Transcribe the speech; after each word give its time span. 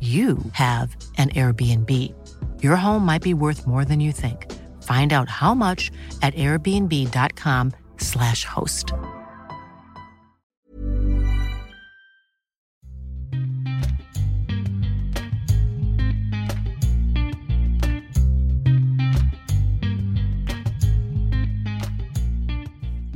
you 0.00 0.38
have 0.52 0.94
an 1.16 1.30
Airbnb. 1.30 1.90
Your 2.62 2.76
home 2.76 3.04
might 3.04 3.22
be 3.22 3.34
worth 3.34 3.66
more 3.66 3.84
than 3.84 3.98
you 3.98 4.12
think. 4.12 4.46
Find 4.84 5.12
out 5.12 5.28
how 5.28 5.54
much 5.54 5.90
at 6.22 6.32
airbnb.com/slash 6.34 8.44
host. 8.44 8.92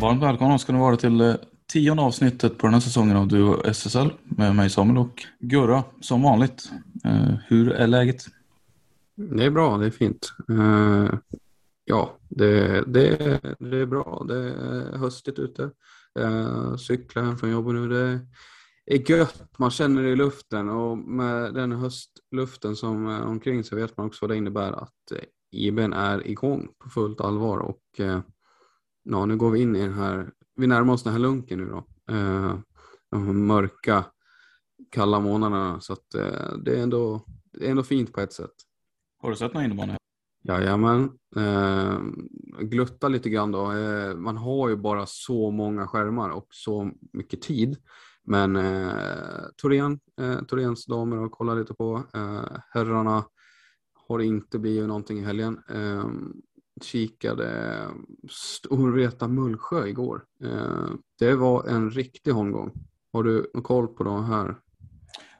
Varmt 0.02 0.22
välkomna 0.22 0.58
ska 0.58 0.72
ni 0.72 0.78
vara 0.78 0.96
till 0.96 1.20
eh, 1.20 1.34
tionde 1.72 2.02
avsnittet 2.02 2.58
på 2.58 2.66
den 2.66 2.74
här 2.74 2.80
säsongen 2.80 3.16
av 3.16 3.28
Duo 3.28 3.62
SSL 3.64 4.12
med 4.24 4.56
mig 4.56 4.70
Samuel 4.70 4.98
och 4.98 5.26
Gurra 5.38 5.84
som 6.00 6.22
vanligt. 6.22 6.70
Eh, 7.04 7.34
hur 7.46 7.72
är 7.72 7.86
läget? 7.86 8.24
Det 9.14 9.44
är 9.44 9.50
bra, 9.50 9.78
det 9.78 9.86
är 9.86 9.90
fint. 9.90 10.32
Eh, 10.48 11.18
ja, 11.84 12.18
det, 12.28 12.82
det, 12.86 13.16
det 13.58 13.76
är 13.76 13.86
bra. 13.86 14.24
Det 14.28 14.36
är 14.36 14.96
höstigt 14.96 15.38
ute. 15.38 15.70
Uh, 16.18 16.76
cyklar 16.76 17.22
hem 17.22 17.36
från 17.36 17.50
jobbet 17.50 17.74
nu. 17.74 17.88
Det 17.88 18.20
är 18.86 19.10
gött. 19.10 19.44
Man 19.58 19.70
känner 19.70 20.02
det 20.02 20.10
i 20.10 20.16
luften 20.16 20.68
och 20.68 20.98
med 20.98 21.54
den 21.54 21.72
höstluften 21.72 22.76
som 22.76 23.06
är 23.06 23.22
omkring 23.22 23.64
så 23.64 23.76
vet 23.76 23.96
man 23.96 24.06
också 24.06 24.18
vad 24.20 24.30
det 24.30 24.36
innebär 24.36 24.72
att 24.72 25.12
IBn 25.50 25.92
är 25.92 26.26
igång 26.26 26.68
på 26.78 26.90
fullt 26.90 27.20
allvar 27.20 27.58
och 27.58 27.82
eh, 27.98 28.20
ja, 29.02 29.26
nu 29.26 29.36
går 29.36 29.50
vi 29.50 29.60
in 29.60 29.76
i 29.76 29.80
den 29.80 29.94
här 29.94 30.30
vi 30.56 30.66
närmar 30.66 30.94
oss 30.94 31.02
den 31.02 31.12
här 31.12 31.20
lunken 31.20 31.58
nu 31.58 31.66
då. 31.66 31.86
Eh, 32.14 32.58
de 33.10 33.46
mörka, 33.46 34.04
kalla 34.90 35.20
månaderna. 35.20 35.80
Så 35.80 35.92
att, 35.92 36.14
eh, 36.14 36.56
det, 36.64 36.78
är 36.78 36.82
ändå, 36.82 37.26
det 37.52 37.66
är 37.66 37.70
ändå 37.70 37.82
fint 37.82 38.12
på 38.12 38.20
ett 38.20 38.32
sätt. 38.32 38.54
Har 39.18 39.30
du 39.30 39.36
sett 39.36 39.54
någon 39.54 39.64
innebandy? 39.64 39.94
Jajamän. 40.44 41.10
Eh, 41.36 42.00
glutta 42.60 43.08
lite 43.08 43.30
grann 43.30 43.52
då. 43.52 43.72
Eh, 43.72 44.14
man 44.16 44.36
har 44.36 44.68
ju 44.68 44.76
bara 44.76 45.06
så 45.06 45.50
många 45.50 45.86
skärmar 45.86 46.30
och 46.30 46.46
så 46.50 46.90
mycket 47.12 47.42
tid. 47.42 47.76
Men 48.24 48.56
eh, 48.56 48.92
Torén, 49.56 50.00
eh, 50.20 50.42
Toréns 50.42 50.86
damer 50.86 51.24
att 51.24 51.32
kolla 51.32 51.54
lite 51.54 51.74
på. 51.74 52.02
Eh, 52.14 52.58
herrarna 52.70 53.24
har 54.08 54.18
inte 54.18 54.58
blivit 54.58 54.88
någonting 54.88 55.18
i 55.18 55.22
helgen. 55.22 55.58
Kikade 56.80 57.88
Storvreta 58.30 59.28
Mullsjö 59.28 59.86
igår. 59.86 60.24
Eh, 60.44 60.88
det 61.18 61.34
var 61.34 61.68
en 61.68 61.90
riktig 61.90 62.36
omgång. 62.36 62.72
Har 63.12 63.22
du 63.22 63.50
koll 63.62 63.88
på 63.88 64.04
de 64.04 64.24
här? 64.24 64.56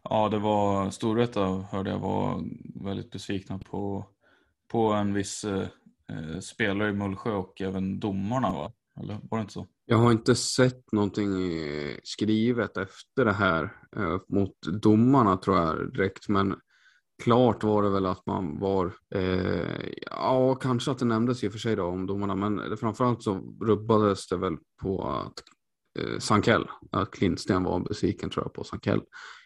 Ja, 0.03 0.28
det 0.28 0.38
var 0.38 0.91
Storvreta 0.91 1.41
hörde 1.70 1.91
jag 1.91 1.98
var 1.98 2.44
väldigt 2.84 3.10
besvikna 3.10 3.59
på, 3.59 4.06
på 4.69 4.93
en 4.93 5.15
viss 5.15 5.44
eh, 5.44 6.38
spelare 6.41 6.88
i 6.88 6.93
Mullsjö 6.93 7.32
och 7.32 7.60
även 7.60 8.00
domarna 8.00 8.53
va? 8.53 8.72
Eller 9.00 9.19
var 9.31 9.38
det 9.38 9.43
inte 9.43 9.53
så? 9.53 9.66
Jag 9.87 9.97
har 9.97 10.12
inte 10.12 10.34
sett 10.34 10.93
någonting 10.93 11.31
skrivet 12.03 12.76
efter 12.76 13.25
det 13.25 13.32
här 13.32 13.76
eh, 13.97 14.19
mot 14.28 14.54
domarna 14.82 15.37
tror 15.37 15.56
jag 15.56 15.93
direkt, 15.93 16.28
men 16.28 16.54
klart 17.22 17.65
var 17.65 17.83
det 17.83 17.91
väl 17.91 18.06
att 18.06 18.27
man 18.27 18.59
var, 18.59 18.93
eh, 19.15 19.88
ja 20.10 20.55
kanske 20.55 20.91
att 20.91 20.99
det 20.99 21.05
nämndes 21.05 21.44
i 21.44 21.49
och 21.49 21.53
för 21.53 21.59
sig 21.59 21.77
då 21.77 21.84
om 21.84 22.06
domarna, 22.06 22.34
men 22.34 22.77
framförallt 22.77 23.22
så 23.22 23.41
rubbades 23.60 24.28
det 24.28 24.37
väl 24.37 24.56
på 24.83 25.09
att 25.09 25.43
eh, 25.99 26.19
Sankell, 26.19 26.69
att 26.93 27.11
Klintsten 27.11 27.65
var 27.65 27.81
besviken 27.81 28.31
tror 28.31 28.44
jag 28.44 28.53
på 28.53 28.65
Sankell 28.65 29.00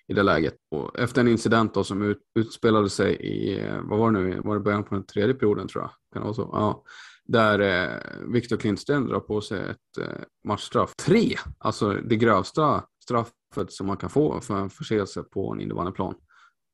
i 0.08 0.14
det 0.14 0.22
läget. 0.22 0.54
Och 0.70 0.98
efter 0.98 1.20
en 1.20 1.28
incident 1.28 1.74
då 1.74 1.84
som 1.84 2.02
ut, 2.02 2.18
utspelade 2.38 2.90
sig 2.90 3.14
i, 3.14 3.68
vad 3.82 3.98
var 3.98 4.12
det 4.12 4.20
nu, 4.20 4.40
var 4.40 4.54
det 4.54 4.60
början 4.60 4.84
på 4.84 4.94
den 4.94 5.06
tredje 5.06 5.34
perioden 5.34 5.68
tror 5.68 5.84
jag, 5.84 5.90
kan 6.12 6.22
det 6.22 6.24
vara 6.24 6.34
så? 6.34 6.50
Ja. 6.52 6.82
Där 7.24 7.60
eh, 7.60 8.28
Viktor 8.32 8.56
Klintsten 8.56 9.06
drar 9.06 9.20
på 9.20 9.40
sig 9.40 9.70
ett 9.70 9.98
eh, 10.00 10.22
matchstraff. 10.48 10.94
Tre! 10.96 11.36
Alltså 11.58 11.92
det 11.92 12.16
grövsta 12.16 12.84
straffet 13.02 13.72
som 13.72 13.86
man 13.86 13.96
kan 13.96 14.10
få 14.10 14.40
för 14.40 14.56
en 14.56 14.70
förseelse 14.70 15.22
på 15.22 15.52
en 15.52 15.60
innebandyplan 15.60 16.14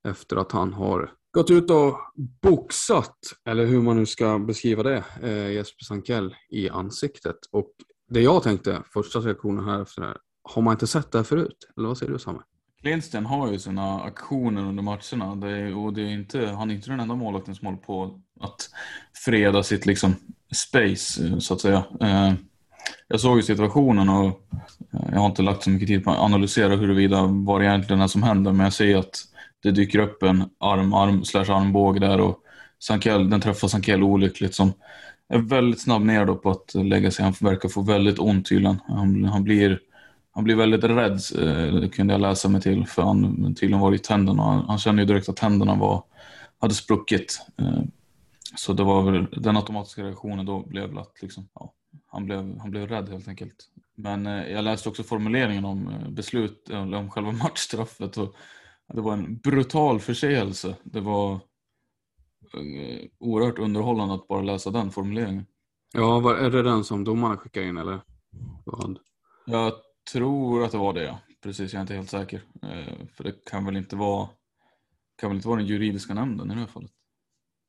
efter 0.08 0.36
att 0.36 0.52
han 0.52 0.72
har 0.72 1.10
gått 1.32 1.50
ut 1.50 1.70
och 1.70 1.98
boxat, 2.42 3.16
eller 3.44 3.66
hur 3.66 3.82
man 3.82 3.96
nu 3.96 4.06
ska 4.06 4.38
beskriva 4.38 4.82
det, 4.82 5.04
eh, 5.22 5.50
Jesper 5.52 5.84
Sankell 5.84 6.34
i 6.50 6.68
ansiktet. 6.68 7.36
Och 7.52 7.70
det 8.10 8.20
jag 8.20 8.42
tänkte, 8.42 8.82
första 8.92 9.18
reaktionen 9.18 9.64
här 9.64 9.82
efter 9.82 10.02
det 10.02 10.08
här, 10.08 10.16
har 10.42 10.62
man 10.62 10.72
inte 10.72 10.86
sett 10.86 11.12
det 11.12 11.18
här 11.18 11.24
förut? 11.24 11.68
Eller 11.76 11.88
vad 11.88 11.98
säger 11.98 12.12
du 12.12 12.18
Samme? 12.18 12.42
Klintsten 12.80 13.26
har 13.26 13.52
ju 13.52 13.58
sina 13.58 14.00
aktioner 14.00 14.62
under 14.62 14.82
matcherna 14.82 15.34
det 15.34 15.50
är, 15.50 15.76
och 15.76 15.92
det 15.92 16.02
är 16.02 16.10
inte, 16.10 16.46
han 16.46 16.70
är 16.70 16.74
inte 16.74 16.90
den 16.90 17.00
enda 17.00 17.14
målvakten 17.14 17.54
som 17.54 17.66
håller 17.66 17.78
på 17.78 18.20
att 18.40 18.70
freda 19.24 19.62
sitt 19.62 19.86
liksom 19.86 20.14
space 20.54 21.40
så 21.40 21.54
att 21.54 21.60
säga. 21.60 21.84
Eh, 22.00 22.32
jag 23.08 23.20
såg 23.20 23.36
ju 23.36 23.42
situationen 23.42 24.08
och 24.08 24.26
eh, 24.92 25.08
jag 25.12 25.18
har 25.18 25.26
inte 25.26 25.42
lagt 25.42 25.62
så 25.62 25.70
mycket 25.70 25.88
tid 25.88 26.04
på 26.04 26.10
att 26.10 26.18
analysera 26.18 26.76
huruvida 26.76 27.26
vad 27.26 27.60
det 27.60 27.66
egentligen 27.66 28.02
är 28.02 28.06
som 28.06 28.22
händer 28.22 28.52
men 28.52 28.64
jag 28.64 28.72
ser 28.72 28.96
att 28.96 29.31
det 29.62 29.70
dyker 29.70 29.98
upp 29.98 30.22
en 30.22 30.44
arm, 30.58 30.94
arm 30.94 31.24
slash 31.24 31.50
armbåge 31.50 32.00
där 32.00 32.20
och 32.20 32.38
Sankel, 32.78 33.30
den 33.30 33.40
träffar 33.40 33.68
Sankell 33.68 34.02
olyckligt 34.02 34.54
som 34.54 34.72
är 35.28 35.38
väldigt 35.38 35.80
snabb 35.80 36.02
ner 36.02 36.26
då 36.26 36.36
på 36.36 36.50
att 36.50 36.74
lägga 36.74 37.10
sig. 37.10 37.24
Han 37.24 37.34
verkar 37.40 37.68
få 37.68 37.82
väldigt 37.82 38.18
ont 38.18 38.46
tydligen. 38.48 38.78
Han, 38.86 39.24
han, 39.24 39.44
blir, 39.44 39.80
han 40.30 40.44
blir 40.44 40.54
väldigt 40.54 40.84
rädd, 40.84 41.20
eh, 41.38 41.74
det 41.74 41.88
kunde 41.88 42.14
jag 42.14 42.20
läsa 42.20 42.48
mig 42.48 42.60
till, 42.60 42.86
för 42.86 43.02
han 43.02 43.54
tydligen 43.54 43.80
var 43.80 43.94
i 43.94 43.98
tänderna. 43.98 44.42
Han, 44.42 44.64
han 44.68 44.78
kände 44.78 45.02
ju 45.02 45.06
direkt 45.06 45.28
att 45.28 45.36
tänderna 45.36 45.74
var, 45.74 46.02
hade 46.60 46.74
spruckit. 46.74 47.46
Eh, 47.58 47.82
så 48.56 48.72
det 48.72 48.84
var 48.84 49.02
väl, 49.02 49.26
den 49.32 49.56
automatiska 49.56 50.02
reaktionen 50.02 50.46
då 50.46 50.60
blev 50.66 50.88
väl 50.88 50.98
att 50.98 51.22
liksom, 51.22 51.48
ja, 51.54 51.72
han, 52.06 52.24
blev, 52.24 52.58
han 52.58 52.70
blev 52.70 52.88
rädd 52.88 53.08
helt 53.08 53.28
enkelt. 53.28 53.68
Men 53.94 54.26
eh, 54.26 54.52
jag 54.52 54.64
läste 54.64 54.88
också 54.88 55.02
formuleringen 55.02 55.64
om 55.64 55.88
eh, 55.88 56.08
beslut, 56.08 56.70
om 56.70 57.10
själva 57.10 57.32
matchstraffet. 57.42 58.16
Och 58.16 58.34
det 58.92 59.00
var 59.00 59.12
en 59.12 59.38
brutal 59.38 60.00
förseelse. 60.00 60.76
Det 60.84 61.00
var 61.00 61.32
eh, 62.54 63.08
oerhört 63.18 63.58
underhållande 63.58 64.14
att 64.14 64.28
bara 64.28 64.42
läsa 64.42 64.70
den 64.70 64.90
formuleringen. 64.90 65.46
Ja, 65.94 66.36
är 66.36 66.50
det 66.50 66.62
den 66.62 66.84
som 66.84 67.04
domarna 67.04 67.36
skickar 67.36 67.62
in 67.62 67.76
eller? 67.76 68.00
Vad? 68.64 68.98
Jag 69.46 69.72
tror 70.12 70.64
att 70.64 70.72
det 70.72 70.78
var 70.78 70.92
det 70.92 71.04
ja. 71.04 71.18
Precis, 71.42 71.72
jag 71.72 71.78
är 71.78 71.82
inte 71.82 71.94
helt 71.94 72.10
säker. 72.10 72.42
Eh, 72.62 73.06
för 73.14 73.24
det 73.24 73.44
kan 73.50 73.64
väl 73.64 73.76
inte 73.76 73.96
vara 73.96 74.28
kan 75.16 75.30
väl 75.30 75.36
inte 75.36 75.48
vara 75.48 75.58
den 75.58 75.66
juridiska 75.66 76.14
nämnden 76.14 76.50
i 76.50 76.54
det 76.54 76.60
här 76.60 76.66
fallet? 76.66 76.90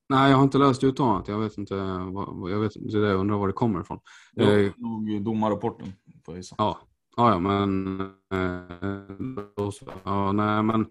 Nej, 0.10 0.30
jag 0.30 0.38
har 0.38 0.44
inte 0.44 0.58
läst 0.58 0.84
uttalandet. 0.84 1.28
Jag 1.28 1.40
vet 1.40 1.58
inte, 1.58 1.76
vad, 2.12 2.52
jag 2.52 2.60
vet 2.60 2.76
inte 2.76 2.98
det 2.98 3.08
jag 3.08 3.20
undrar 3.20 3.38
var 3.38 3.48
det 3.48 3.54
kommer 3.54 3.82
ifrån. 3.82 4.00
Det 4.34 4.46
var 4.46 4.54
Eh, 4.54 4.72
nog 4.78 5.24
domarrapporten, 5.24 5.94
gissa. 6.28 6.56
Ja, 6.58 6.80
ja, 7.18 7.32
ja 7.32 7.40
men, 7.40 8.00
eh, 8.34 9.78
ja, 10.04 10.32
nej, 10.32 10.64
men 10.64 10.86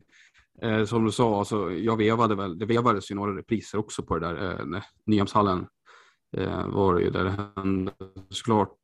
eh, 0.62 0.84
som 0.84 1.04
du 1.04 1.12
sa, 1.12 1.38
alltså, 1.38 1.72
jag 1.72 1.96
vevade 1.96 2.34
väl, 2.34 2.58
det 2.58 2.66
vevades 2.66 3.10
ju 3.10 3.14
några 3.14 3.36
repriser 3.36 3.78
också 3.78 4.02
på 4.02 4.18
det 4.18 4.26
där. 4.26 4.60
Eh, 4.74 4.82
Nyhamnshallen 5.06 5.66
eh, 6.36 6.66
var 6.68 6.94
det 6.94 7.02
ju 7.02 7.10
där 7.10 7.24
det 7.24 7.52
hände 7.56 7.92
såklart. 8.28 8.76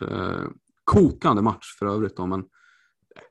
Eh, 0.00 0.44
kokande 0.84 1.42
match 1.42 1.76
för 1.78 1.86
övrigt 1.86 2.16
då, 2.16 2.26
men 2.26 2.44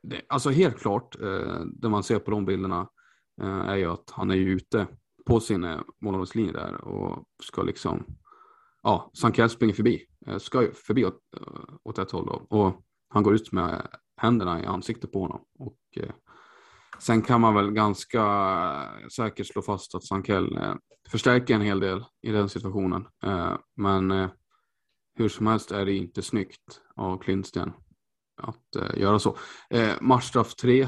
det, 0.01 0.21
alltså 0.29 0.49
helt 0.49 0.79
klart, 0.79 1.21
eh, 1.21 1.59
det 1.65 1.89
man 1.89 2.03
ser 2.03 2.19
på 2.19 2.31
de 2.31 2.45
bilderna 2.45 2.89
eh, 3.41 3.59
är 3.59 3.75
ju 3.75 3.85
att 3.85 4.11
han 4.11 4.31
är 4.31 4.35
ju 4.35 4.51
ute 4.51 4.87
på 5.25 5.39
sin 5.39 5.63
eh, 5.63 5.79
målvaktslinje 6.01 6.51
där 6.51 6.85
och 6.85 7.23
ska 7.43 7.63
liksom, 7.63 8.05
ja, 8.83 9.11
Sankel 9.13 9.49
springer 9.49 9.73
förbi, 9.73 10.05
eh, 10.27 10.37
ska 10.37 10.61
ju 10.61 10.71
förbi 10.71 11.05
åt, 11.05 11.19
eh, 11.37 11.73
åt 11.83 11.99
ett 11.99 12.11
håll 12.11 12.25
då, 12.25 12.57
och 12.57 12.81
han 13.09 13.23
går 13.23 13.35
ut 13.35 13.51
med 13.51 13.87
händerna 14.17 14.63
i 14.63 14.65
ansiktet 14.65 15.11
på 15.11 15.21
honom. 15.21 15.41
Och, 15.59 15.77
eh, 15.95 16.13
sen 17.01 17.21
kan 17.21 17.41
man 17.41 17.55
väl 17.55 17.71
ganska 17.71 18.23
säkert 19.15 19.47
slå 19.47 19.61
fast 19.61 19.95
att 19.95 20.03
Sankell 20.03 20.57
eh, 20.57 20.73
förstärker 21.09 21.55
en 21.55 21.61
hel 21.61 21.79
del 21.79 22.03
i 22.21 22.31
den 22.31 22.49
situationen. 22.49 23.07
Eh, 23.23 23.57
men 23.75 24.11
eh, 24.11 24.29
hur 25.15 25.29
som 25.29 25.47
helst 25.47 25.71
är 25.71 25.85
det 25.85 25.95
inte 25.95 26.21
snyggt 26.21 26.81
av 26.95 27.17
Klintsten 27.17 27.71
att 28.41 28.97
göra 28.97 29.19
så. 29.19 29.37
Matchstraff 30.01 30.55
3, 30.55 30.87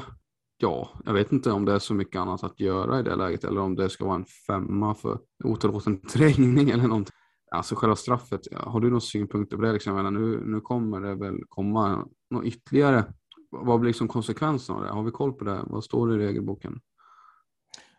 ja, 0.58 0.90
jag 1.06 1.14
vet 1.14 1.32
inte 1.32 1.52
om 1.52 1.66
det 1.66 1.74
är 1.74 1.80
så 1.80 1.94
mycket 1.94 2.20
annat 2.20 2.44
att 2.44 2.60
göra 2.60 3.00
i 3.00 3.04
det 3.04 3.16
läget 3.16 3.44
eller 3.44 3.62
om 3.62 3.76
det 3.76 3.90
ska 3.90 4.06
vara 4.06 4.16
en 4.16 4.26
femma 4.48 4.96
för 4.96 5.20
otillåten 5.44 6.02
trängning 6.14 6.70
eller 6.70 6.88
någonting. 6.88 7.16
Alltså 7.52 7.76
själva 7.76 7.96
straffet, 7.96 8.42
har 8.54 8.80
du 8.80 8.88
några 8.88 9.00
synpunkter 9.00 9.58
på 9.58 9.64
det? 9.64 9.74
Liksom? 9.74 10.14
Nu, 10.14 10.44
nu 10.46 10.62
kommer 10.62 11.02
det 11.02 11.16
väl 11.16 11.40
komma 11.50 12.08
något 12.30 12.46
ytterligare. 12.46 13.06
Vad 13.54 13.80
blir 13.80 13.88
liksom 13.90 14.08
konsekvenserna 14.08 14.78
av 14.78 14.84
det? 14.84 14.92
Har 14.92 15.04
vi 15.04 15.12
koll 15.12 15.34
på 15.34 15.44
det? 15.44 15.60
Vad 15.64 15.84
står 15.84 16.08
det 16.08 16.24
i 16.24 16.28
regelboken? 16.28 16.80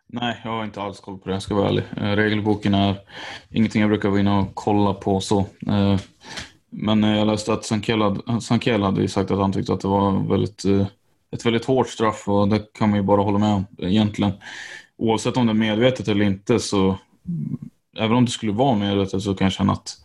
Nej, 0.07 0.41
jag 0.45 0.51
har 0.51 0.65
inte 0.65 0.83
alls 0.83 1.01
koll 1.01 1.19
på 1.19 1.29
det, 1.29 1.35
jag 1.35 1.43
ska 1.43 1.55
vara 1.55 1.69
ärlig. 1.69 1.85
Eh, 1.97 2.17
regelboken 2.17 2.75
är 2.75 3.01
ingenting 3.51 3.81
jag 3.81 3.91
brukar 3.91 4.09
vara 4.09 4.21
inne 4.21 4.39
och 4.39 4.55
kolla 4.55 4.95
på 4.95 5.21
så. 5.21 5.39
Eh, 5.67 5.99
men 6.71 7.05
eh, 7.05 7.17
jag 7.17 7.27
läste 7.27 7.53
att 7.53 7.65
Sankell 7.65 8.83
hade, 8.83 9.09
sagt 9.09 9.31
att 9.31 9.39
han 9.39 9.53
tyckte 9.53 9.73
att 9.73 9.81
det 9.81 9.89
var 9.89 10.29
väldigt, 10.29 10.65
ett 11.31 11.47
väldigt 11.47 11.65
hårt 11.65 11.89
straff 11.89 12.29
och 12.29 12.49
det 12.49 12.73
kan 12.73 12.91
man 12.91 12.99
ju 12.99 13.03
bara 13.03 13.23
hålla 13.23 13.39
med 13.39 13.55
om 13.55 13.67
egentligen. 13.79 14.33
Oavsett 14.97 15.37
om 15.37 15.47
det 15.47 15.53
är 15.53 15.55
medvetet 15.55 16.09
eller 16.09 16.25
inte 16.25 16.61
så 16.61 16.99
mm, 17.29 17.59
även 17.97 18.17
om 18.17 18.25
det 18.25 18.31
skulle 18.31 18.53
vara 18.53 18.77
medvetet 18.77 19.23
så 19.23 19.35
kan 19.35 19.45
jag 19.45 19.53
känna 19.53 19.73
att 19.73 19.97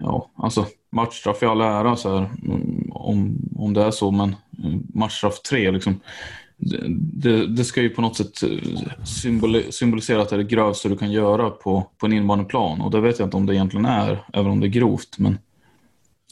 ja, 0.00 0.30
alltså 0.36 0.66
matchstraff 0.90 1.42
i 1.42 1.46
all 1.46 1.60
ära 1.60 1.96
så 1.96 2.18
här, 2.18 2.30
om, 2.90 3.38
om 3.56 3.74
det 3.74 3.82
är 3.82 3.90
så 3.90 4.10
men 4.10 4.36
matchstraff 4.94 5.42
tre 5.42 5.70
liksom 5.70 6.00
det, 6.58 7.46
det, 7.46 7.64
ska 7.64 7.82
ju 7.82 7.90
på 7.90 8.02
något 8.02 8.16
sätt 8.16 8.42
eh, 8.42 9.04
symboli, 9.04 9.72
symbolisera 9.72 10.22
att 10.22 10.28
det 10.28 10.36
är 10.36 10.38
det 10.38 10.44
grövsta 10.44 10.88
du 10.88 10.96
kan 10.96 11.12
göra 11.12 11.50
på, 11.50 11.86
på 11.98 12.06
en 12.06 12.12
innebandyplan 12.12 12.80
och 12.80 12.90
det 12.90 13.00
vet 13.00 13.18
jag 13.18 13.26
inte 13.26 13.36
om 13.36 13.46
det 13.46 13.54
egentligen 13.54 13.86
är, 13.86 14.24
även 14.32 14.50
om 14.50 14.60
det 14.60 14.66
är 14.66 14.68
grovt. 14.68 15.18
Men 15.18 15.38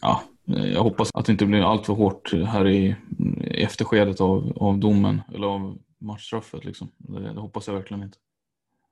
ja, 0.02 0.22
eh, 0.48 0.72
jag 0.72 0.82
hoppas 0.82 1.10
att 1.14 1.26
det 1.26 1.32
inte 1.32 1.46
blir 1.46 1.70
allt 1.70 1.86
för 1.86 1.92
hårt 1.92 2.32
här 2.46 2.68
i, 2.68 2.96
i 3.40 3.62
efterskedet 3.62 4.20
av, 4.20 4.52
av 4.60 4.78
domen 4.78 5.22
eller 5.34 5.46
av 5.46 5.78
matchstraffet. 5.98 6.64
Liksom. 6.64 6.88
Det, 6.96 7.32
det 7.32 7.40
hoppas 7.40 7.66
jag 7.66 7.74
verkligen 7.74 8.02
inte. 8.02 8.18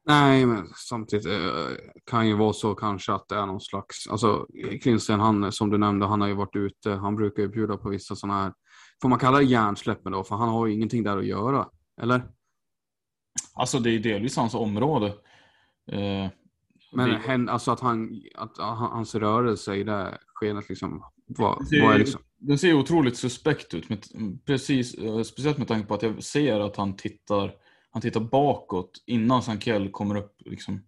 Nej, 0.07 0.47
men 0.47 0.67
samtidigt 0.89 1.27
eh, 1.27 1.77
kan 2.07 2.29
ju 2.29 2.35
vara 2.37 2.53
så 2.53 2.75
kanske 2.75 3.13
att 3.13 3.29
det 3.29 3.35
är 3.37 3.47
någon 3.47 3.61
slags, 3.61 4.09
alltså 4.09 4.47
Klinsten, 4.83 5.21
han 5.21 5.53
som 5.53 5.71
du 5.71 5.79
nämnde, 5.79 6.07
han 6.07 6.21
har 6.21 6.29
ju 6.29 6.35
varit 6.35 6.57
ute, 6.57 6.91
han 6.91 7.17
brukar 7.17 7.43
ju 7.43 7.49
bjuda 7.49 7.77
på 7.77 7.89
vissa 7.89 8.17
sådana 8.17 8.43
här, 8.43 8.53
får 9.03 9.09
man 9.09 9.19
kalla 9.19 9.39
det 9.39 9.45
hjärnsläppen 9.45 10.13
då, 10.13 10.25
för 10.25 10.37
han 10.37 10.49
har 10.49 10.67
ju 10.67 10.73
ingenting 10.75 11.03
där 11.03 11.17
att 11.19 11.27
göra, 11.27 11.69
eller? 12.03 12.23
Alltså 13.55 13.79
det 13.79 13.91
är 13.91 13.99
delvis 13.99 14.37
hans 14.37 14.55
område. 14.55 15.07
Eh, 15.93 16.29
Men 16.93 17.09
det- 17.11 17.21
hen, 17.27 17.49
alltså 17.49 17.71
att, 17.71 17.81
han, 17.81 18.23
att 18.35 18.59
han- 18.59 18.77
hans 18.91 19.15
rörelse 19.15 19.75
i 19.75 19.85
det 19.85 20.19
skenet 20.35 20.69
liksom, 20.69 21.03
vad, 21.27 21.59
Det 21.61 21.67
ser, 21.67 21.83
vad 21.83 21.95
är 21.95 21.99
liksom? 21.99 22.21
Den 22.39 22.59
ser 22.59 22.75
otroligt 22.75 23.17
suspekt 23.17 23.75
ut. 23.75 23.89
Med, 23.89 24.05
precis, 24.47 24.95
eh, 24.95 25.23
speciellt 25.23 25.59
med 25.59 25.69
tanke 25.69 25.89
på 25.89 25.95
att 25.95 26.03
jag 26.03 26.23
ser 26.23 26.61
att 26.61 26.77
han 26.77 26.97
tittar, 26.97 27.53
han 27.95 28.03
tittar 28.03 28.21
bakåt 28.21 29.03
innan 29.07 29.43
Sankell 29.43 29.91
kommer 29.91 30.17
upp, 30.17 30.43
liksom, 30.45 30.85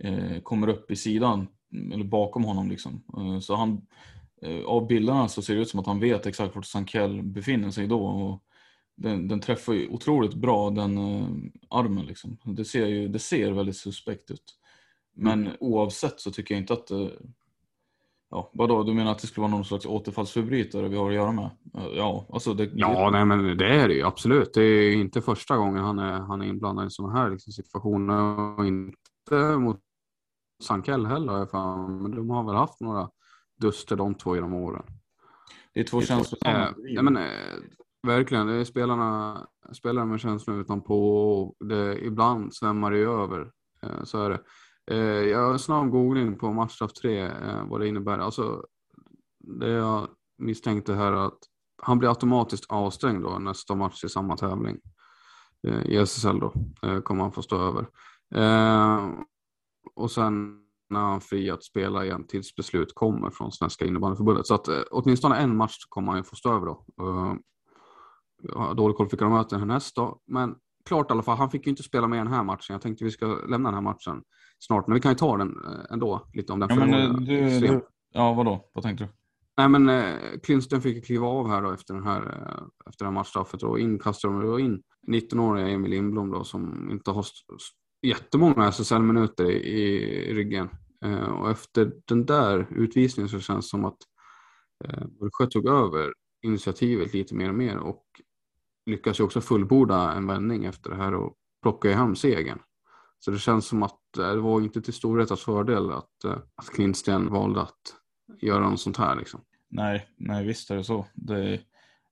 eh, 0.00 0.40
kommer 0.42 0.68
upp 0.68 0.90
i 0.90 0.96
sidan, 0.96 1.48
eller 1.92 2.04
bakom 2.04 2.44
honom. 2.44 2.68
Liksom. 2.68 3.02
Eh, 3.16 3.40
så 3.40 3.54
han, 3.54 3.86
eh, 4.42 4.64
av 4.64 4.86
bilderna 4.86 5.28
så 5.28 5.42
ser 5.42 5.54
det 5.54 5.60
ut 5.60 5.68
som 5.68 5.80
att 5.80 5.86
han 5.86 6.00
vet 6.00 6.26
exakt 6.26 6.56
vart 6.56 6.66
Sankell 6.66 7.22
befinner 7.22 7.70
sig 7.70 7.86
då. 7.86 8.06
Och 8.06 8.42
den, 8.96 9.28
den 9.28 9.40
träffar 9.40 9.72
ju 9.72 9.88
otroligt 9.88 10.34
bra 10.34 10.70
den 10.70 10.98
eh, 10.98 11.28
armen. 11.68 12.06
Liksom. 12.06 12.38
Det, 12.44 12.64
ser 12.64 12.86
ju, 12.86 13.08
det 13.08 13.18
ser 13.18 13.52
väldigt 13.52 13.76
suspekt 13.76 14.30
ut. 14.30 14.54
Men 15.14 15.50
oavsett 15.60 16.20
så 16.20 16.30
tycker 16.30 16.54
jag 16.54 16.62
inte 16.62 16.72
att 16.72 16.86
det, 16.86 17.12
Ja, 18.36 18.50
vadå? 18.52 18.82
Du 18.82 18.94
menar 18.94 19.12
att 19.12 19.18
det 19.18 19.26
skulle 19.26 19.42
vara 19.42 19.50
någon 19.50 19.64
slags 19.64 19.86
återfallsförbrytare 19.86 20.88
vi 20.88 20.96
har 20.96 21.08
att 21.08 21.14
göra 21.14 21.32
med? 21.32 21.50
Ja, 21.96 22.26
alltså 22.32 22.54
det... 22.54 22.70
Ja, 22.74 23.10
nej 23.12 23.24
men 23.24 23.56
det 23.56 23.74
är 23.74 23.88
det 23.88 23.94
ju 23.94 24.02
absolut. 24.02 24.54
Det 24.54 24.62
är 24.62 24.92
inte 24.92 25.22
första 25.22 25.56
gången 25.56 25.84
han 25.84 25.98
är, 25.98 26.12
han 26.20 26.42
är 26.42 26.46
inblandad 26.46 26.86
i 26.86 26.90
sådana 26.90 27.18
här 27.18 27.30
liksom, 27.30 27.52
situationer 27.52 28.38
och 28.58 28.66
inte 28.66 29.56
mot 29.58 29.80
Sankell 30.62 31.06
heller. 31.06 31.32
har 31.32 31.38
jag 31.38 31.50
för 31.50 31.88
mig. 31.88 32.02
Men 32.02 32.10
de 32.10 32.30
har 32.30 32.44
väl 32.44 32.54
haft 32.54 32.80
några 32.80 33.08
duster 33.60 33.96
de 33.96 34.14
två 34.14 34.34
genom 34.34 34.54
åren. 34.54 34.82
Det 35.74 35.80
är 35.80 35.84
två 35.84 35.98
Eh, 35.98 36.04
känslosamma 36.04 36.74
ja, 36.76 37.02
men, 37.02 37.16
eh, 37.16 37.22
verkligen, 38.06 38.46
det 38.46 38.54
är 38.54 38.64
spelarna, 38.64 39.46
spelare 39.72 40.04
med 40.04 40.20
känslor 40.20 40.60
utanpå. 40.60 41.54
Det, 41.60 42.04
ibland 42.04 42.54
svämmar 42.54 42.90
det 42.90 42.98
över. 42.98 43.50
Eh, 43.82 44.04
så 44.04 44.22
är 44.22 44.30
det. 44.30 44.40
Eh, 44.90 44.98
jag 44.98 45.38
har 45.38 45.52
en 45.52 45.58
snabb 45.58 45.90
googling 45.90 46.38
på 46.38 46.52
matchstraff 46.52 46.92
3, 46.92 47.20
eh, 47.20 47.66
vad 47.68 47.80
det 47.80 47.88
innebär. 47.88 48.18
Alltså, 48.18 48.66
det 49.60 49.68
jag 49.68 50.08
misstänkte 50.38 50.94
här 50.94 51.12
är 51.12 51.26
att 51.26 51.38
han 51.82 51.98
blir 51.98 52.08
automatiskt 52.08 52.66
avstängd 52.68 53.22
då 53.22 53.38
nästa 53.38 53.74
match 53.74 54.04
i 54.04 54.08
samma 54.08 54.36
tävling. 54.36 54.80
Eh, 55.66 55.82
I 55.86 55.96
SSL 55.96 56.40
då, 56.40 56.52
eh, 56.82 57.00
kommer 57.00 57.22
han 57.22 57.32
få 57.32 57.42
stå 57.42 57.56
över. 57.56 57.88
Eh, 58.34 59.10
och 59.94 60.10
sen 60.10 60.62
när 60.90 61.00
han 61.00 61.20
fri 61.20 61.50
att 61.50 61.64
spela 61.64 62.04
igen 62.04 62.26
tills 62.26 62.56
beslut 62.56 62.94
kommer 62.94 63.30
från 63.30 63.52
Svenska 63.52 63.84
innebandyförbundet. 63.84 64.46
Så 64.46 64.54
att 64.54 64.68
eh, 64.68 64.82
åtminstone 64.90 65.36
en 65.36 65.56
match 65.56 65.76
kommer 65.88 66.12
han 66.12 66.20
ju 66.20 66.24
få 66.24 66.36
stå 66.36 66.52
över 66.52 66.66
då. 66.66 66.84
Eh, 67.00 67.34
jag 68.42 68.58
har 68.58 68.74
dålig 68.74 68.96
koll 68.96 69.06
på 69.06 69.10
vilka 69.10 69.24
de 69.24 69.34
möter 69.34 69.58
härnäst 69.58 69.96
då. 69.96 70.20
Men 70.26 70.54
klart 70.86 71.10
i 71.10 71.12
alla 71.12 71.22
fall, 71.22 71.36
han 71.36 71.50
fick 71.50 71.66
ju 71.66 71.70
inte 71.70 71.82
spela 71.82 72.08
med 72.08 72.16
i 72.16 72.18
den 72.18 72.32
här 72.32 72.42
matchen. 72.42 72.74
Jag 72.74 72.82
tänkte 72.82 73.04
vi 73.04 73.10
ska 73.10 73.26
lämna 73.26 73.68
den 73.68 73.74
här 73.74 73.82
matchen 73.92 74.22
snart, 74.58 74.86
men 74.86 74.94
vi 74.94 75.00
kan 75.00 75.12
ju 75.12 75.16
ta 75.16 75.36
den 75.36 75.48
eh, 75.48 75.92
ändå, 75.92 76.28
lite 76.32 76.52
om 76.52 76.60
den. 76.60 76.68
Ja, 76.70 76.76
men, 76.76 76.94
eh, 76.94 77.12
du, 77.12 77.60
du, 77.60 77.86
ja, 78.12 78.32
vadå? 78.32 78.70
Vad 78.72 78.84
tänkte 78.84 79.04
du? 79.04 79.10
Nej 79.56 79.68
men 79.68 79.88
eh, 79.88 80.14
Klinsten 80.42 80.82
fick 80.82 80.96
ju 80.96 81.02
kliva 81.02 81.26
av 81.26 81.48
här 81.48 81.62
då 81.62 81.72
efter, 81.72 81.94
den 81.94 82.04
här, 82.04 82.20
eh, 82.20 82.88
efter 82.88 83.04
det 83.04 83.04
här 83.04 83.12
matchstraffet 83.12 83.62
och 83.62 83.78
in 83.78 83.98
kastade 83.98 84.42
de 84.42 84.58
in 84.58 84.82
19-åriga 85.08 85.68
Emil 85.68 85.90
Lindblom 85.90 86.30
då 86.30 86.44
som 86.44 86.90
inte 86.90 87.10
har 87.10 87.26
jättemånga 88.02 88.68
SSL-minuter 88.68 89.50
i, 89.50 89.56
i 90.30 90.34
ryggen. 90.34 90.68
Eh, 91.04 91.28
och 91.28 91.50
efter 91.50 91.92
den 92.04 92.26
där 92.26 92.66
utvisningen 92.70 93.28
så 93.28 93.40
känns 93.40 93.66
det 93.66 93.68
som 93.68 93.84
att 93.84 93.98
eh, 94.84 95.06
Bullsjö 95.06 95.46
tog 95.46 95.68
över 95.68 96.12
initiativet 96.42 97.14
lite 97.14 97.34
mer 97.34 97.48
och 97.48 97.54
mer 97.54 97.76
och 97.76 98.04
lyckas 98.86 99.20
ju 99.20 99.24
också 99.24 99.40
fullborda 99.40 100.12
en 100.12 100.26
vändning 100.26 100.64
efter 100.64 100.90
det 100.90 100.96
här 100.96 101.14
och 101.14 101.34
plocka 101.62 101.94
hem 101.94 102.16
segern. 102.16 102.58
Så 103.18 103.30
det 103.30 103.38
känns 103.38 103.66
som 103.66 103.82
att 103.82 104.16
eh, 104.18 104.28
det 104.28 104.40
var 104.40 104.60
inte 104.60 104.82
till 104.82 104.94
Storvretas 104.94 105.40
fördel 105.40 105.90
att, 105.90 106.24
eh, 106.24 106.38
att 106.54 106.70
Klintsten 106.74 107.32
valde 107.32 107.62
att 107.62 107.94
göra 108.40 108.70
något 108.70 108.80
sånt 108.80 108.96
här 108.96 109.16
liksom. 109.16 109.40
Nej, 109.68 110.08
nej, 110.16 110.46
visst 110.46 110.70
är 110.70 110.76
det 110.76 110.84
så. 110.84 111.06
Det 111.14 111.38
är 111.38 111.60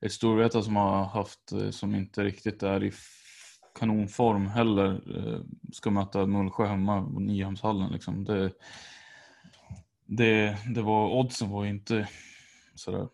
ett 0.00 0.12
Storvreta 0.12 0.62
som 0.62 0.76
har 0.76 1.04
haft, 1.04 1.52
eh, 1.52 1.70
som 1.70 1.94
inte 1.94 2.24
riktigt 2.24 2.62
är 2.62 2.84
i 2.84 2.92
kanonform 3.78 4.46
heller, 4.46 5.00
ska 5.72 5.90
möta 5.90 6.26
Mullsjö 6.26 6.66
hemma 6.66 7.02
på 7.02 7.20
Nyhamnshallen. 7.20 7.92
Liksom. 7.92 8.24
Det, 8.24 8.52
det, 10.06 10.58
det 10.74 10.82
var, 10.82 11.08
oddsen 11.08 11.50
var 11.50 11.64
inte 11.64 12.08
sådär, 12.74 13.08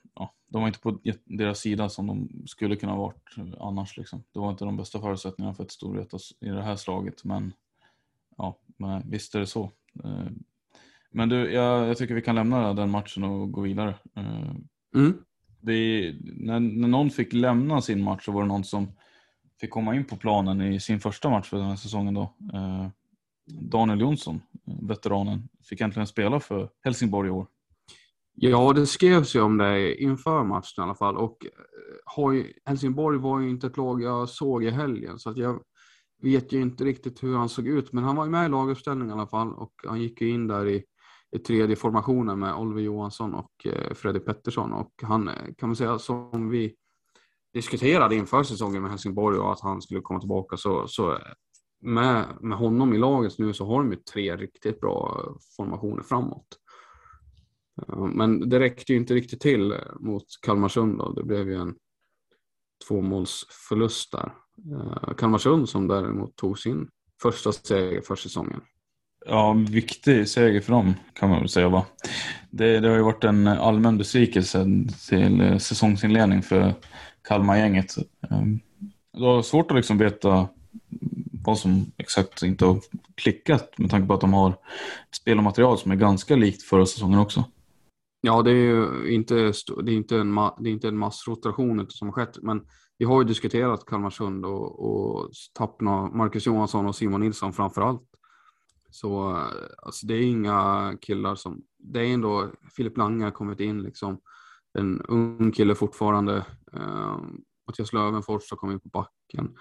de 0.52 0.61
var 0.62 0.69
inte 0.69 0.80
på 0.80 0.99
deras 1.25 1.59
sida 1.59 1.88
som 1.88 2.07
de 2.07 2.42
skulle 2.47 2.76
kunna 2.76 2.92
ha 2.92 2.99
varit 3.00 3.57
annars. 3.61 3.97
Liksom. 3.97 4.23
Det 4.33 4.38
var 4.40 4.50
inte 4.50 4.64
de 4.64 4.76
bästa 4.76 5.00
förutsättningarna 5.00 5.54
för 5.54 5.64
ett 5.64 5.71
Storvreta 5.71 6.19
i 6.40 6.49
det 6.49 6.62
här 6.62 6.76
slaget, 6.76 7.25
men 7.25 7.52
ja, 8.37 8.59
men 8.76 9.11
visst 9.11 9.35
är 9.35 9.40
det 9.40 9.47
så. 9.47 9.71
Eh, 10.04 10.26
Men 11.11 11.28
du, 11.28 11.52
jag, 11.52 11.88
jag 11.88 11.99
tycker 11.99 12.14
vi 12.14 12.23
kan 12.23 12.35
lämna 12.35 12.75
den 12.75 12.90
matchen 12.90 13.25
och 13.25 13.52
gå 13.52 13.61
vidare. 13.61 13.95
Eh, 14.16 14.54
Mm. 14.95 15.25
det, 15.61 16.14
när, 16.23 16.61
när 16.61 16.88
någon 16.88 17.11
fick 17.11 17.33
lämna 17.33 17.80
sin 17.83 18.02
match 18.04 18.25
så 18.25 18.33
var 18.33 18.42
det 18.42 18.49
någon 18.49 18.64
som 18.64 18.92
fick 19.61 19.71
komma 19.71 19.95
in 19.95 20.04
på 20.04 20.16
planen 20.16 20.62
i 20.62 20.80
sin 20.80 21.00
första 21.00 21.30
match 21.30 21.49
för 21.49 21.57
den 21.57 21.66
här 21.66 21.76
säsongen 21.76 22.14
då. 22.14 22.35
Daniel 23.47 24.00
Jonsson, 24.00 24.40
veteranen, 24.64 25.49
fick 25.62 25.80
äntligen 25.80 26.07
spela 26.07 26.40
för 26.40 26.69
Helsingborg 26.85 27.28
i 27.28 27.30
år. 27.30 27.47
Ja, 28.35 28.73
det 28.73 28.87
skrevs 28.87 29.37
ju 29.37 29.41
om 29.41 29.59
det 29.59 30.03
inför 30.03 30.45
matchen 30.45 30.75
i 30.79 30.83
alla 30.83 30.95
fall. 30.95 31.17
Och 31.17 31.47
eh, 31.47 32.45
Helsingborg 32.65 33.19
var 33.19 33.41
ju 33.41 33.51
inte 33.51 33.67
ett 33.67 33.77
lag 33.77 34.03
jag 34.03 34.29
såg 34.29 34.65
i 34.65 34.71
helgen 34.71 35.19
så 35.19 35.31
att 35.31 35.37
jag 35.37 35.61
vet 36.23 36.53
ju 36.53 36.61
inte 36.61 36.85
riktigt 36.85 37.23
hur 37.23 37.37
han 37.37 37.49
såg 37.49 37.67
ut, 37.67 37.93
men 37.93 38.05
han 38.05 38.17
var 38.17 38.25
ju 38.25 38.31
med 38.31 38.47
i 38.47 38.49
laguppställningen 38.49 39.11
i 39.11 39.13
alla 39.13 39.27
fall 39.27 39.55
och 39.55 39.73
han 39.87 40.01
gick 40.01 40.21
ju 40.21 40.31
in 40.31 40.47
där 40.47 40.69
i, 40.69 40.85
i 41.33 41.39
tredje 41.39 41.77
formationen 41.77 42.39
med 42.39 42.55
Oliver 42.55 42.81
Johansson 42.83 43.35
och 43.35 43.67
eh, 43.67 43.95
Fredrik 43.95 44.25
Pettersson. 44.25 44.73
Och 44.73 44.93
han 45.03 45.29
eh, 45.29 45.35
kan 45.59 45.69
man 45.69 45.77
säga 45.77 45.99
som 45.99 46.51
vi 46.51 46.75
diskuterade 47.53 48.15
inför 48.15 48.43
säsongen 48.43 48.83
med 48.83 48.91
Helsingborg 48.91 49.39
och 49.39 49.53
att 49.53 49.61
han 49.61 49.83
skulle 49.83 50.01
komma 50.01 50.21
tillbaka 50.21 50.57
så, 50.57 50.89
så 50.89 51.13
eh, 51.13 51.19
med, 51.83 52.25
med 52.41 52.59
honom 52.59 52.95
i 52.95 52.99
laget 52.99 53.39
nu 53.39 53.53
så 53.53 53.67
har 53.67 53.79
de 53.79 53.93
ju 53.93 53.97
tre 53.97 54.37
riktigt 54.37 54.81
bra 54.81 55.25
formationer 55.57 56.03
framåt. 56.03 56.47
Men 57.89 58.49
det 58.49 58.61
räckte 58.61 58.93
ju 58.93 58.99
inte 58.99 59.15
riktigt 59.15 59.41
till 59.41 59.75
mot 60.01 60.25
Kalmarsund 60.43 60.99
då. 60.99 61.13
Det 61.13 61.23
blev 61.23 61.49
ju 61.49 61.57
en 61.57 61.75
tvåmålsförlust 62.89 64.13
där. 64.13 64.33
Eh, 64.73 65.15
Kalmarsund 65.15 65.69
som 65.69 65.89
däremot 65.89 66.37
tog 66.37 66.59
sin 66.59 66.89
första 67.23 67.53
seger 67.53 68.01
för 68.01 68.17
säsongen. 68.17 68.61
Ja, 69.27 69.53
viktig 69.53 70.29
seger 70.29 70.61
för 70.61 70.73
dem 70.73 70.95
kan 71.15 71.31
man 71.31 71.39
väl 71.39 71.49
säga. 71.49 71.69
Va? 71.69 71.87
Det, 72.51 72.81
det 72.81 72.89
har 72.89 72.97
ju 72.97 73.03
varit 73.03 73.25
en 73.25 73.47
allmän 73.47 73.99
besvikelse 73.99 74.67
till 75.09 75.61
säsongsinledning 75.61 76.43
för 76.43 76.75
Kalmargänget. 77.23 77.95
Ehm, 78.31 78.61
det 79.13 79.21
var 79.21 79.43
svårt 79.43 79.71
att 79.71 79.77
liksom 79.77 79.99
veta 79.99 80.49
vad 81.45 81.59
som 81.59 81.93
exakt 81.97 82.43
inte 82.43 82.65
har 82.65 82.81
klickat 83.15 83.79
med 83.79 83.91
tanke 83.91 84.09
på 84.09 84.15
att 84.15 84.21
de 84.21 84.33
har 84.33 84.51
ett 84.51 85.15
spelmaterial 85.15 85.79
som 85.79 85.91
är 85.91 85.97
ganska 85.97 86.37
likt 86.37 86.63
förra 86.63 86.87
säsongen 86.87 87.19
också. 87.19 87.45
Ja, 88.21 88.43
det 88.43 88.50
är 88.50 88.55
ju 88.55 89.12
inte, 89.15 89.35
det 89.83 89.93
är 89.93 89.97
inte, 89.97 90.17
en, 90.17 90.35
det 90.35 90.71
är 90.71 90.73
inte 90.73 90.89
en 90.89 90.99
massrotation 90.99 91.87
som 91.89 92.09
har 92.09 92.12
skett, 92.12 92.39
men 92.43 92.67
vi 92.99 93.05
har 93.05 93.23
ju 93.23 93.29
diskuterat 93.29 93.87
Kalmarsund 93.87 94.47
och, 94.47 94.91
och 94.91 95.31
tappna 95.53 96.11
Marcus 96.11 96.47
Johansson 96.47 96.87
och 96.87 96.97
Simon 96.97 97.21
Nilsson 97.21 97.53
framför 97.53 97.83
allt. 97.83 98.11
Så 98.91 99.31
eh, 99.31 99.47
alltså, 99.83 100.07
det 100.07 100.15
är 100.15 100.23
inga 100.23 100.97
killar 101.00 101.35
som, 101.35 101.62
det 101.79 102.00
är 102.00 102.15
ändå 102.15 102.50
Filip 102.77 102.97
Lange 102.97 103.25
har 103.25 103.31
kommit 103.31 103.61
in 103.61 103.83
liksom, 103.83 104.21
en 104.79 105.00
ung 105.00 105.53
kille 105.53 105.75
fortfarande. 105.75 106.47
Eh, 106.73 107.19
Mattias 107.67 107.93
Lövenfors 107.93 108.50
har 108.50 108.57
kommit 108.57 108.75
in 108.75 108.81
på 108.81 108.89
backen. 108.89 109.57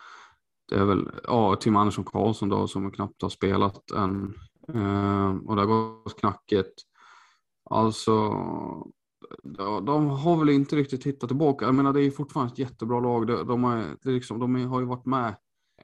Det 0.70 0.76
är 0.76 0.86
väl 0.86 1.10
ja, 1.24 1.56
Tim 1.56 1.76
Andersson 1.76 2.06
Karlsson 2.06 2.50
då 2.50 2.68
som 2.68 2.92
knappt 2.92 3.22
har 3.22 3.30
spelat 3.30 3.92
än. 3.92 4.34
Eh, 4.74 5.36
och 5.46 5.56
det 5.56 5.62
har 5.62 5.66
gått 5.66 6.20
knackigt. 6.20 6.74
Alltså, 7.70 8.14
de 9.86 10.08
har 10.08 10.38
väl 10.38 10.50
inte 10.50 10.76
riktigt 10.76 11.08
hittat 11.08 11.30
tillbaka. 11.30 11.66
Jag 11.66 11.76
menar, 11.76 11.94
det 11.94 12.04
är 12.04 12.12
fortfarande 12.12 12.54
ett 12.54 12.60
jättebra 12.60 13.00
lag. 13.00 13.28
De, 13.28 13.48
de, 13.48 13.64
har, 13.64 13.98
liksom, 14.02 14.40
de 14.40 14.56
har 14.56 14.80
ju 14.80 14.86
varit 14.86 15.06
med. 15.06 15.36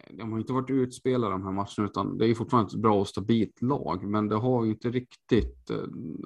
De 0.09 0.31
har 0.31 0.39
inte 0.39 0.53
varit 0.53 0.69
utspelade 0.69 1.33
de 1.33 1.43
här 1.43 1.51
matcherna, 1.51 1.89
utan 1.89 2.17
det 2.17 2.27
är 2.27 2.35
fortfarande 2.35 2.69
ett 2.69 2.81
bra 2.81 2.99
och 2.99 3.07
stabilt 3.07 3.61
lag. 3.61 4.09
Men 4.09 4.29
det 4.29 4.35
har 4.35 4.65
inte 4.65 4.89
riktigt, 4.89 5.71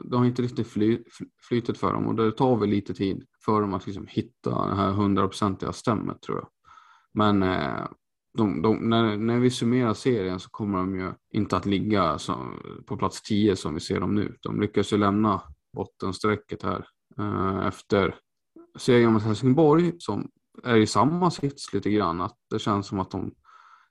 det 0.10 0.18
har 0.18 0.26
inte 0.26 0.42
riktigt 0.42 0.68
fly, 0.68 1.04
flytet 1.50 1.78
för 1.78 1.94
dem 1.94 2.08
och 2.08 2.16
det 2.16 2.32
tar 2.32 2.58
väl 2.58 2.70
lite 2.70 2.94
tid 2.94 3.24
för 3.46 3.62
dem 3.62 3.74
att 3.74 3.88
liksom 3.88 4.08
hitta 4.10 4.68
det 4.68 4.76
här 4.76 4.92
hundraprocentiga 4.92 5.74
stämmet 5.74 6.22
tror 6.22 6.38
jag. 6.38 6.48
Men 7.14 7.44
eh, 7.44 7.88
de, 8.40 8.62
de, 8.62 8.90
när, 8.90 9.18
när 9.18 9.40
vi 9.40 9.50
summerar 9.50 9.94
serien 9.94 10.40
så 10.40 10.50
kommer 10.50 10.78
de 10.78 11.00
ju 11.00 11.14
inte 11.34 11.58
att 11.58 11.66
ligga 11.66 12.18
som, 12.18 12.60
på 12.86 12.98
plats 12.98 13.22
10 13.22 13.56
som 13.56 13.74
vi 13.74 13.80
ser 13.80 14.00
dem 14.00 14.16
nu. 14.16 14.36
De 14.42 14.62
lyckas 14.62 14.94
ju 14.94 14.98
lämna 14.98 15.42
bottensträcket 15.74 16.64
här 16.64 16.86
Eh, 17.20 17.68
efter 17.68 18.16
segern 18.78 19.14
mot 19.14 19.24
Helsingborg 19.24 19.94
som 20.00 20.30
är 20.64 20.76
i 20.76 20.88
samma 20.88 21.32
sits 21.32 21.74
lite 21.74 21.90
grann. 21.90 22.22
Att 22.22 22.38
det 22.50 22.60
känns 22.60 22.88
som 22.88 23.00
att 23.00 23.12
de, 23.12 23.34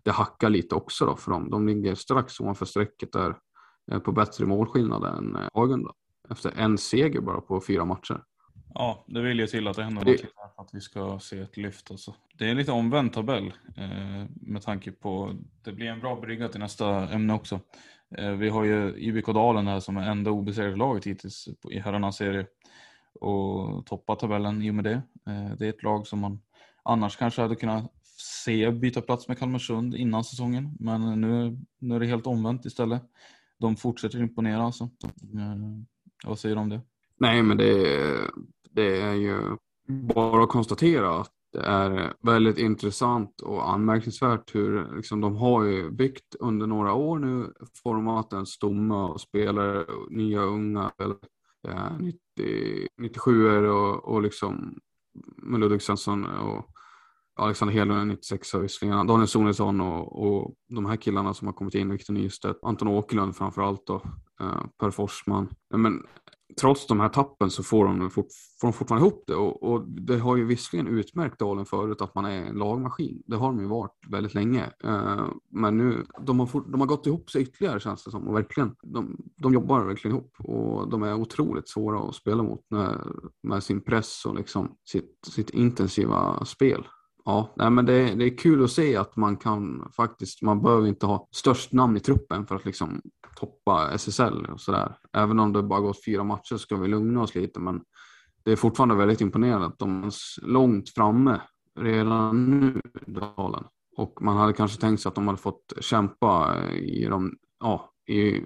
det 0.03 0.11
hackar 0.11 0.51
lite 0.51 0.75
också 0.75 1.07
då 1.07 1.17
för 1.17 1.31
dem. 1.31 1.51
De 1.51 1.67
ligger 1.69 1.95
strax 1.95 2.41
ovanför 2.41 2.67
strecket 2.67 3.13
där 3.13 3.39
eh, 3.93 3.99
på 3.99 4.13
bättre 4.13 4.47
målskillnad 4.47 5.05
än 5.05 5.37
eh, 5.37 5.49
Agunda. 5.55 5.93
Efter 6.31 6.53
en 6.57 6.79
seger 6.79 7.21
bara 7.21 7.41
på 7.41 7.61
fyra 7.61 7.85
matcher. 7.85 8.23
Ja, 8.75 9.05
det 9.09 9.23
vill 9.23 9.41
ju 9.41 9.47
till 9.47 9.69
att 9.69 9.77
det 9.77 9.83
händer 9.83 10.05
något 10.05 10.21
för 10.21 10.29
att 10.69 10.75
vi 10.75 10.81
ska 10.81 11.19
se 11.19 11.39
ett 11.39 11.57
lyft. 11.57 11.91
Alltså. 11.91 12.15
Det 12.39 12.47
är 12.47 12.51
en 12.51 12.57
lite 12.57 12.73
omvänd 12.73 13.13
tabell 13.13 13.53
eh, 13.77 14.27
med 14.35 14.63
tanke 14.63 14.93
på 14.93 15.37
det 15.65 15.73
blir 15.73 15.87
en 15.87 16.01
bra 16.01 16.21
brygga 16.21 16.49
till 16.49 16.61
nästa 16.61 17.09
ämne 17.09 17.35
också. 17.35 17.61
Eh, 18.17 18.31
vi 18.31 18.49
har 18.49 18.65
ju 18.65 18.95
IBK 18.97 19.27
Dalen 19.27 19.67
här 19.67 19.81
som 19.81 19.97
är 19.97 20.11
enda 20.11 20.31
obesegrade 20.31 20.77
laget 20.77 21.07
hittills 21.07 21.49
i 21.71 21.79
herrarnas 21.79 22.17
serie 22.17 22.47
och 23.21 23.87
toppa 23.87 24.17
tabellen 24.17 24.63
i 24.63 24.71
och 24.71 24.75
med 24.75 24.85
det. 24.85 25.03
Eh, 25.27 25.57
det 25.59 25.67
är 25.67 25.71
ett 25.71 25.83
lag 25.83 26.07
som 26.07 26.19
man 26.21 26.41
annars 26.83 27.17
kanske 27.17 27.43
hade 27.43 27.57
kunnat 27.57 27.93
se 28.45 28.71
byta 28.71 29.01
plats 29.01 29.29
med 29.29 29.39
Kalmarsund 29.39 29.95
innan 29.95 30.25
säsongen. 30.25 30.77
Men 30.81 31.21
nu, 31.21 31.59
nu 31.79 31.95
är 31.95 32.01
det 32.01 32.07
helt 32.07 32.27
omvänt 32.27 32.65
istället. 32.65 33.03
De 33.59 33.77
fortsätter 33.77 34.21
imponera 34.21 34.63
alltså. 34.63 34.85
Eh, 35.15 36.27
vad 36.27 36.39
säger 36.39 36.55
du 36.55 36.61
om 36.61 36.69
det? 36.69 36.81
Nej, 37.21 37.43
men 37.43 37.57
det, 37.57 37.73
det 38.71 39.01
är 39.01 39.15
ju 39.15 39.57
bara 39.89 40.43
att 40.43 40.49
konstatera 40.49 41.21
att 41.21 41.33
det 41.53 41.61
är 41.61 42.15
väldigt 42.21 42.59
intressant 42.59 43.41
och 43.41 43.71
anmärkningsvärt 43.71 44.55
hur 44.55 44.97
liksom, 44.97 45.21
de 45.21 45.37
har 45.37 45.65
ju 45.65 45.91
byggt 45.91 46.35
under 46.41 46.67
några 46.67 46.93
år 46.93 47.19
nu 47.19 47.53
format 47.83 48.33
en 48.33 48.47
stomme 48.47 48.95
och 48.95 49.21
spelare, 49.21 49.87
nya 50.11 50.41
unga 50.41 50.93
eh, 51.69 51.99
90, 51.99 52.89
97 52.99 53.69
och, 53.69 54.05
och 54.05 54.23
liksom 54.23 54.79
med 55.37 55.61
Ludvig 55.61 55.83
Svensson 55.83 56.25
och 56.25 56.71
Alexander 57.39 57.75
Hedlund 57.75 58.09
96 58.09 58.55
visserligen, 58.55 59.07
Daniel 59.07 59.29
Sonesson 59.29 59.81
och, 59.81 60.27
och 60.27 60.55
de 60.69 60.87
här 60.87 60.97
killarna 60.97 61.35
som 61.35 61.47
har 61.47 61.55
kommit 61.55 61.75
in, 61.75 61.91
Victor 61.91 62.15
Nystedt, 62.15 62.59
Anton 62.63 62.89
Åkerlund 62.89 63.37
framför 63.37 63.63
allt 63.63 63.87
då, 63.87 64.03
eh, 64.41 64.63
Per 64.81 64.91
Forsman. 64.91 65.49
Men 65.75 66.07
trots 66.57 66.87
de 66.87 67.01
här 67.01 67.09
tappen 67.09 67.51
så 67.51 67.63
får 67.63 67.85
de, 67.85 68.11
fort, 68.11 68.27
får 68.61 68.69
de 68.69 68.73
fortfarande 68.73 69.07
ihop 69.07 69.25
det 69.27 69.35
och, 69.35 69.63
och, 69.63 69.89
det 69.89 70.19
har 70.19 70.37
ju 70.37 70.45
visserligen 70.45 70.87
utmärkt 70.87 71.39
Dalen 71.39 71.67
förut 71.67 72.01
att 72.01 72.15
man 72.15 72.25
är 72.25 72.43
en 72.43 72.55
lagmaskin. 72.55 73.23
Det 73.27 73.37
har 73.37 73.49
de 73.49 73.61
ju 73.61 73.67
varit 73.67 73.93
väldigt 74.11 74.35
länge. 74.35 74.73
Uh, 74.85 75.29
men 75.51 75.79
nu, 75.79 76.05
de 76.21 76.41
har, 76.41 76.47
fort, 76.47 76.67
de 76.69 76.81
har 76.81 76.89
gått 76.89 77.07
ihop 77.07 77.31
sig 77.31 77.43
ytterligare 77.43 77.81
känns 77.81 78.05
det 78.05 78.11
som 78.11 78.29
och 78.29 78.37
verkligen, 78.37 78.75
de, 78.83 79.17
de 79.37 79.55
jobbar 79.55 79.85
verkligen 79.85 80.17
ihop 80.17 80.33
och 80.39 80.91
de 80.91 81.03
är 81.03 81.15
otroligt 81.15 81.69
svåra 81.69 82.09
att 82.09 82.15
spela 82.15 82.43
mot 82.43 82.71
med, 82.71 83.07
med 83.43 83.63
sin 83.63 83.81
press 83.81 84.25
och 84.27 84.35
liksom 84.35 84.77
sitt, 84.85 85.19
sitt 85.27 85.51
intensiva 85.51 86.45
spel. 86.45 86.87
Ja, 87.29 87.53
nej, 87.57 87.71
men 87.71 87.87
det, 87.87 88.15
det, 88.15 88.25
är 88.25 88.37
kul 88.39 88.65
att 88.65 88.71
se 88.71 88.97
att 88.97 89.17
man 89.17 89.37
kan 89.37 89.93
faktiskt, 89.97 90.43
man 90.43 90.63
behöver 90.63 90.87
inte 90.87 91.07
ha 91.07 91.29
störst 91.31 91.73
namn 91.73 91.97
i 91.97 92.01
truppen 92.01 92.47
för 92.47 92.57
att 92.57 92.65
liksom 92.65 93.03
toppa 93.37 93.91
SSL 93.93 94.47
och 94.53 94.61
sådär. 94.61 94.97
Även 95.13 95.41
om 95.41 95.53
det 95.53 95.63
bara 95.63 95.81
gått 95.81 96.05
fyra 96.05 96.25
matcher 96.25 96.57
ska 96.57 96.77
vi 96.77 96.89
lugna 96.89 97.23
oss 97.23 97.35
lite, 97.35 97.61
men 97.61 97.81
det 98.43 98.53
är 98.53 98.57
fortfarande 98.57 98.95
väldigt 98.95 99.21
imponerande 99.21 99.67
att 99.67 99.79
de 99.79 100.05
är 100.05 100.13
långt 100.47 100.91
framme 100.91 101.41
redan 101.81 102.45
nu, 102.45 102.81
Dalen. 103.07 103.65
Och 103.97 104.23
man 104.23 104.37
hade 104.37 104.53
kanske 104.53 104.81
tänkt 104.81 105.01
sig 105.03 105.09
att 105.09 105.15
de 105.15 105.27
hade 105.27 105.39
fått 105.39 105.73
kämpa 105.81 106.65
i 106.73 107.05
de, 107.05 107.37
ja, 107.61 107.91
i 108.07 108.43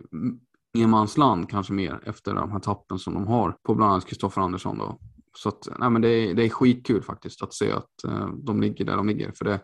ingenmansland 0.75 1.51
kanske 1.51 1.73
mer 1.73 2.01
efter 2.07 2.35
de 2.35 2.53
här 2.53 2.61
tappen 2.61 2.99
som 2.99 3.15
de 3.15 3.27
har 3.27 3.57
på 3.63 3.75
bland 3.75 3.93
annat 3.93 4.07
Kristoffer 4.07 4.43
Andersson 4.43 4.79
då. 4.79 4.99
Så 5.37 5.49
att, 5.49 5.69
nej, 5.79 5.91
men 5.91 6.03
det, 6.03 6.09
är, 6.09 6.35
det 6.35 6.45
är 6.45 6.49
skitkul 6.49 7.03
faktiskt 7.03 7.43
att 7.43 7.55
se 7.55 7.73
att 7.73 8.05
eh, 8.05 8.29
de 8.29 8.61
ligger 8.61 8.85
där 8.85 8.97
de 8.97 9.09
ligger. 9.09 9.33
För 9.33 9.45
det, 9.45 9.61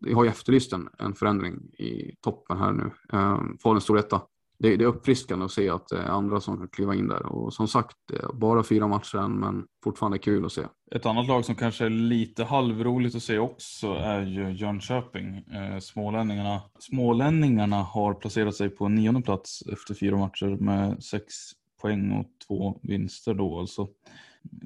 vi 0.00 0.12
har 0.12 0.24
ju 0.24 0.30
efterlyst 0.30 0.72
en, 0.72 0.88
en 0.98 1.14
förändring 1.14 1.54
i 1.78 2.16
toppen 2.20 2.58
här 2.58 2.72
nu. 2.72 2.90
Eh, 3.12 3.40
Falun 3.62 3.80
stor 3.80 3.98
etta 3.98 4.20
det, 4.58 4.76
det 4.76 4.84
är 4.84 4.88
uppfriskande 4.88 5.44
att 5.44 5.50
se 5.50 5.68
att 5.68 5.88
det 5.88 5.98
är 5.98 6.08
andra 6.08 6.40
som 6.40 6.58
kan 6.58 6.68
kliva 6.68 6.94
in 6.94 7.08
där. 7.08 7.26
Och 7.26 7.54
som 7.54 7.68
sagt, 7.68 7.96
eh, 8.12 8.32
bara 8.34 8.62
fyra 8.62 8.88
matcher 8.88 9.18
än, 9.18 9.40
men 9.40 9.64
fortfarande 9.84 10.18
kul 10.18 10.44
att 10.44 10.52
se. 10.52 10.62
Ett 10.94 11.06
annat 11.06 11.26
lag 11.26 11.44
som 11.44 11.54
kanske 11.54 11.84
är 11.84 11.90
lite 11.90 12.44
halvroligt 12.44 13.16
att 13.16 13.22
se 13.22 13.38
också 13.38 13.86
är 13.86 14.22
ju 14.22 14.50
Jönköping. 14.52 15.36
Eh, 15.36 15.78
smålänningarna, 15.78 16.62
smålänningarna 16.78 17.76
har 17.76 18.14
placerat 18.14 18.54
sig 18.54 18.68
på 18.68 18.88
nionde 18.88 19.22
plats 19.22 19.62
efter 19.72 19.94
fyra 19.94 20.16
matcher 20.16 20.56
med 20.60 21.04
sex 21.04 21.34
poäng 21.82 22.12
och 22.12 22.26
två 22.46 22.80
vinster 22.82 23.34
då. 23.34 23.58
Alltså, 23.58 23.88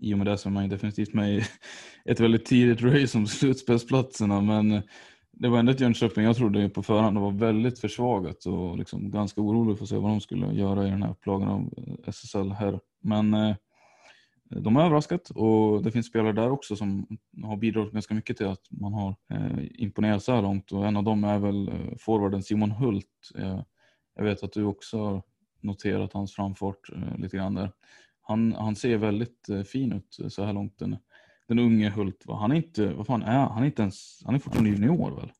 i 0.00 0.14
och 0.14 0.18
med 0.18 0.26
det 0.26 0.38
så 0.38 0.48
är 0.48 0.52
man 0.52 0.62
ju 0.62 0.68
definitivt 0.68 1.14
med 1.14 1.34
i 1.34 1.42
ett 2.04 2.20
väldigt 2.20 2.44
tidigt 2.44 2.82
race 2.82 3.18
om 3.18 3.26
slutspelsplatserna. 3.26 4.40
Men 4.40 4.82
det 5.32 5.48
var 5.48 5.58
ändå 5.58 5.72
ett 5.72 5.80
Jönköping 5.80 6.24
jag 6.24 6.36
trodde 6.36 6.68
på 6.68 6.82
förhand 6.82 7.16
det 7.16 7.20
var 7.20 7.30
väldigt 7.30 7.78
försvagat 7.78 8.46
och 8.46 8.78
liksom 8.78 9.10
ganska 9.10 9.40
orolig 9.40 9.78
för 9.78 9.84
att 9.84 9.88
se 9.88 9.96
vad 9.96 10.10
de 10.10 10.20
skulle 10.20 10.52
göra 10.52 10.86
i 10.86 10.90
den 10.90 11.02
här 11.02 11.10
upplagan 11.10 11.48
av 11.48 11.60
eh, 11.76 12.08
SSL 12.08 12.52
här. 12.52 12.80
Men 13.02 13.34
eh, 13.34 13.56
de 14.50 14.76
har 14.76 14.84
överraskat 14.84 15.30
och 15.30 15.82
det 15.82 15.90
finns 15.90 16.06
spelare 16.06 16.32
där 16.32 16.50
också 16.50 16.76
som 16.76 17.06
har 17.42 17.56
bidragit 17.56 17.92
ganska 17.92 18.14
mycket 18.14 18.36
till 18.36 18.46
att 18.46 18.66
man 18.70 18.92
har 18.92 19.16
eh, 19.30 19.82
imponerat 19.82 20.22
så 20.22 20.34
här 20.34 20.42
långt 20.42 20.72
och 20.72 20.86
en 20.86 20.96
av 20.96 21.04
dem 21.04 21.24
är 21.24 21.38
väl 21.38 21.68
eh, 21.68 21.96
forwarden 21.98 22.42
Simon 22.42 22.70
Hult. 22.70 23.30
Eh, 23.38 23.60
jag 24.14 24.24
vet 24.24 24.42
att 24.42 24.52
du 24.52 24.64
också 24.64 24.98
har 24.98 25.22
noterat 25.60 26.12
hans 26.12 26.34
framfart 26.34 26.90
eh, 26.92 27.18
lite 27.18 27.36
grann 27.36 27.54
där. 27.54 27.72
Han, 28.28 28.52
han 28.52 28.76
ser 28.76 28.96
väldigt 28.96 29.48
eh, 29.48 29.62
fin 29.62 29.92
ut 29.92 30.32
så 30.32 30.44
här 30.44 30.52
långt, 30.52 30.78
den, 30.78 30.96
den 31.48 31.58
unge 31.58 31.90
Hult. 31.90 32.22
Va? 32.26 32.36
Han 32.40 32.52
är 32.52 32.56
inte, 32.56 32.94
vad 32.94 33.06
fan 33.06 33.22
är 33.22 33.38
han? 33.38 33.62
är 33.62 33.66
inte 33.66 33.82
ens, 33.82 34.22
han 34.24 34.34
är 34.34 34.38
fortfarande 34.38 34.70
junior 34.70 35.16
väl? 35.16 35.32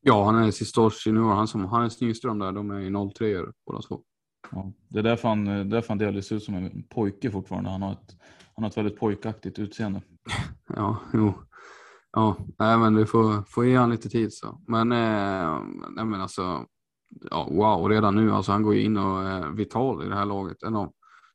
Ja, 0.00 0.24
han 0.24 0.44
är 0.44 0.50
sista 0.50 0.80
års 0.80 1.06
junior. 1.06 1.34
Han 1.34 1.48
som 1.48 1.64
Hannes 1.64 2.00
Nyström 2.00 2.38
där, 2.38 2.52
de 2.52 2.70
är 2.70 2.80
i 2.80 3.12
03 3.14 3.36
båda 3.66 3.82
två. 3.82 4.02
Ja, 4.50 4.72
det 4.88 4.98
är 4.98 5.02
därför 5.02 5.28
han, 5.28 5.44
därför 5.44 5.88
han 5.88 5.98
delvis 5.98 6.32
ut 6.32 6.42
som 6.42 6.54
en 6.54 6.82
pojke 6.82 7.30
fortfarande. 7.30 7.70
Han 7.70 7.82
har 7.82 7.92
ett, 7.92 8.16
han 8.54 8.62
har 8.62 8.70
ett 8.70 8.76
väldigt 8.76 8.98
pojkaktigt 8.98 9.58
utseende. 9.58 10.02
Ja, 10.76 10.96
jo. 11.12 11.34
Ja, 12.12 12.36
nej, 12.58 12.78
men 12.78 12.94
du 12.94 13.06
får, 13.06 13.42
får 13.42 13.66
ge 13.66 13.76
han 13.76 13.90
lite 13.90 14.08
tid 14.08 14.32
så. 14.32 14.60
Men, 14.66 14.92
eh, 14.92 15.60
nej, 15.90 16.04
men 16.04 16.20
alltså, 16.20 16.66
ja, 17.30 17.48
wow, 17.50 17.88
redan 17.88 18.14
nu, 18.14 18.32
alltså 18.32 18.52
han 18.52 18.62
går 18.62 18.74
ju 18.74 18.82
in 18.82 18.96
och 18.96 19.22
är 19.22 19.50
vital 19.50 20.06
i 20.06 20.08
det 20.08 20.14
här 20.14 20.26
laget. 20.26 20.62
En 20.62 20.76
av 20.76 20.92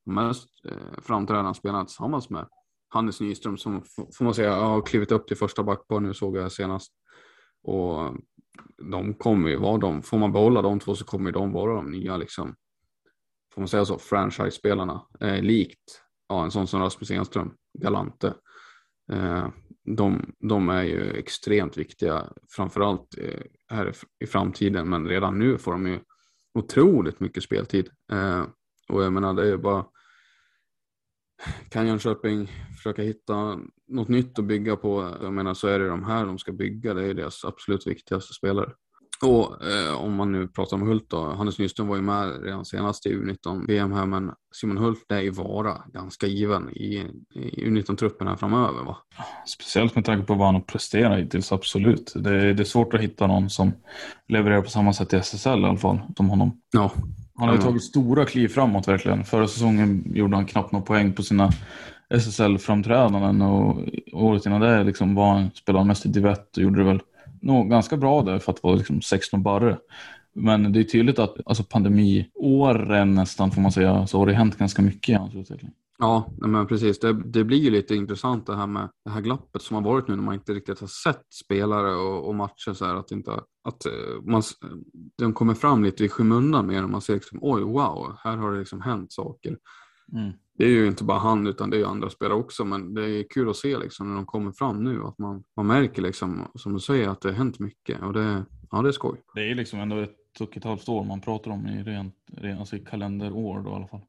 mest 0.08 0.50
eh, 0.66 1.02
framträdande 1.02 1.54
spelarna 1.54 1.86
tillsammans 1.86 2.30
med 2.30 2.48
Hannes 2.90 3.22
Nyström 3.22 3.58
som 3.58 3.84
får 4.18 4.24
man 4.24 4.34
säga 4.34 4.56
har 4.56 4.82
klivit 4.82 5.12
upp 5.12 5.28
till 5.28 5.38
första 5.38 5.64
backpar 5.64 6.00
nu 6.00 6.14
såg 6.14 6.38
jag 6.38 6.52
senast. 6.52 6.94
Och 7.64 8.16
de 8.92 9.14
kommer 9.14 9.50
ju 9.50 9.58
vara 9.58 9.78
de, 9.78 10.02
får 10.02 10.18
man 10.18 10.32
behålla 10.32 10.62
de 10.62 10.80
två 10.80 10.96
så 10.96 11.06
kommer 11.06 11.32
de 11.32 11.52
vara 11.52 11.74
de 11.76 11.92
nya 11.92 12.18
liksom, 12.18 12.56
får 13.54 13.62
man 13.62 13.68
säga 13.68 13.86
så, 13.86 13.98
franchise-spelarna. 13.98 15.02
Eh, 15.20 15.42
likt 15.42 16.02
ja, 16.28 16.44
en 16.44 16.52
sån 16.52 16.68
som 16.68 16.82
Rasmus 16.82 17.12
Enström, 17.12 17.54
Galante. 17.80 18.34
Eh, 19.12 19.48
de, 19.84 20.34
de, 20.40 20.70
är 20.70 20.84
ju 20.84 21.12
extremt 21.12 21.78
viktiga, 21.78 22.34
framförallt 22.50 23.18
eh, 23.18 23.42
här 23.68 23.94
i 24.20 24.28
framtiden, 24.28 24.90
men 24.90 25.08
redan 25.08 25.40
nu 25.40 25.58
får 25.58 25.72
de 25.72 25.88
ju 25.88 26.00
otroligt 26.54 27.20
mycket 27.20 27.44
speltid. 27.44 27.90
Eh, 28.12 28.46
och 28.90 29.04
jag 29.04 29.14
menar, 29.14 29.34
det 29.34 29.48
är 29.48 29.58
bara 29.58 29.86
kan 31.70 31.88
Jönköping 31.88 32.52
försöka 32.78 33.02
hitta 33.02 33.60
något 33.88 34.08
nytt 34.08 34.40
att 34.40 34.46
bygga 34.46 34.76
på, 34.76 35.18
jag 35.22 35.34
menar 35.34 35.54
så 35.54 35.68
är 35.68 35.80
det 35.80 35.88
de 35.88 36.04
här 36.04 36.26
de 36.26 36.38
ska 36.38 36.52
bygga, 36.52 36.94
det 36.94 37.04
är 37.04 37.14
deras 37.14 37.46
absolut 37.46 37.88
viktigaste 37.88 38.34
spelare. 38.34 38.72
Och 39.22 39.68
eh, 39.68 39.96
om 39.96 40.16
man 40.16 40.32
nu 40.32 40.48
pratar 40.48 40.78
om 40.78 40.88
Hult 40.88 41.10
då, 41.10 41.34
Hannes 41.34 41.60
Nyström 41.60 41.88
var 41.88 41.96
ju 41.96 42.02
med 42.02 42.44
redan 42.44 42.66
senast 42.66 43.06
i 43.06 43.16
U19 43.16 43.68
VM 43.68 43.92
här, 43.92 44.06
men 44.06 44.32
Simon 44.56 44.78
Hult 44.78 45.12
är 45.12 45.22
ju 45.22 45.30
vara 45.30 45.78
ganska 45.94 46.28
given 46.28 46.70
i, 46.70 47.06
i 47.36 47.66
U19-truppen 47.66 48.28
här 48.28 48.36
framöver 48.36 48.84
va? 48.84 48.98
Speciellt 49.46 49.96
med 49.96 50.06
tanke 50.06 50.28
på 50.28 50.34
vad 50.34 50.46
han 50.46 50.56
har 50.56 50.62
presterat 50.62 51.20
hittills, 51.20 51.52
absolut. 51.52 52.14
Det 52.16 52.30
är, 52.30 52.54
det 52.54 52.64
är 52.64 52.66
svårt 52.66 52.94
att 52.94 53.02
hitta 53.02 53.28
någon 53.28 53.50
som 53.50 53.72
levererar 54.28 54.62
på 54.62 54.70
samma 54.70 54.94
sätt 54.94 55.14
i 55.14 55.18
SSL 55.18 55.50
i 55.50 55.66
alla 55.66 55.78
fall, 55.78 56.00
som 56.18 56.30
honom. 56.30 56.62
Ja. 56.72 56.92
Han 57.40 57.48
har 57.48 57.56
ju 57.56 57.62
tagit 57.62 57.84
stora 57.84 58.26
kliv 58.26 58.48
framåt 58.48 58.88
verkligen. 58.88 59.24
Förra 59.24 59.48
säsongen 59.48 60.04
gjorde 60.16 60.36
han 60.36 60.46
knappt 60.46 60.72
några 60.72 60.86
poäng 60.86 61.14
på 61.14 61.24
sina 61.24 61.52
SSL-framträdanden 62.10 63.42
och 63.42 63.84
året 64.14 64.46
innan 64.46 64.62
det 64.62 64.84
liksom 64.84 65.16
var 65.16 65.34
han, 65.34 65.52
spelade 65.52 65.80
han 65.80 65.88
mest 65.88 66.06
i 66.06 66.10
Divett 66.10 66.58
och 66.58 66.64
gjorde 66.64 66.80
det 66.80 66.86
väl 66.86 67.02
nog 67.42 67.70
ganska 67.70 67.98
bra 67.98 68.22
där 68.22 68.40
för 68.40 68.52
att 68.52 68.64
vara 68.64 68.76
liksom 68.76 69.02
16 69.02 69.44
barre. 69.44 69.78
Men 70.34 70.74
det 70.74 70.80
är 70.80 70.84
tydligt 70.84 71.20
att 71.20 71.36
alltså 71.46 71.64
pandemiåren 71.64 73.16
nästan 73.16 73.52
får 73.52 73.62
man 73.62 73.72
säga 73.72 74.08
så 74.08 74.20
har 74.20 74.26
det 74.26 74.34
hänt 74.34 74.58
ganska 74.58 74.82
mycket 74.82 75.10
i 75.10 75.14
hans 75.14 75.36
utveckling. 75.36 75.72
Ja, 76.00 76.30
men 76.38 76.68
precis. 76.68 77.00
Det, 77.00 77.14
det, 77.24 77.44
blir 77.44 77.58
ju 77.58 77.70
lite 77.70 77.96
intressant 77.96 78.46
det 78.46 78.56
här 78.56 78.68
med 78.68 78.90
det 79.06 79.12
här 79.12 79.22
glappet 79.22 79.62
som 79.62 79.76
har 79.76 79.84
varit 79.84 80.08
nu 80.08 80.16
när 80.16 80.24
man 80.24 80.34
inte 80.34 80.54
riktigt 80.54 80.80
har 80.80 80.88
sett 80.88 81.34
spelare 81.46 81.96
och, 81.96 82.28
och 82.28 82.36
matcher 82.36 82.74
så 82.74 82.86
här 82.86 82.96
att 82.96 83.12
inte 83.12 83.32
att 83.64 83.86
eh, 83.86 84.22
man, 84.24 84.44
de 85.18 85.34
kommer 85.34 85.54
fram 85.54 85.84
lite 85.84 86.06
i 86.06 86.10
skymundan 86.10 86.68
mer 86.68 86.84
och 86.84 86.90
man 86.90 87.02
ser 87.02 87.14
liksom 87.14 87.40
oj 87.42 87.64
wow, 87.64 88.16
här 88.24 88.38
har 88.38 88.52
det 88.52 88.60
liksom 88.60 88.82
hänt 88.82 89.12
saker. 89.12 89.58
Mm 90.14 90.34
det 90.58 90.66
är 90.66 90.70
ju 90.70 90.88
inte 90.88 91.04
bara 91.04 91.20
han 91.20 91.48
utan 91.48 91.70
det 91.70 91.82
är 91.82 91.86
andra 91.86 92.10
spelare 92.10 92.38
också 92.38 92.66
men 92.66 92.94
det 92.94 93.10
är 93.10 93.26
kul 93.30 93.50
att 93.50 93.56
se 93.56 93.78
liksom 93.78 94.10
när 94.10 94.16
de 94.16 94.26
kommer 94.26 94.52
fram 94.52 94.84
nu 94.84 95.04
att 95.04 95.18
man, 95.18 95.44
man 95.56 95.68
märker 95.68 96.02
liksom 96.02 96.52
som 96.56 96.74
du 96.74 96.80
säger 96.80 97.10
att 97.10 97.22
det 97.22 97.30
har 97.30 97.36
hänt 97.36 97.60
mycket 97.60 98.02
och 98.02 98.14
det, 98.14 98.46
ja, 98.72 98.82
det 98.82 98.90
är 98.90 98.92
skoj. 98.92 99.22
Det 99.36 99.52
är 99.52 99.56
liksom 99.56 99.80
ändå 99.80 99.98
ett 99.98 100.42
och 100.42 100.58
ett 100.58 100.64
halvt 100.64 100.90
år 100.90 101.04
man 101.04 101.22
pratar 101.22 101.52
om 101.52 101.68
i 101.68 101.84
rent, 101.84 102.16
alltså 102.60 102.76
i 102.76 102.80
kalenderår 102.80 103.62
då 103.62 103.70
i 103.70 103.74
alla 103.74 103.88
fall. 103.88 104.02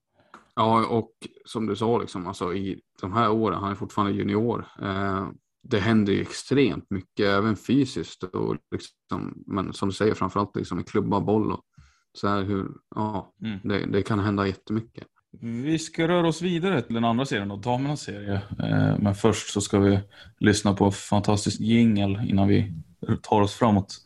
Ja 0.54 0.86
och 0.86 1.12
som 1.44 1.66
du 1.66 1.76
sa 1.76 1.98
liksom 1.98 2.26
alltså 2.26 2.54
i 2.54 2.80
de 3.00 3.12
här 3.12 3.30
åren, 3.30 3.60
han 3.60 3.70
är 3.70 3.74
fortfarande 3.74 4.12
junior. 4.12 4.66
Eh, 4.82 5.28
det 5.62 5.78
händer 5.78 6.12
ju 6.12 6.20
extremt 6.20 6.90
mycket 6.90 7.26
även 7.26 7.56
fysiskt 7.56 8.22
och 8.22 8.56
liksom, 8.70 9.42
men 9.46 9.72
som 9.72 9.88
du 9.88 9.94
säger 9.94 10.14
framförallt 10.14 10.56
liksom 10.56 10.80
i 10.80 10.84
klubba 10.84 11.20
boll 11.20 11.52
och 11.52 11.64
så 12.12 12.28
här 12.28 12.42
hur, 12.42 12.68
ja, 12.94 13.34
mm. 13.42 13.58
det, 13.62 13.86
det 13.86 14.02
kan 14.02 14.18
hända 14.18 14.46
jättemycket. 14.46 15.06
Vi 15.30 15.78
ska 15.78 16.08
röra 16.08 16.28
oss 16.28 16.42
vidare 16.42 16.82
till 16.82 16.94
den 16.94 17.04
andra 17.04 17.26
serien, 17.26 17.60
damernas 17.60 18.00
serie. 18.00 18.34
Eh, 18.34 18.98
men 18.98 19.14
först 19.14 19.52
så 19.52 19.60
ska 19.60 19.78
vi 19.78 20.00
lyssna 20.38 20.74
på 20.74 20.90
fantastisk 20.90 21.60
jingel 21.60 22.20
innan 22.28 22.48
vi 22.48 22.72
tar 23.22 23.40
oss 23.40 23.54
framåt. 23.54 23.96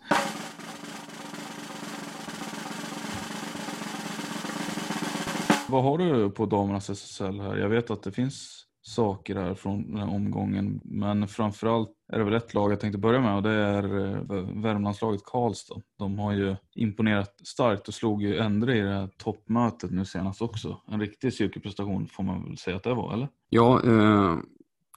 Vad 5.68 5.82
har 5.82 5.98
du 5.98 6.30
på 6.30 6.46
damernas 6.46 6.90
SSL 6.90 7.40
här? 7.40 7.56
Jag 7.56 7.68
vet 7.68 7.90
att 7.90 8.02
det 8.02 8.12
finns 8.12 8.64
saker 8.82 9.36
här 9.36 9.54
från 9.54 9.92
den 9.92 9.96
här 10.00 10.14
omgången. 10.14 10.80
Men 10.84 11.28
framförallt 11.28 11.90
är 12.12 12.18
det 12.18 12.24
väl 12.24 12.34
ett 12.34 12.54
lag 12.54 12.72
jag 12.72 12.80
tänkte 12.80 12.98
börja 12.98 13.20
med 13.20 13.36
och 13.36 13.42
det 13.42 13.50
är 13.50 13.84
eh, 13.84 14.62
Värmlandslaget 14.62 15.24
Karlstad. 15.24 15.80
De 15.98 16.18
har 16.18 16.32
ju 16.32 16.56
imponerat 16.74 17.46
starkt 17.46 17.88
och 17.88 17.94
slog 17.94 18.22
ju 18.22 18.38
Endre 18.38 18.78
i 18.78 18.80
det 18.80 18.92
här 18.92 19.08
toppmötet 19.18 19.90
nu 19.90 20.04
senast 20.04 20.42
också. 20.42 20.80
En 20.88 21.00
riktig 21.00 21.32
cirkelprestation 21.32 22.06
får 22.06 22.22
man 22.22 22.44
väl 22.44 22.58
säga 22.58 22.76
att 22.76 22.82
det 22.82 22.94
var, 22.94 23.12
eller? 23.12 23.28
Ja, 23.48 23.82
eh, 23.84 24.36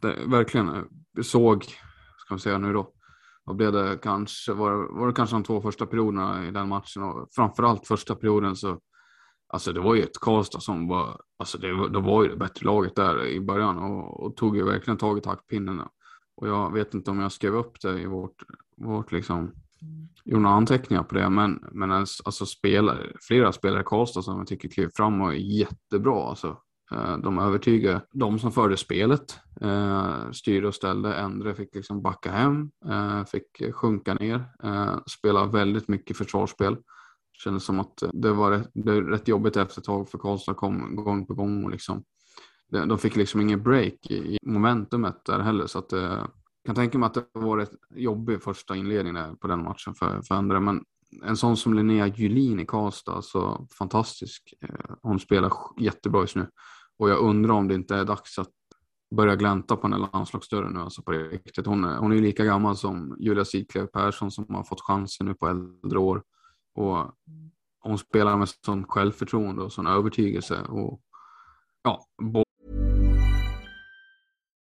det, 0.01 0.15
verkligen. 0.27 0.87
Vi 1.13 1.23
såg, 1.23 1.63
ska 2.17 2.33
man 2.33 2.39
säga 2.39 2.57
nu 2.57 2.73
då, 2.73 2.89
vad 3.43 3.55
blev 3.55 3.71
det 3.71 3.97
kanske, 4.01 4.53
var, 4.53 4.99
var 4.99 5.07
det 5.07 5.13
kanske 5.13 5.35
de 5.35 5.43
två 5.43 5.61
första 5.61 5.85
perioderna 5.85 6.47
i 6.47 6.51
den 6.51 6.69
matchen 6.69 7.03
och 7.03 7.27
framförallt 7.35 7.87
första 7.87 8.15
perioden 8.15 8.55
så 8.55 8.79
Alltså 9.47 9.73
det 9.73 9.79
var 9.79 9.95
ju 9.95 10.03
ett 10.03 10.19
Karlstad 10.21 10.59
som 10.59 10.87
var, 10.87 11.21
alltså 11.39 11.57
det, 11.57 11.89
det 11.89 11.99
var 11.99 12.23
ju 12.23 12.29
det 12.29 12.35
bättre 12.35 12.65
laget 12.65 12.95
där 12.95 13.25
i 13.25 13.41
början 13.41 13.77
och, 13.77 14.23
och 14.23 14.35
tog 14.35 14.57
ju 14.57 14.63
verkligen 14.63 14.97
tag 14.97 15.17
i 15.17 15.21
taktpinnen. 15.21 15.81
Och 16.37 16.47
jag 16.47 16.73
vet 16.73 16.93
inte 16.93 17.11
om 17.11 17.19
jag 17.19 17.31
skrev 17.31 17.55
upp 17.55 17.81
det 17.81 18.01
i 18.01 18.05
vårt, 18.05 18.43
vårt 18.77 19.11
liksom, 19.11 19.51
gjorde 20.25 20.41
några 20.41 20.55
anteckningar 20.55 21.03
på 21.03 21.15
det, 21.15 21.29
men, 21.29 21.63
men 21.71 21.91
alltså 21.91 22.45
spelare, 22.45 23.11
flera 23.21 23.51
spelare 23.51 23.81
i 23.81 23.85
Karlstad 23.85 24.21
som 24.21 24.37
jag 24.37 24.47
tycker 24.47 24.69
klev 24.69 24.89
fram 24.95 25.21
och 25.21 25.33
är 25.33 25.37
jättebra. 25.37 26.29
Alltså, 26.29 26.57
eh, 26.91 27.17
de 27.17 27.39
övertygade 27.39 28.01
de 28.13 28.39
som 28.39 28.51
förde 28.51 28.77
spelet, 28.77 29.39
eh, 29.61 30.31
styrde 30.31 30.67
och 30.67 30.75
ställde. 30.75 31.15
Endre 31.15 31.55
fick 31.55 31.75
liksom 31.75 32.01
backa 32.01 32.31
hem, 32.31 32.71
eh, 32.89 33.25
fick 33.25 33.75
sjunka 33.75 34.13
ner, 34.13 34.45
spela 35.09 35.45
väldigt 35.45 35.87
mycket 35.87 36.17
försvarsspel. 36.17 36.77
Kändes 37.43 37.63
som 37.63 37.79
att 37.79 38.03
det 38.13 38.31
var 38.31 38.51
rätt, 38.51 38.69
det 38.73 39.01
rätt 39.01 39.27
jobbigt 39.27 39.57
efter 39.57 39.81
ett 39.81 39.85
tag 39.85 40.09
för 40.09 40.17
Karlstad 40.17 40.53
kom 40.53 40.95
gång 40.95 41.25
på 41.25 41.33
gång 41.33 41.63
och 41.63 41.71
liksom 41.71 42.03
de 42.71 42.97
fick 42.97 43.15
liksom 43.15 43.41
ingen 43.41 43.63
break 43.63 44.11
i 44.11 44.37
momentumet 44.41 45.25
där 45.25 45.39
heller 45.39 45.67
så 45.67 45.79
att 45.79 45.93
eh, 45.93 46.01
jag 46.01 46.29
kan 46.65 46.75
tänka 46.75 46.97
mig 46.97 47.07
att 47.07 47.13
det 47.13 47.25
var 47.33 47.59
ett 47.59 47.71
jobbig 47.95 48.43
första 48.43 48.75
inledning 48.75 49.37
på 49.41 49.47
den 49.47 49.63
matchen 49.63 49.95
för, 49.95 50.21
för 50.21 50.35
andra 50.35 50.59
men 50.59 50.83
en 51.23 51.37
sån 51.37 51.57
som 51.57 51.73
Linnea 51.73 52.07
Julin 52.07 52.59
i 52.59 52.65
Karlstad, 52.65 53.11
så 53.11 53.17
alltså 53.17 53.67
fantastisk. 53.77 54.53
Eh, 54.61 54.95
hon 55.01 55.19
spelar 55.19 55.51
jättebra 55.79 56.21
just 56.21 56.35
nu 56.35 56.47
och 56.97 57.09
jag 57.09 57.19
undrar 57.19 57.53
om 57.53 57.67
det 57.67 57.75
inte 57.75 57.95
är 57.95 58.05
dags 58.05 58.39
att 58.39 58.51
börja 59.15 59.35
glänta 59.35 59.75
på 59.75 59.87
den 59.87 60.01
här 60.01 60.09
landslagsdörren 60.13 60.73
nu 60.73 60.79
alltså 60.79 61.01
på 61.01 61.11
riktigt. 61.11 61.65
Hon, 61.65 61.83
hon 61.83 62.11
är 62.11 62.21
lika 62.21 62.45
gammal 62.45 62.77
som 62.77 63.17
Julia 63.19 63.45
Sidklev 63.45 63.85
Persson 63.87 64.31
som 64.31 64.45
har 64.49 64.63
fått 64.63 64.81
chansen 64.81 65.27
nu 65.27 65.33
på 65.33 65.47
äldre 65.47 65.99
år 65.99 66.23
och 66.75 67.15
hon 67.79 67.97
spelar 67.97 68.37
med 68.37 68.49
sån 68.49 68.85
självförtroende 68.85 69.61
och 69.63 69.73
sån 69.73 69.87
övertygelse. 69.87 70.61
Och, 70.61 71.01
ja, 71.83 72.05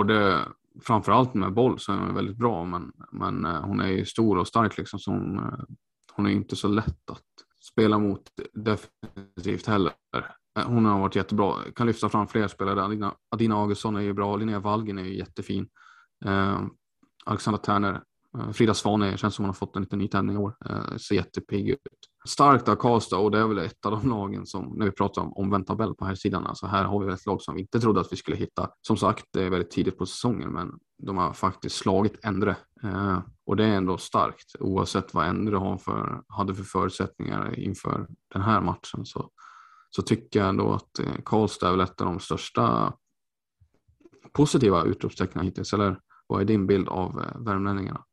Både 0.00 0.44
framförallt 0.82 1.34
med 1.34 1.52
boll 1.52 1.78
så 1.78 1.92
är 1.92 1.96
hon 1.96 2.14
väldigt 2.14 2.36
bra, 2.36 2.64
men, 2.64 2.92
men 3.12 3.44
eh, 3.44 3.60
hon 3.60 3.80
är 3.80 3.88
ju 3.88 4.04
stor 4.04 4.38
och 4.38 4.48
stark 4.48 4.78
liksom, 4.78 4.98
så 4.98 5.10
hon, 5.10 5.38
eh, 5.38 5.64
hon 6.12 6.26
är 6.26 6.30
inte 6.30 6.56
så 6.56 6.68
lätt 6.68 7.10
att 7.10 7.24
spela 7.72 7.98
mot 7.98 8.22
defensivt 8.52 9.66
heller. 9.66 9.92
Eh, 10.58 10.66
hon 10.66 10.84
har 10.84 11.00
varit 11.00 11.16
jättebra. 11.16 11.54
Kan 11.76 11.86
lyfta 11.86 12.08
fram 12.08 12.26
fler 12.28 12.48
spelare. 12.48 12.84
Adina, 12.84 13.14
Adina 13.30 13.56
Augustsson 13.56 13.96
är 13.96 14.00
ju 14.00 14.12
bra. 14.12 14.36
Linnea 14.36 14.60
Wallgren 14.60 14.98
är 14.98 15.04
ju 15.04 15.16
jättefin. 15.16 15.68
Eh, 16.24 16.62
Alexandra 17.24 17.58
Terner, 17.58 18.00
Eh, 18.38 18.50
Frida 18.52 18.74
Svane 18.74 19.16
känns 19.16 19.34
som 19.34 19.44
hon 19.44 19.48
har 19.48 19.54
fått 19.54 19.76
en 19.76 19.82
liten 19.82 19.98
nytändning 19.98 20.36
i 20.36 20.38
år. 20.38 20.56
Eh, 20.64 20.96
ser 20.96 21.14
jättepigg 21.14 21.68
ut. 21.68 21.78
Starkt 22.28 22.68
av 22.68 22.76
Karlstad 22.76 23.18
och 23.18 23.30
det 23.30 23.38
är 23.38 23.46
väl 23.46 23.58
ett 23.58 23.86
av 23.86 23.92
de 23.92 24.08
lagen 24.08 24.46
som, 24.46 24.74
när 24.76 24.86
vi 24.86 24.92
pratar 24.92 25.22
om 25.22 25.32
omvänd 25.32 25.66
tabell 25.66 25.94
på 25.94 26.04
här 26.04 26.14
sidan, 26.14 26.46
alltså 26.46 26.66
här 26.66 26.84
har 26.84 27.04
vi 27.04 27.12
ett 27.12 27.26
lag 27.26 27.42
som 27.42 27.54
vi 27.54 27.60
inte 27.60 27.80
trodde 27.80 28.00
att 28.00 28.12
vi 28.12 28.16
skulle 28.16 28.36
hitta. 28.36 28.70
Som 28.86 28.96
sagt, 28.96 29.24
det 29.30 29.42
är 29.42 29.50
väldigt 29.50 29.70
tidigt 29.70 29.98
på 29.98 30.06
säsongen, 30.06 30.52
men 30.52 30.78
de 31.02 31.18
har 31.18 31.32
faktiskt 31.32 31.76
slagit 31.76 32.24
Endre. 32.24 32.56
Eh, 32.82 33.18
och 33.46 33.56
det 33.56 33.64
är 33.64 33.76
ändå 33.76 33.98
starkt, 33.98 34.56
oavsett 34.60 35.14
vad 35.14 35.26
Endre 35.26 35.56
har 35.56 35.78
för, 35.78 36.22
hade 36.28 36.54
för 36.54 36.64
förutsättningar 36.64 37.58
inför 37.58 38.06
den 38.32 38.42
här 38.42 38.60
matchen. 38.60 39.06
Så, 39.06 39.30
så 39.90 40.02
tycker 40.02 40.40
jag 40.40 40.48
ändå 40.48 40.72
att 40.72 40.98
eh, 40.98 41.22
Karlstad 41.24 41.68
är 41.68 41.70
väl 41.70 41.80
ett 41.80 42.00
av 42.00 42.06
de 42.06 42.20
största 42.20 42.92
positiva 44.32 44.84
utropstecknen 44.84 45.44
hittills. 45.44 45.72
Eller 45.72 46.00
vad 46.26 46.40
är 46.40 46.44
din 46.44 46.66
bild 46.66 46.88
av 46.88 47.20
eh, 47.20 47.40
värmlänningarna? 47.40 48.04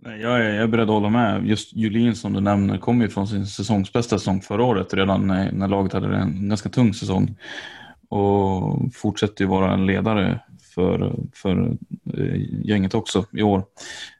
Nej, 0.00 0.20
Jag 0.20 0.40
är, 0.40 0.54
jag 0.54 0.62
är 0.62 0.66
beredd 0.66 0.90
att 0.90 0.94
hålla 0.94 1.10
med. 1.10 1.46
Just 1.46 1.72
Julin 1.72 2.16
som 2.16 2.32
du 2.32 2.40
nämner 2.40 2.78
kom 2.78 3.00
ju 3.00 3.08
från 3.08 3.28
sin 3.28 3.46
säsongsbästa 3.46 4.18
säsong 4.18 4.40
förra 4.40 4.64
året 4.64 4.94
redan 4.94 5.26
när, 5.26 5.52
när 5.52 5.68
laget 5.68 5.92
hade 5.92 6.16
en 6.16 6.48
ganska 6.48 6.68
tung 6.68 6.94
säsong. 6.94 7.36
Och 8.08 8.94
fortsätter 8.94 9.44
ju 9.44 9.48
vara 9.48 9.72
en 9.72 9.86
ledare 9.86 10.40
för, 10.74 11.16
för 11.34 11.76
eh, 12.14 12.66
gänget 12.66 12.94
också 12.94 13.24
i 13.32 13.42
år. 13.42 13.64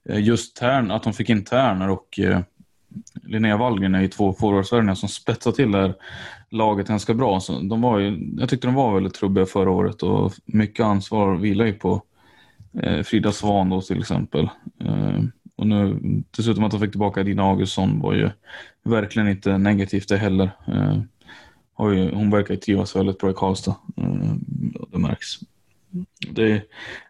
Eh, 0.08 0.20
just 0.20 0.56
Tern, 0.56 0.90
att 0.90 1.02
de 1.02 1.12
fick 1.12 1.30
in 1.30 1.44
Terner 1.44 1.90
och 1.90 2.18
eh, 2.18 2.40
Linnea 3.22 3.56
Wallgren 3.56 3.94
är 3.94 4.00
ju 4.00 4.08
två 4.08 4.32
forwardsvärvningar 4.32 4.94
som 4.94 5.08
spetsar 5.08 5.52
till 5.52 5.72
det 5.72 5.78
här 5.78 5.94
laget 6.50 6.88
ganska 6.88 7.14
bra. 7.14 7.40
Så 7.40 7.60
de 7.60 7.80
var 7.80 7.98
ju, 7.98 8.18
jag 8.38 8.48
tyckte 8.48 8.66
de 8.66 8.74
var 8.74 8.94
väldigt 8.94 9.14
trubbiga 9.14 9.46
förra 9.46 9.70
året 9.70 10.02
och 10.02 10.32
mycket 10.46 10.86
ansvar 10.86 11.36
vilar 11.36 11.66
ju 11.66 11.72
på 11.72 12.02
Frida 13.04 13.32
Svan 13.32 13.68
då 13.68 13.80
till 13.80 13.98
exempel. 13.98 14.48
Och 15.58 15.66
nu 15.66 15.98
dessutom 16.30 16.64
att 16.64 16.70
de 16.70 16.80
fick 16.80 16.90
tillbaka 16.90 17.22
Dina 17.22 17.42
Augustsson 17.42 18.00
var 18.00 18.14
ju 18.14 18.30
verkligen 18.84 19.28
inte 19.28 19.58
negativt 19.58 20.08
det 20.08 20.16
heller. 20.16 20.50
Eh, 20.66 20.98
ju, 21.94 22.14
hon 22.14 22.30
verkar 22.30 22.54
ju 22.54 22.60
trivas 22.60 22.96
väldigt 22.96 23.18
bra 23.18 23.30
i 23.30 23.34
Karlstad. 23.36 23.74
Eh, 23.96 24.34
det 24.92 24.98
märks. 24.98 25.26
Det, 26.30 26.62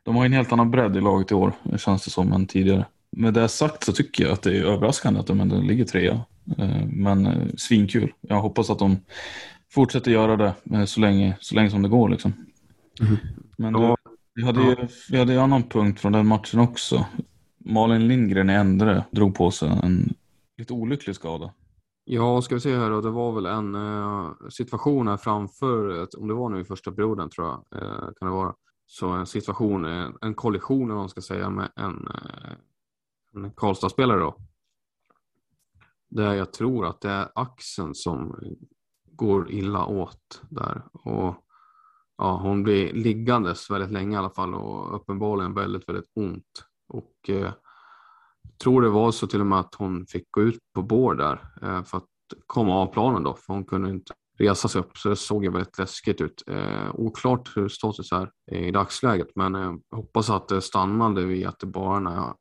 de 0.04 0.16
har 0.16 0.24
en 0.24 0.32
helt 0.32 0.52
annan 0.52 0.70
bredd 0.70 0.96
i 0.96 1.00
laget 1.00 1.30
i 1.30 1.34
år, 1.34 1.52
känns 1.78 2.04
det 2.04 2.10
som, 2.10 2.32
än 2.32 2.46
tidigare. 2.46 2.84
Med 3.16 3.34
det 3.34 3.48
sagt 3.48 3.84
så 3.84 3.92
tycker 3.92 4.24
jag 4.24 4.32
att 4.32 4.42
det 4.42 4.58
är 4.58 4.64
överraskande 4.64 5.20
att 5.20 5.26
de 5.26 5.40
ändå 5.40 5.60
ligger 5.60 5.84
trea. 5.84 6.20
Eh, 6.58 6.84
Men 6.86 7.26
eh, 7.26 7.46
svinkul. 7.56 8.12
Jag 8.20 8.40
hoppas 8.40 8.70
att 8.70 8.78
de 8.78 8.96
fortsätter 9.70 10.10
göra 10.10 10.36
det 10.36 10.54
eh, 10.72 10.84
så 10.84 11.00
länge, 11.00 11.36
så 11.40 11.54
länge 11.54 11.70
som 11.70 11.82
det 11.82 11.88
går. 11.88 12.08
Liksom. 12.08 12.32
Men 13.58 13.72
du, 13.72 13.80
Ja. 13.82 13.96
vi 14.34 14.44
hade 14.44 14.60
ju 14.60 14.76
vi 15.10 15.18
hade 15.18 15.32
ju 15.32 15.38
en 15.38 15.44
annan 15.44 15.62
punkt 15.62 16.00
från 16.00 16.12
den 16.12 16.26
matchen 16.26 16.60
också. 16.60 17.06
Malin 17.68 18.08
Lindgren 18.08 18.50
i 18.50 18.54
Endre 18.54 19.04
drog 19.10 19.34
på 19.34 19.50
sig 19.50 19.80
en 19.82 20.14
lite 20.56 20.72
olycklig 20.72 21.16
skada. 21.16 21.54
Ja, 22.04 22.42
ska 22.42 22.54
vi 22.54 22.60
se 22.60 22.76
här 22.76 22.90
då. 22.90 23.00
Det 23.00 23.10
var 23.10 23.32
väl 23.32 23.46
en 23.46 23.74
eh, 23.74 24.32
situation 24.48 25.08
här 25.08 25.16
framför, 25.16 26.06
om 26.18 26.28
det 26.28 26.34
var 26.34 26.48
nu 26.48 26.60
i 26.60 26.64
första 26.64 26.92
perioden 26.92 27.30
tror 27.30 27.46
jag, 27.46 27.82
eh, 27.82 27.98
kan 27.98 28.28
det 28.28 28.30
vara. 28.30 28.54
Så 28.86 29.08
en 29.08 29.26
situation, 29.26 29.84
en, 29.84 30.14
en 30.20 30.34
kollision 30.34 30.82
eller 30.82 30.94
vad 30.94 31.02
man 31.02 31.08
ska 31.08 31.20
säga 31.20 31.50
med 31.50 31.72
en, 31.76 32.08
eh, 32.08 32.52
en 33.34 33.50
Karlstad-spelare 33.50 34.20
då. 34.20 34.36
Där 36.08 36.34
jag 36.34 36.52
tror 36.52 36.86
att 36.86 37.00
det 37.00 37.10
är 37.10 37.28
axeln 37.34 37.94
som 37.94 38.40
går 39.12 39.50
illa 39.50 39.86
åt 39.86 40.42
där. 40.50 40.82
Och 40.92 41.34
ja, 42.18 42.40
hon 42.42 42.62
blir 42.62 42.92
liggandes 42.92 43.70
väldigt 43.70 43.90
länge 43.90 44.16
i 44.16 44.18
alla 44.18 44.30
fall 44.30 44.54
och 44.54 44.96
uppenbarligen 44.96 45.54
väldigt, 45.54 45.88
väldigt 45.88 46.10
ont. 46.14 46.67
Och 46.88 47.30
eh, 47.30 47.52
tror 48.62 48.82
det 48.82 48.88
var 48.88 49.10
så 49.10 49.26
till 49.26 49.40
och 49.40 49.46
med 49.46 49.58
att 49.58 49.74
hon 49.74 50.06
fick 50.06 50.26
gå 50.30 50.42
ut 50.42 50.58
på 50.74 50.82
bår 50.82 51.14
där 51.14 51.48
eh, 51.62 51.84
för 51.84 51.98
att 51.98 52.04
komma 52.46 52.74
av 52.74 52.86
planen 52.86 53.22
då, 53.22 53.34
för 53.34 53.52
hon 53.52 53.64
kunde 53.64 53.90
inte 53.90 54.14
resa 54.38 54.68
sig 54.68 54.80
upp, 54.80 54.98
så 54.98 55.08
det 55.08 55.16
såg 55.16 55.44
ju 55.44 55.50
väldigt 55.50 55.78
läskigt 55.78 56.20
ut. 56.20 56.42
Eh, 56.46 56.90
oklart 56.94 57.56
hur 57.56 57.68
status 57.68 58.12
är 58.12 58.30
i 58.50 58.70
dagsläget, 58.70 59.28
men 59.34 59.54
eh, 59.54 59.74
hoppas 59.90 60.30
att 60.30 60.48
det 60.48 60.60
stannade 60.60 61.24
vid 61.24 61.46
att 61.46 61.58
det 61.58 61.66
bara 61.66 62.12
är 62.12 62.28
en 62.28 62.34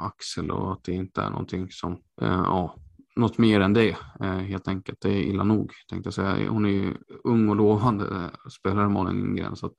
axel 0.00 0.50
och 0.50 0.72
att 0.72 0.84
det 0.84 0.92
inte 0.92 1.22
är 1.22 1.30
någonting 1.30 1.70
som, 1.70 1.92
eh, 2.20 2.42
ja, 2.44 2.76
något 3.16 3.38
mer 3.38 3.60
än 3.60 3.72
det 3.72 3.96
eh, 4.20 4.38
helt 4.38 4.68
enkelt. 4.68 4.98
Det 5.00 5.08
är 5.08 5.22
illa 5.22 5.44
nog 5.44 5.72
tänkte 5.88 6.06
jag 6.06 6.14
säga. 6.14 6.50
Hon 6.50 6.64
är 6.64 6.70
ju 6.70 6.94
ung 7.24 7.48
och 7.48 7.56
lovande 7.56 8.04
eh, 8.04 8.48
spelare 8.50 8.88
Malin 8.88 9.16
Lindgren, 9.16 9.56
så 9.56 9.66
att 9.66 9.76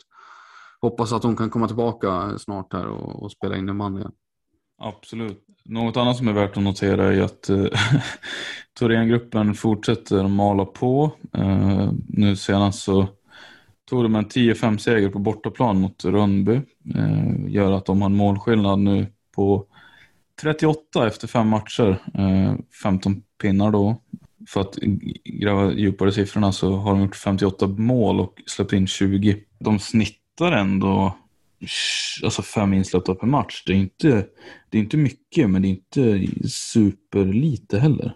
hoppas 0.81 1.13
att 1.13 1.23
hon 1.23 1.35
kan 1.35 1.49
komma 1.49 1.67
tillbaka 1.67 2.37
snart 2.37 2.73
här 2.73 2.87
och, 2.87 3.23
och 3.23 3.31
spela 3.31 3.57
in 3.57 3.69
en 3.69 3.77
man 3.77 3.97
igen. 3.97 4.11
Absolut. 4.81 5.45
Något 5.65 5.97
annat 5.97 6.17
som 6.17 6.27
är 6.27 6.33
värt 6.33 6.57
att 6.57 6.63
notera 6.63 7.13
är 7.13 7.21
att 7.21 7.49
eh, 7.49 7.65
Thorengruppen 8.79 9.53
fortsätter 9.53 10.27
mala 10.27 10.65
på. 10.65 11.11
Eh, 11.33 11.91
nu 12.07 12.35
senast 12.35 12.83
så 12.83 13.07
tog 13.89 14.03
de 14.03 14.15
en 14.15 14.25
10-5 14.25 14.77
seger 14.77 15.09
på 15.09 15.19
bortaplan 15.19 15.81
mot 15.81 16.05
Rönnby. 16.05 16.61
Eh, 16.95 17.47
gör 17.47 17.71
att 17.71 17.85
de 17.85 18.01
har 18.01 18.09
en 18.09 18.15
målskillnad 18.15 18.79
nu 18.79 19.07
på 19.35 19.65
38 20.41 21.07
efter 21.07 21.27
fem 21.27 21.47
matcher. 21.47 22.01
Eh, 22.13 22.53
15 22.83 23.21
pinnar 23.41 23.71
då. 23.71 24.01
För 24.47 24.61
att 24.61 24.75
gräva 25.23 25.73
djupare 25.73 26.09
i 26.09 26.11
siffrorna 26.11 26.51
så 26.51 26.75
har 26.75 26.91
de 26.91 27.01
gjort 27.01 27.15
58 27.15 27.67
mål 27.67 28.19
och 28.19 28.33
släppt 28.45 28.73
in 28.73 28.87
20. 28.87 29.37
De 29.59 29.79
snittar 30.39 30.51
ändå 30.51 31.15
alltså 32.23 32.41
fem 32.41 32.73
insläppta 32.73 33.15
per 33.15 33.27
match. 33.27 33.63
Det 33.65 33.73
är, 33.73 33.77
inte, 33.77 34.25
det 34.69 34.77
är 34.77 34.81
inte 34.81 34.97
mycket, 34.97 35.49
men 35.49 35.61
det 35.61 35.67
är 35.67 35.69
inte 35.69 36.27
superlite 36.49 37.79
heller. 37.79 38.15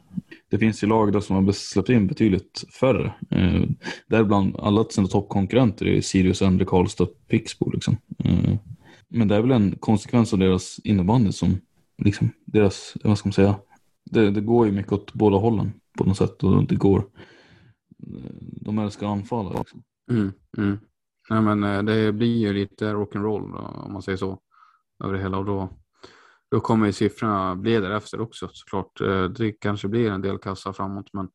Det 0.50 0.60
finns 0.60 0.84
ju 0.84 0.88
lag 0.88 1.14
där 1.14 1.20
som 1.20 1.46
har 1.46 1.52
släppt 1.52 1.90
in 1.90 2.08
betydligt 2.08 2.64
färre. 2.80 3.14
Eh, 3.30 3.64
däribland 4.08 4.56
alla 4.60 4.84
sina 4.84 5.08
toppkonkurrenter 5.08 5.86
är 5.86 6.02
Sirius, 6.02 6.42
Endre, 6.42 6.66
Karlstad, 6.66 7.08
Pixbo. 7.28 7.72
Liksom. 7.72 7.98
Eh, 8.20 8.56
men 9.10 9.28
det 9.28 9.36
är 9.36 9.42
väl 9.42 9.52
en 9.52 9.76
konsekvens 9.80 10.34
av 10.34 10.40
deras 10.40 10.80
innebandy 10.84 11.32
som, 11.32 11.58
liksom, 12.04 12.30
deras, 12.46 12.94
vad 13.04 13.18
ska 13.18 13.28
man 13.28 13.34
säga, 13.34 13.56
det, 14.12 14.32
det 14.32 14.42
går 14.42 14.66
ju 14.66 14.72
mycket 14.72 14.92
åt 14.92 15.14
båda 15.14 15.38
hållen 15.38 15.74
på 15.98 16.04
något 16.04 16.18
sätt 16.18 16.44
och 16.44 16.68
det 16.68 16.76
går, 16.76 17.00
eh, 17.00 18.32
de 18.62 18.80
älskar 18.80 19.06
att 19.06 19.12
anfalla. 19.12 19.60
Liksom. 19.60 19.84
Mm, 20.12 20.32
mm. 20.58 20.78
Nej, 21.30 21.42
men 21.42 21.64
eh, 21.64 21.84
det 21.84 22.12
blir 22.12 22.38
ju 22.38 22.54
lite 22.54 22.94
rock'n'roll 22.94 23.56
om 23.86 23.94
man 23.94 24.02
säger 24.02 24.18
så 24.18 24.40
över 25.04 25.14
det 25.14 25.20
hela 25.20 25.38
och 25.38 25.46
då, 25.46 25.70
då 26.52 26.60
kommer 26.60 26.86
ju 26.86 26.94
siffrorna 26.94 27.56
bli 27.56 27.80
därefter 27.80 28.22
också 28.22 28.50
såklart. 28.52 29.02
Eh, 29.02 29.24
det 29.24 29.52
kanske 29.52 29.88
blir 29.88 30.12
en 30.12 30.22
del 30.22 30.38
kassa 30.38 30.74
framåt 30.74 31.10
men 31.14 31.30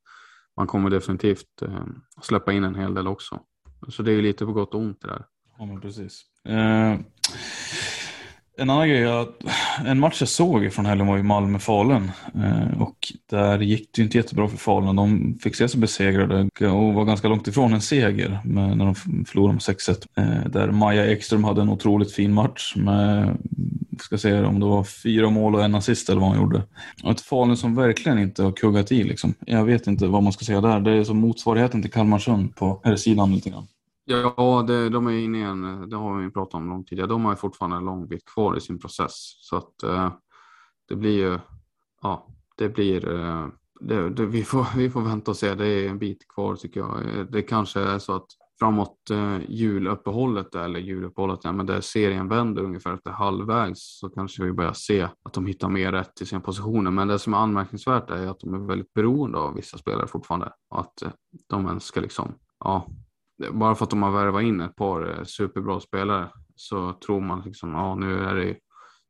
man 0.57 0.66
kommer 0.66 0.90
definitivt 0.90 1.62
eh, 1.62 1.87
släppa 2.22 2.53
in 2.53 2.64
en 2.64 2.74
hel 2.74 2.94
del 2.94 3.09
också. 3.09 3.40
Så 3.88 4.03
det 4.03 4.11
är 4.11 4.16
ju 4.16 4.22
lite 4.22 4.46
på 4.46 4.53
gott 4.53 4.74
och 4.74 4.81
ont 4.81 5.01
det 5.01 5.09
där. 5.09 5.24
Ja, 5.59 5.66
men 5.66 5.81
precis. 5.81 6.22
Eh, 6.44 6.98
en 8.59 8.71
annan 8.71 8.88
grej, 8.88 9.03
är 9.03 9.23
att 9.23 9.44
en 9.87 10.01
match 10.01 10.16
jag 10.21 10.29
såg 10.29 10.73
från 10.73 10.87
helgen 10.87 11.07
var 11.07 11.16
ju 11.16 11.23
Malmö-Falun. 11.23 12.11
Eh, 12.35 12.83
och 12.83 13.12
där 13.31 13.59
gick 13.59 13.92
det 13.92 14.01
ju 14.01 14.05
inte 14.05 14.16
jättebra 14.16 14.49
för 14.49 14.57
Falun. 14.57 14.97
De 14.97 15.38
fick 15.42 15.57
se 15.57 15.68
sig 15.68 15.81
besegrade 15.81 16.49
och 16.71 16.94
var 16.94 17.05
ganska 17.05 17.29
långt 17.29 17.49
ifrån 17.49 17.73
en 17.73 17.81
seger 17.81 18.40
när 18.44 18.85
de 18.85 18.94
förlorade 19.25 19.53
med 19.53 19.62
6-1. 19.62 20.07
Eh, 20.16 20.51
där 20.51 20.71
Maja 20.71 21.07
Ekström 21.07 21.44
hade 21.44 21.62
en 21.62 21.68
otroligt 21.68 22.12
fin 22.12 22.33
match 22.33 22.73
med 22.77 23.37
ska 24.03 24.18
se 24.18 24.40
om 24.42 24.61
det 24.61 24.66
var 24.66 24.85
fyra 24.85 25.31
mål 25.31 25.55
och 25.55 25.64
en 25.64 25.75
assist 25.75 26.09
eller 26.09 26.21
vad 26.21 26.31
han 26.31 26.38
gjorde. 26.38 26.62
Och 27.03 27.11
ett 27.11 27.21
Falun 27.21 27.57
som 27.57 27.75
verkligen 27.75 28.18
inte 28.18 28.42
har 28.42 28.53
kuggat 28.53 28.92
i 28.92 29.05
liksom. 29.05 29.35
Jag 29.47 29.64
vet 29.64 29.87
inte 29.87 30.07
vad 30.07 30.23
man 30.23 30.33
ska 30.33 30.44
säga 30.44 30.61
där. 30.61 30.81
Det 30.81 30.90
är 30.90 31.05
som 31.05 31.18
motsvarigheten 31.18 31.83
till 31.83 31.90
Kalmarsund 31.90 32.57
på 32.57 32.81
här 32.85 32.97
sidan 32.97 33.35
lite 33.35 33.51
grann. 33.51 33.66
Ja, 34.11 34.64
det, 34.66 34.88
de 34.88 35.07
är 35.07 35.11
inne 35.11 35.38
i 35.38 35.42
en, 35.42 35.90
det 35.90 35.97
har 35.97 36.18
vi 36.18 36.31
pratat 36.31 36.55
om 36.55 36.68
långt 36.68 36.88
tidigare. 36.88 37.09
De 37.09 37.25
har 37.25 37.33
ju 37.33 37.37
fortfarande 37.37 37.77
en 37.77 37.85
lång 37.85 38.09
bit 38.09 38.25
kvar 38.25 38.57
i 38.57 38.61
sin 38.61 38.79
process. 38.79 39.38
Så 39.40 39.57
att 39.57 39.83
eh, 39.83 40.12
det 40.88 40.97
blir 40.97 41.18
ju, 41.18 41.38
ja, 42.03 42.29
det 42.57 42.68
blir, 42.68 43.09
eh, 43.14 43.47
det, 43.81 44.11
det, 44.11 44.27
vi, 44.27 44.44
får, 44.44 44.66
vi 44.77 44.90
får 44.90 45.01
vänta 45.01 45.31
och 45.31 45.37
se. 45.37 45.55
Det 45.55 45.66
är 45.66 45.88
en 45.88 45.99
bit 45.99 46.29
kvar 46.29 46.57
tycker 46.57 46.81
jag. 46.81 47.16
Eh, 47.16 47.25
det 47.25 47.42
kanske 47.42 47.81
är 47.81 47.99
så 47.99 48.14
att 48.14 48.27
framåt 48.59 49.11
eh, 49.11 49.38
juluppehållet 49.49 50.55
eller 50.55 50.81
juluppehållet, 50.81 51.40
ja, 51.42 51.53
men 51.53 51.66
där 51.66 51.81
serien 51.81 52.29
vänder 52.29 52.62
ungefär 52.62 52.94
efter 52.94 53.11
halvvägs 53.11 53.99
så 53.99 54.09
kanske 54.09 54.44
vi 54.44 54.53
börjar 54.53 54.73
se 54.73 55.03
att 55.23 55.33
de 55.33 55.47
hittar 55.47 55.68
mer 55.68 55.92
rätt 55.92 56.21
i 56.21 56.27
sina 56.27 56.40
positioner. 56.40 56.90
Men 56.90 57.09
det 57.09 57.18
som 57.18 57.35
är 57.35 57.38
anmärkningsvärt 57.38 58.11
är 58.11 58.27
att 58.27 58.40
de 58.40 58.55
är 58.55 58.59
väldigt 58.59 58.94
beroende 58.94 59.38
av 59.38 59.55
vissa 59.55 59.79
spelare 59.79 60.07
fortfarande. 60.07 60.53
och 60.68 60.81
Att 60.81 61.03
eh, 61.03 61.11
de 61.49 61.66
ens 61.66 61.85
ska 61.85 62.01
liksom, 62.01 62.35
ja, 62.64 62.87
bara 63.53 63.74
för 63.74 63.85
att 63.85 63.90
de 63.90 64.03
har 64.03 64.11
värvat 64.11 64.42
in 64.42 64.61
ett 64.61 64.77
par 64.77 65.18
eh, 65.18 65.24
superbra 65.24 65.81
spelare 65.81 66.29
så 66.57 66.92
tror 66.92 67.20
man 67.20 67.42
liksom, 67.44 67.72
ja 67.72 67.94
nu 67.94 68.24
är 68.24 68.35
det 68.35 68.57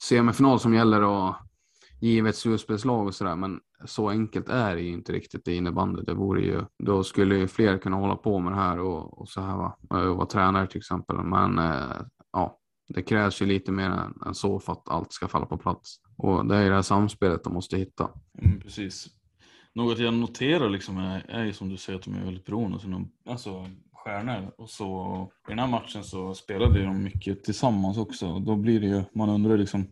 semifinal 0.03 0.61
som 0.61 0.75
gäller 0.75 1.03
och 1.03 1.35
givet 2.01 2.37
slutspelslag 2.37 3.07
och 3.07 3.15
sådär. 3.15 3.37
Men 3.37 3.61
så 3.85 4.09
enkelt 4.09 4.49
är 4.49 4.75
det 4.75 4.81
ju 4.81 4.93
inte 4.93 5.13
riktigt 5.13 5.49
i 5.49 5.55
innebandy. 5.55 6.03
Det 6.03 6.15
vore 6.15 6.43
ju, 6.43 6.65
då 6.79 7.05
skulle 7.05 7.37
ju 7.37 7.49
fler 7.49 7.79
kunna 7.79 7.97
hålla 7.97 8.17
på 8.17 8.39
med 8.39 8.53
det 8.53 8.57
här 8.57 8.79
och, 8.79 9.21
och 9.21 9.29
så 9.29 9.41
här 9.41 9.57
va. 9.57 9.77
Och 9.91 10.17
vara 10.17 10.27
tränare 10.27 10.67
till 10.67 10.79
exempel. 10.79 11.17
Men 11.17 11.59
eh, 11.59 11.97
ja, 12.33 12.59
det 12.89 13.03
krävs 13.03 13.43
ju 13.43 13.47
lite 13.47 13.73
mer 13.73 13.91
än, 13.91 14.23
än, 14.27 14.35
så 14.35 14.61
för 14.61 14.73
att 14.73 14.89
allt 14.89 15.13
ska 15.13 15.29
falla 15.29 15.47
på 15.47 15.57
plats. 15.57 15.97
Och 16.17 16.47
det 16.47 16.57
är 16.57 16.63
ju 16.63 16.69
det 16.69 16.75
här 16.75 16.83
samspelet 16.83 17.45
de 17.45 17.53
måste 17.55 17.77
hitta. 17.77 18.11
Mm, 18.43 18.61
precis. 18.61 19.09
Något 19.75 19.99
jag 19.99 20.15
noterar 20.15 20.69
liksom 20.69 20.99
är, 20.99 21.25
är 21.29 21.45
ju 21.45 21.53
som 21.53 21.69
du 21.69 21.77
säger 21.77 21.99
att 21.99 22.05
de 22.05 22.15
är 22.15 22.25
väldigt 22.25 22.45
beroende 22.45 22.77
av 22.77 22.81
sina 22.81 22.97
alltså, 22.97 23.51
alltså 23.51 23.71
stjärnor. 24.09 24.53
Och 24.59 24.71
så, 24.71 25.31
I 25.49 25.51
den 25.51 25.59
här 25.59 25.67
matchen 25.67 26.05
så 26.05 26.35
spelade 26.35 26.85
de 26.85 27.03
mycket 27.03 27.45
tillsammans 27.45 27.99
också. 27.99 28.39
Då 28.39 28.57
blir 28.57 28.81
det 28.81 28.87
ju, 28.87 29.03
man 29.13 29.29
undrar 29.29 29.57
liksom 29.57 29.87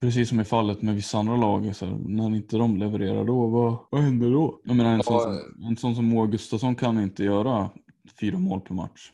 Precis 0.00 0.28
som 0.28 0.40
i 0.40 0.44
fallet 0.44 0.82
med 0.82 0.94
vissa 0.94 1.18
andra 1.18 1.36
lag, 1.36 1.76
så 1.76 1.86
här, 1.86 1.98
när 2.06 2.36
inte 2.36 2.56
de 2.56 2.76
levererar 2.76 3.24
då, 3.24 3.46
vad, 3.46 3.76
vad 3.90 4.00
händer 4.00 4.30
då? 4.30 4.60
Jag 4.64 4.76
menar 4.76 4.94
en, 4.94 5.02
sån 5.02 5.20
som, 5.20 5.64
en 5.64 5.76
sån 5.76 5.94
som 5.94 6.04
Moa 6.04 6.26
Gustafsson 6.26 6.74
kan 6.74 7.02
inte 7.02 7.24
göra 7.24 7.70
fyra 8.20 8.38
mål 8.38 8.60
per 8.60 8.74
match. 8.74 9.12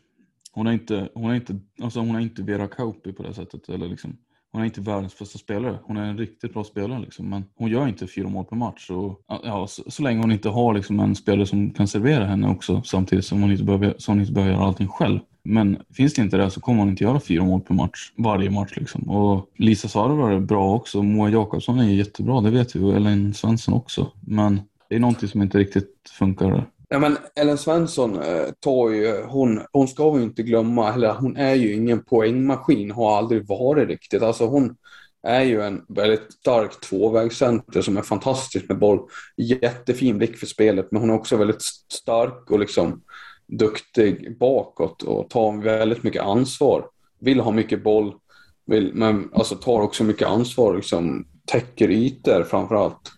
Hon 0.52 0.66
är 0.66 0.72
inte, 0.72 1.09
hon 1.14 1.30
är 1.30 1.35
inte, 1.35 1.61
alltså 1.83 2.00
hon 2.00 2.16
är 2.16 2.20
inte 2.20 2.42
Vera 2.42 2.68
Kauppi 2.68 3.12
på 3.12 3.22
det 3.22 3.35
sättet. 3.35 3.68
Eller 3.68 3.88
liksom, 3.88 4.16
hon 4.54 4.62
är 4.62 4.66
inte 4.66 4.80
världens 4.80 5.18
bästa 5.18 5.38
spelare. 5.38 5.78
Hon 5.84 5.96
är 5.96 6.04
en 6.04 6.18
riktigt 6.18 6.52
bra 6.52 6.64
spelare 6.64 7.00
liksom, 7.00 7.28
men 7.28 7.44
hon 7.56 7.70
gör 7.70 7.88
inte 7.88 8.06
fyra 8.06 8.28
mål 8.28 8.44
per 8.44 8.56
match. 8.56 8.90
Och, 8.90 9.20
ja, 9.26 9.66
så, 9.66 9.82
så, 9.86 10.02
länge 10.02 10.20
hon 10.20 10.32
inte 10.32 10.48
har 10.48 10.74
liksom, 10.74 11.00
en 11.00 11.14
spelare 11.14 11.46
som 11.46 11.70
kan 11.70 11.88
servera 11.88 12.24
henne 12.24 12.48
också 12.48 12.82
samtidigt 12.84 13.24
som 13.24 13.42
hon 13.42 13.52
inte 13.52 13.64
behöver, 13.64 13.94
så 13.98 14.10
hon 14.10 14.20
inte 14.20 14.32
behöver 14.32 14.54
göra 14.54 14.64
allting 14.64 14.88
själv. 14.88 15.20
Men 15.44 15.78
finns 15.94 16.14
det 16.14 16.22
inte 16.22 16.36
det 16.36 16.50
så 16.50 16.60
kommer 16.60 16.78
hon 16.78 16.88
inte 16.88 17.04
göra 17.04 17.20
fyra 17.20 17.44
mål 17.44 17.60
per 17.60 17.74
match, 17.74 18.12
varje 18.16 18.50
match. 18.50 18.72
Liksom. 18.76 19.10
Och 19.10 19.50
Lisa 19.56 19.88
Sarvar 19.88 20.30
är 20.30 20.40
bra 20.40 20.74
också. 20.74 21.02
Moa 21.02 21.30
Jakobsson 21.30 21.78
är 21.78 21.92
jättebra, 21.92 22.40
det 22.40 22.50
vet 22.50 22.76
vi. 22.76 22.80
Och 22.80 22.96
Ellen 22.96 23.34
Svensson 23.34 23.74
också. 23.74 24.12
Men 24.20 24.60
det 24.88 24.94
är 24.94 25.00
någonting 25.00 25.28
som 25.28 25.42
inte 25.42 25.58
riktigt 25.58 26.10
funkar 26.18 26.66
Ja, 26.94 27.00
men 27.00 27.18
Ellen 27.37 27.59
Svensson 27.59 28.22
eh, 28.22 28.46
tar 28.61 28.90
ju, 28.90 29.22
hon, 29.22 29.61
hon 29.72 29.88
ska 29.88 30.11
vi 30.11 30.22
inte 30.22 30.42
glömma, 30.42 30.94
eller 30.94 31.14
hon 31.14 31.37
är 31.37 31.54
ju 31.54 31.72
ingen 31.72 32.04
poängmaskin, 32.04 32.90
har 32.90 33.18
aldrig 33.18 33.46
varit 33.46 33.88
riktigt. 33.88 34.22
Alltså 34.22 34.46
hon 34.46 34.76
är 35.26 35.42
ju 35.42 35.62
en 35.62 35.85
väldigt 35.88 36.33
stark 36.33 36.80
tvåvägscenter 36.80 37.83
som 37.83 37.96
är 37.96 38.02
fantastisk 38.02 38.68
med 38.68 38.78
boll. 38.78 39.00
Jättefin 39.37 40.18
blick 40.18 40.37
för 40.37 40.46
spelet, 40.46 40.88
men 40.90 41.00
hon 41.00 41.11
är 41.11 41.14
också 41.14 41.37
väldigt 41.37 41.62
stark 41.92 42.50
och 42.50 42.59
liksom 42.59 43.02
duktig 43.46 44.38
bakåt 44.38 45.02
och 45.02 45.30
tar 45.30 45.62
väldigt 45.62 46.02
mycket 46.02 46.22
ansvar. 46.22 46.87
Vill 47.20 47.40
ha 47.40 47.50
mycket 47.50 47.85
boll, 47.85 48.14
vill, 48.66 48.90
men 48.94 49.30
alltså 49.33 49.54
tar 49.54 49.80
också 49.80 50.04
mycket 50.04 50.28
ansvar, 50.28 50.76
liksom 50.76 51.26
täcker 51.46 51.90
ytor 51.90 52.42
framför 52.42 52.74
allt. 52.74 53.12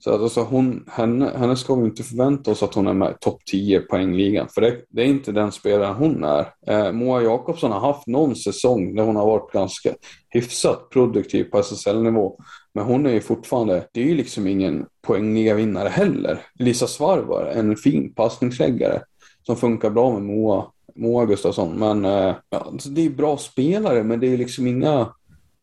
Så 0.00 0.14
att 0.14 0.20
alltså 0.20 0.42
hon, 0.42 0.84
henne, 0.90 1.32
henne 1.36 1.56
ska 1.56 1.74
vi 1.74 1.84
inte 1.84 2.02
förvänta 2.02 2.50
oss 2.50 2.62
att 2.62 2.74
hon 2.74 2.86
är 2.86 2.92
med 2.92 3.10
i 3.10 3.14
topp 3.20 3.40
10 3.50 3.80
poängligan. 3.80 4.48
För 4.48 4.60
det, 4.60 4.76
det, 4.88 5.02
är 5.02 5.06
inte 5.06 5.32
den 5.32 5.52
spelaren 5.52 5.94
hon 5.94 6.24
är. 6.24 6.46
Eh, 6.66 6.92
Moa 6.92 7.22
Jakobsson 7.22 7.72
har 7.72 7.80
haft 7.80 8.06
någon 8.06 8.36
säsong 8.36 8.94
där 8.94 9.02
hon 9.02 9.16
har 9.16 9.26
varit 9.26 9.52
ganska 9.52 9.94
hyfsat 10.28 10.90
produktiv 10.90 11.44
på 11.44 11.58
SSL-nivå. 11.58 12.38
Men 12.74 12.84
hon 12.84 13.06
är 13.06 13.10
ju 13.10 13.20
fortfarande, 13.20 13.86
det 13.92 14.00
är 14.00 14.04
ju 14.04 14.14
liksom 14.14 14.46
ingen 14.46 14.86
poängliga-vinnare 15.06 15.88
heller. 15.88 16.40
Lisa 16.58 16.86
Svarvar, 16.86 17.46
en 17.46 17.76
fin 17.76 18.14
passningsläggare 18.14 19.02
som 19.46 19.56
funkar 19.56 19.90
bra 19.90 20.12
med 20.12 20.22
Moa, 20.22 20.66
Moa 20.94 21.24
Gustafsson. 21.24 21.78
Men 21.78 22.04
eh, 22.04 22.34
ja, 22.50 22.58
alltså 22.58 22.88
det 22.88 23.06
är 23.06 23.10
bra 23.10 23.36
spelare, 23.36 24.02
men 24.02 24.20
det 24.20 24.32
är 24.32 24.36
liksom 24.36 24.66
inga... 24.66 25.12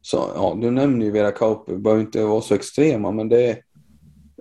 Så, 0.02 0.32
ja, 0.36 0.58
du 0.62 0.72
nämner 0.72 1.06
ju 1.06 1.12
Vera 1.12 1.32
Kauppi, 1.32 1.76
behöver 1.76 2.02
inte 2.02 2.24
vara 2.24 2.42
så 2.42 2.56
extrema, 2.56 3.12
men 3.12 3.30
det 3.30 3.50
är, 3.50 3.58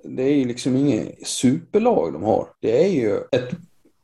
det 0.04 0.22
är 0.22 0.34
ju 0.34 0.44
liksom 0.44 0.76
inget 0.76 1.26
superlag 1.26 2.12
de 2.12 2.22
har. 2.22 2.48
Det 2.60 2.84
är 2.84 2.88
ju 2.88 3.16
ett, 3.16 3.50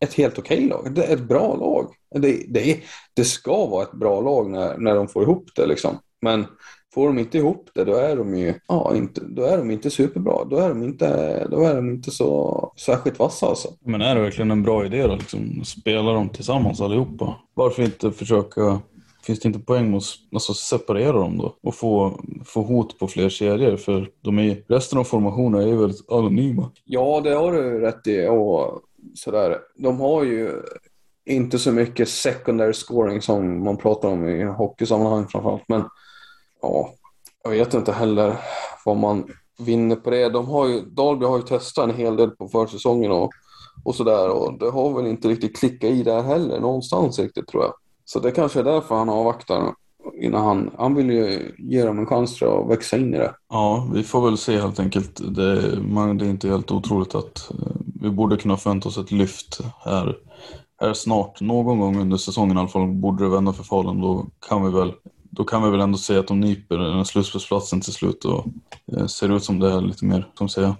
ett 0.00 0.14
helt 0.14 0.38
okej 0.38 0.68
lag. 0.68 0.94
Det 0.94 1.04
är 1.04 1.14
ett 1.14 1.28
bra 1.28 1.56
lag. 1.56 1.94
Det, 2.22 2.44
det, 2.48 2.80
det 3.14 3.24
ska 3.24 3.66
vara 3.66 3.82
ett 3.82 3.92
bra 3.92 4.20
lag 4.20 4.50
när, 4.50 4.78
när 4.78 4.94
de 4.94 5.08
får 5.08 5.22
ihop 5.22 5.50
det 5.54 5.66
liksom. 5.66 5.98
Men 6.22 6.46
Får 6.94 7.06
de 7.06 7.18
inte 7.18 7.38
ihop 7.38 7.70
det, 7.74 7.84
då 7.84 7.94
är 7.94 8.16
de 8.16 8.34
ju 8.34 8.54
ja, 8.68 8.96
inte, 8.96 9.20
då 9.20 9.42
är 9.42 9.58
de 9.58 9.70
inte 9.70 9.90
superbra. 9.90 10.44
Då 10.44 10.56
är 10.56 10.68
de 10.68 10.82
inte, 10.82 11.46
då 11.50 11.62
är 11.62 11.74
de 11.74 11.90
inte 11.90 12.10
så 12.10 12.72
särskilt 12.76 13.18
vassa 13.18 13.46
alltså. 13.46 13.68
Men 13.80 14.00
är 14.00 14.14
det 14.14 14.20
verkligen 14.20 14.50
en 14.50 14.62
bra 14.62 14.86
idé 14.86 15.06
då? 15.06 15.14
Liksom, 15.14 15.64
spela 15.64 16.12
dem 16.12 16.28
tillsammans 16.28 16.80
allihopa? 16.80 17.36
Varför 17.54 17.82
inte 17.82 18.12
försöka 18.12 18.80
Finns 19.22 19.40
det 19.40 19.46
inte 19.46 19.58
poäng 19.58 19.90
med 19.90 19.96
att 19.98 20.04
alltså, 20.32 20.54
separera 20.54 21.12
dem 21.12 21.38
då 21.38 21.56
och 21.62 21.74
få, 21.74 22.20
få 22.44 22.62
hot 22.62 22.98
på 22.98 23.08
fler 23.08 23.28
serier? 23.28 23.76
För 23.76 24.10
de 24.20 24.38
är, 24.38 24.64
resten 24.68 24.98
av 24.98 25.04
formationerna 25.04 25.62
är 25.62 25.66
ju 25.66 25.76
väldigt 25.76 26.10
anonyma. 26.10 26.70
Ja, 26.84 27.20
det 27.24 27.34
har 27.34 27.52
du 27.52 27.80
rätt 27.80 28.06
i. 28.06 28.26
Och 28.26 28.80
sådär. 29.14 29.58
De 29.76 30.00
har 30.00 30.24
ju 30.24 30.62
inte 31.26 31.58
så 31.58 31.72
mycket 31.72 32.08
secondary 32.08 32.72
scoring 32.72 33.22
som 33.22 33.64
man 33.64 33.76
pratar 33.76 34.08
om 34.08 34.28
i 34.28 34.44
hockeysammanhang 34.44 35.28
framförallt. 35.28 35.68
Men 35.68 35.84
ja, 36.62 36.94
jag 37.44 37.50
vet 37.50 37.74
inte 37.74 37.92
heller 37.92 38.36
vad 38.84 38.96
man 38.96 39.28
vinner 39.58 39.96
på 39.96 40.10
det. 40.10 40.28
De 40.28 40.46
har 40.46 40.68
ju, 40.68 40.80
Dalby 40.80 41.26
har 41.26 41.36
ju 41.36 41.42
testat 41.42 41.88
en 41.88 41.96
hel 41.96 42.16
del 42.16 42.30
på 42.30 42.48
försäsongen 42.48 43.12
och, 43.12 43.30
och 43.84 43.94
sådär 43.94 44.28
och 44.28 44.58
det 44.58 44.70
har 44.70 44.94
väl 44.94 45.06
inte 45.06 45.28
riktigt 45.28 45.56
klickat 45.56 45.90
i 45.90 46.02
där 46.02 46.22
heller 46.22 46.60
någonstans 46.60 47.18
riktigt 47.18 47.46
tror 47.46 47.62
jag. 47.62 47.74
Så 48.12 48.20
det 48.20 48.30
kanske 48.30 48.60
är 48.60 48.64
därför 48.64 48.94
han 48.94 49.08
avvaktar 49.08 49.74
innan 50.20 50.44
han, 50.44 50.70
han 50.78 50.94
vill 50.94 51.10
ju 51.10 51.54
ge 51.58 51.84
dem 51.84 51.98
en 51.98 52.06
chans 52.06 52.42
att 52.42 52.70
växa 52.70 52.96
in 52.96 53.14
i 53.14 53.18
det. 53.18 53.34
Ja, 53.48 53.88
vi 53.94 54.02
får 54.02 54.24
väl 54.24 54.38
se 54.38 54.60
helt 54.60 54.80
enkelt. 54.80 55.20
Det, 55.36 55.78
man, 55.82 56.18
det 56.18 56.26
är 56.26 56.30
inte 56.30 56.48
helt 56.48 56.70
otroligt 56.70 57.14
att 57.14 57.50
eh, 57.50 57.76
vi 58.00 58.10
borde 58.10 58.36
kunna 58.36 58.56
förvänta 58.56 58.88
oss 58.88 58.98
ett 58.98 59.12
lyft 59.12 59.60
här, 59.84 60.18
här 60.80 60.92
snart. 60.92 61.40
Någon 61.40 61.78
gång 61.78 62.00
under 62.00 62.16
säsongen 62.16 62.56
i 62.56 62.60
alla 62.60 62.68
fall 62.68 62.86
borde 62.86 63.24
det 63.24 63.30
vända 63.30 63.52
för 63.52 63.64
Falun. 63.64 64.00
Då 64.00 64.26
kan 64.48 64.64
vi 64.64 64.70
väl 64.70 64.92
då 65.30 65.44
kan 65.44 65.62
vi 65.62 65.70
väl 65.70 65.80
ändå 65.80 65.98
säga 65.98 66.20
att 66.20 66.28
de 66.28 66.40
nyper 66.40 66.78
den 66.78 66.96
här 66.96 67.04
slutspelsplatsen 67.04 67.80
till 67.80 67.92
slut 67.92 68.24
och 68.24 68.46
eh, 68.92 69.06
ser 69.06 69.36
ut 69.36 69.44
som 69.44 69.58
det 69.58 69.72
är 69.72 69.80
lite 69.80 70.04
mer, 70.04 70.28
som 70.38 70.48
säga... 70.48 70.76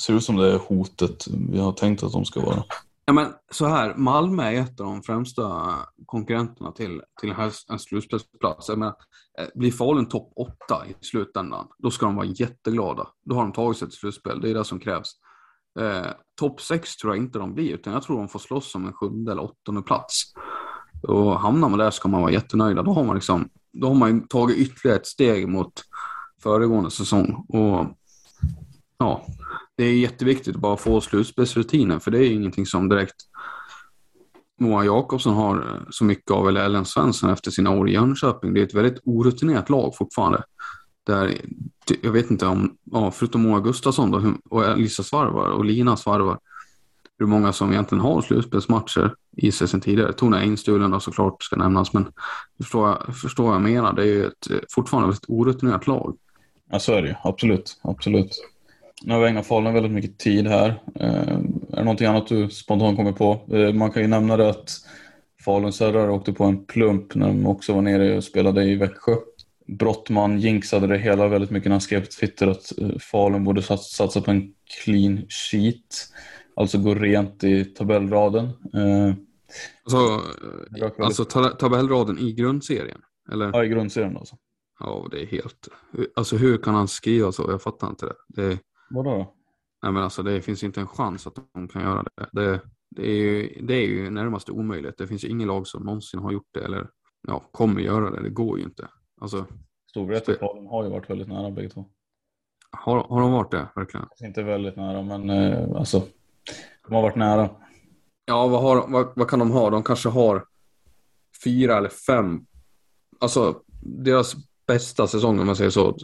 ser 0.00 0.12
ut 0.12 0.24
som 0.24 0.36
det 0.36 0.52
är 0.52 0.58
hotet 0.58 1.26
vi 1.50 1.58
har 1.58 1.72
tänkt 1.72 2.02
att 2.02 2.12
de 2.12 2.24
ska 2.24 2.40
vara. 2.40 2.64
Ja, 3.08 3.12
men 3.12 3.32
så 3.50 3.66
här, 3.66 3.94
Malmö 3.94 4.42
är 4.42 4.60
ett 4.60 4.80
av 4.80 4.86
de 4.86 5.02
främsta 5.02 5.74
konkurrenterna 6.06 6.72
till, 6.72 7.02
till 7.20 7.34
en 7.68 7.78
slutspelsplats. 7.78 8.68
Jag 8.68 8.78
menar, 8.78 8.94
eh, 9.38 9.46
blir 9.54 9.72
Falun 9.72 10.08
topp 10.08 10.32
8 10.36 10.86
i 10.86 10.94
slutändan, 11.04 11.66
då 11.78 11.90
ska 11.90 12.06
de 12.06 12.16
vara 12.16 12.26
jätteglada. 12.26 13.08
Då 13.24 13.34
har 13.34 13.42
de 13.42 13.52
tagit 13.52 13.78
sig 13.78 13.88
till 13.88 13.98
slutspel, 13.98 14.40
det 14.40 14.50
är 14.50 14.54
det 14.54 14.64
som 14.64 14.80
krävs. 14.80 15.12
Eh, 15.80 16.06
topp 16.40 16.60
6 16.60 16.96
tror 16.96 17.14
jag 17.14 17.24
inte 17.24 17.38
de 17.38 17.54
blir, 17.54 17.74
utan 17.74 17.92
jag 17.92 18.02
tror 18.02 18.18
de 18.18 18.28
får 18.28 18.38
slåss 18.38 18.74
om 18.74 18.86
en 18.86 18.92
sjunde 18.92 19.32
eller 19.32 19.42
åttonde 19.42 19.82
plats. 19.82 20.22
Och 21.02 21.40
hamnar 21.40 21.68
man 21.68 21.78
där 21.78 21.90
ska 21.90 22.08
man 22.08 22.20
vara 22.20 22.32
jättenöjda. 22.32 22.82
Då 22.82 22.92
har 22.92 23.04
man 23.04 23.14
liksom 23.14 23.48
då 23.72 23.86
har 23.88 23.94
man 23.94 24.28
tagit 24.28 24.56
ytterligare 24.56 24.98
ett 24.98 25.06
steg 25.06 25.48
mot 25.48 25.72
föregående 26.42 26.90
säsong. 26.90 27.46
Och 27.48 27.86
ja, 28.98 29.26
det 29.76 29.84
är 29.84 29.92
jätteviktigt 29.92 30.54
att 30.54 30.60
bara 30.60 30.76
få 30.76 31.00
slutspelsrutinen, 31.00 32.00
för 32.00 32.10
det 32.10 32.18
är 32.18 32.30
ingenting 32.30 32.66
som 32.66 32.88
direkt 32.88 33.16
Moa 34.58 34.84
Jakobsson 34.84 35.34
har 35.34 35.56
eh, 35.56 35.80
så 35.90 36.04
mycket 36.04 36.30
av, 36.30 36.48
eller 36.48 36.64
Ellen 36.64 36.84
Svensson 36.84 37.30
efter 37.30 37.50
sina 37.50 37.70
år 37.70 37.88
i 37.88 37.92
Jönköping. 37.92 38.54
Det 38.54 38.60
är 38.60 38.64
ett 38.64 38.74
väldigt 38.74 39.00
orutinerat 39.04 39.70
lag 39.70 39.96
fortfarande. 39.96 40.42
Där, 41.06 41.40
jag 42.02 42.12
vet 42.12 42.30
inte 42.30 42.46
om, 42.46 42.76
ja, 42.84 43.10
förutom 43.10 43.42
Moa 43.42 43.60
Gustafsson 43.60 44.10
då, 44.10 44.34
och 44.50 44.78
Lisa 44.78 45.02
Svarvar 45.02 45.48
och 45.48 45.64
Lina 45.64 45.96
Svarvar, 45.96 46.38
hur 47.18 47.26
många 47.26 47.52
som 47.52 47.72
egentligen 47.72 48.02
har 48.02 48.22
slutspelsmatcher 48.22 49.14
i 49.36 49.52
sig 49.52 49.68
sedan 49.68 49.80
tidigare. 49.80 50.12
Tone 50.12 50.38
Einstulen 50.38 50.90
då 50.90 51.00
såklart 51.00 51.42
ska 51.42 51.56
nämnas, 51.56 51.92
men 51.92 52.12
förstår 52.58 52.88
jag, 52.88 53.16
förstår 53.16 53.44
vad 53.44 53.54
jag 53.54 53.62
menar. 53.62 53.92
Det 53.92 54.02
är 54.02 54.06
ju 54.06 54.26
ett, 54.26 54.50
eh, 54.50 54.58
fortfarande 54.70 55.14
ett 55.14 55.24
orutinerat 55.28 55.86
lag. 55.86 56.16
Ja, 56.70 56.78
så 56.78 56.92
är 56.92 57.02
det 57.02 57.08
ju. 57.08 57.14
Absolut. 57.24 57.80
Absolut. 57.82 58.30
Nu 59.02 59.14
har 59.14 59.20
vi 59.20 59.28
ägnat 59.28 59.46
Falun 59.46 59.74
väldigt 59.74 59.92
mycket 59.92 60.18
tid 60.18 60.46
här. 60.46 60.82
Eh, 60.94 61.28
är 61.28 61.76
det 61.76 61.84
någonting 61.84 62.06
annat 62.06 62.26
du 62.26 62.50
spontant 62.50 62.96
kommer 62.96 63.12
på? 63.12 63.40
Eh, 63.56 63.72
man 63.72 63.90
kan 63.90 64.02
ju 64.02 64.08
nämna 64.08 64.36
det 64.36 64.50
att 64.50 64.70
Falun 65.44 65.72
Södra 65.72 66.12
åkte 66.12 66.32
på 66.32 66.44
en 66.44 66.64
plump 66.64 67.14
när 67.14 67.26
de 67.26 67.46
också 67.46 67.74
var 67.74 67.82
nere 67.82 68.16
och 68.16 68.24
spelade 68.24 68.64
i 68.64 68.74
Växjö. 68.74 69.14
Brottman 69.66 70.40
jinxade 70.40 70.86
det 70.86 70.98
hela 70.98 71.28
väldigt 71.28 71.50
mycket 71.50 71.68
när 71.68 71.74
han 71.74 71.80
skrev 71.80 72.00
på 72.00 72.06
Twitter 72.06 72.46
att 72.46 72.78
eh, 72.78 72.98
Falun 72.98 73.44
borde 73.44 73.62
satsa 73.62 74.20
på 74.20 74.30
en 74.30 74.52
clean 74.84 75.26
sheet. 75.28 76.08
Alltså 76.56 76.78
gå 76.78 76.94
rent 76.94 77.44
i 77.44 77.64
tabellraden. 77.64 78.48
Alltså, 79.84 80.20
alltså 80.98 81.24
tabellraden 81.58 82.18
i 82.18 82.32
grundserien? 82.32 83.00
Eller? 83.32 83.50
Ja, 83.52 83.64
i 83.64 83.68
grundserien 83.68 84.16
alltså. 84.16 84.36
Ja, 84.80 85.08
det 85.10 85.22
är 85.22 85.26
helt... 85.26 85.68
Alltså 86.16 86.36
hur 86.36 86.58
kan 86.58 86.74
han 86.74 86.88
skriva 86.88 87.32
så? 87.32 87.50
Jag 87.50 87.62
fattar 87.62 87.88
inte 87.88 88.06
det. 88.06 88.42
det... 88.42 88.58
Vadå 88.90 89.10
då? 89.10 89.34
Nej 89.82 89.92
men 89.92 90.02
alltså 90.02 90.22
det 90.22 90.42
finns 90.42 90.62
inte 90.62 90.80
en 90.80 90.86
chans 90.86 91.26
att 91.26 91.38
de 91.52 91.68
kan 91.68 91.82
göra 91.82 92.02
det. 92.02 92.26
Det, 92.32 92.60
det, 92.90 93.06
är, 93.06 93.14
ju, 93.14 93.60
det 93.62 93.74
är 93.74 93.86
ju 93.86 94.10
närmast 94.10 94.50
omöjligt. 94.50 94.98
Det 94.98 95.06
finns 95.06 95.24
ju 95.24 95.28
ingen 95.28 95.48
lag 95.48 95.66
som 95.66 95.82
någonsin 95.82 96.20
har 96.20 96.32
gjort 96.32 96.48
det 96.50 96.64
eller 96.64 96.90
ja, 97.28 97.48
kommer 97.50 97.80
göra 97.80 98.10
det. 98.10 98.22
Det 98.22 98.30
går 98.30 98.58
ju 98.58 98.64
inte. 98.64 98.88
Alltså, 99.20 99.46
Storvreta 99.90 100.46
och 100.46 100.70
har 100.70 100.84
ju 100.84 100.90
varit 100.90 101.10
väldigt 101.10 101.28
nära 101.28 101.50
bägge 101.50 101.68
två. 101.68 101.84
Har, 102.70 102.98
har 102.98 103.20
de 103.20 103.32
varit 103.32 103.50
det 103.50 103.68
verkligen? 103.74 104.06
Inte 104.20 104.42
väldigt 104.42 104.76
nära 104.76 105.02
men 105.02 105.30
eh, 105.30 105.76
alltså 105.76 106.02
de 106.88 106.94
har 106.94 107.02
varit 107.02 107.16
nära. 107.16 107.50
Ja, 108.24 108.46
vad, 108.46 108.62
har, 108.62 108.88
vad, 108.88 109.12
vad 109.16 109.30
kan 109.30 109.38
de 109.38 109.50
ha? 109.50 109.70
De 109.70 109.82
kanske 109.82 110.08
har 110.08 110.44
fyra 111.44 111.76
eller 111.76 111.88
fem. 111.88 112.46
Alltså 113.20 113.60
deras 113.82 114.34
bästa 114.66 115.06
säsong 115.06 115.40
om 115.40 115.46
man 115.46 115.56
säger 115.56 115.70
så 115.70 115.96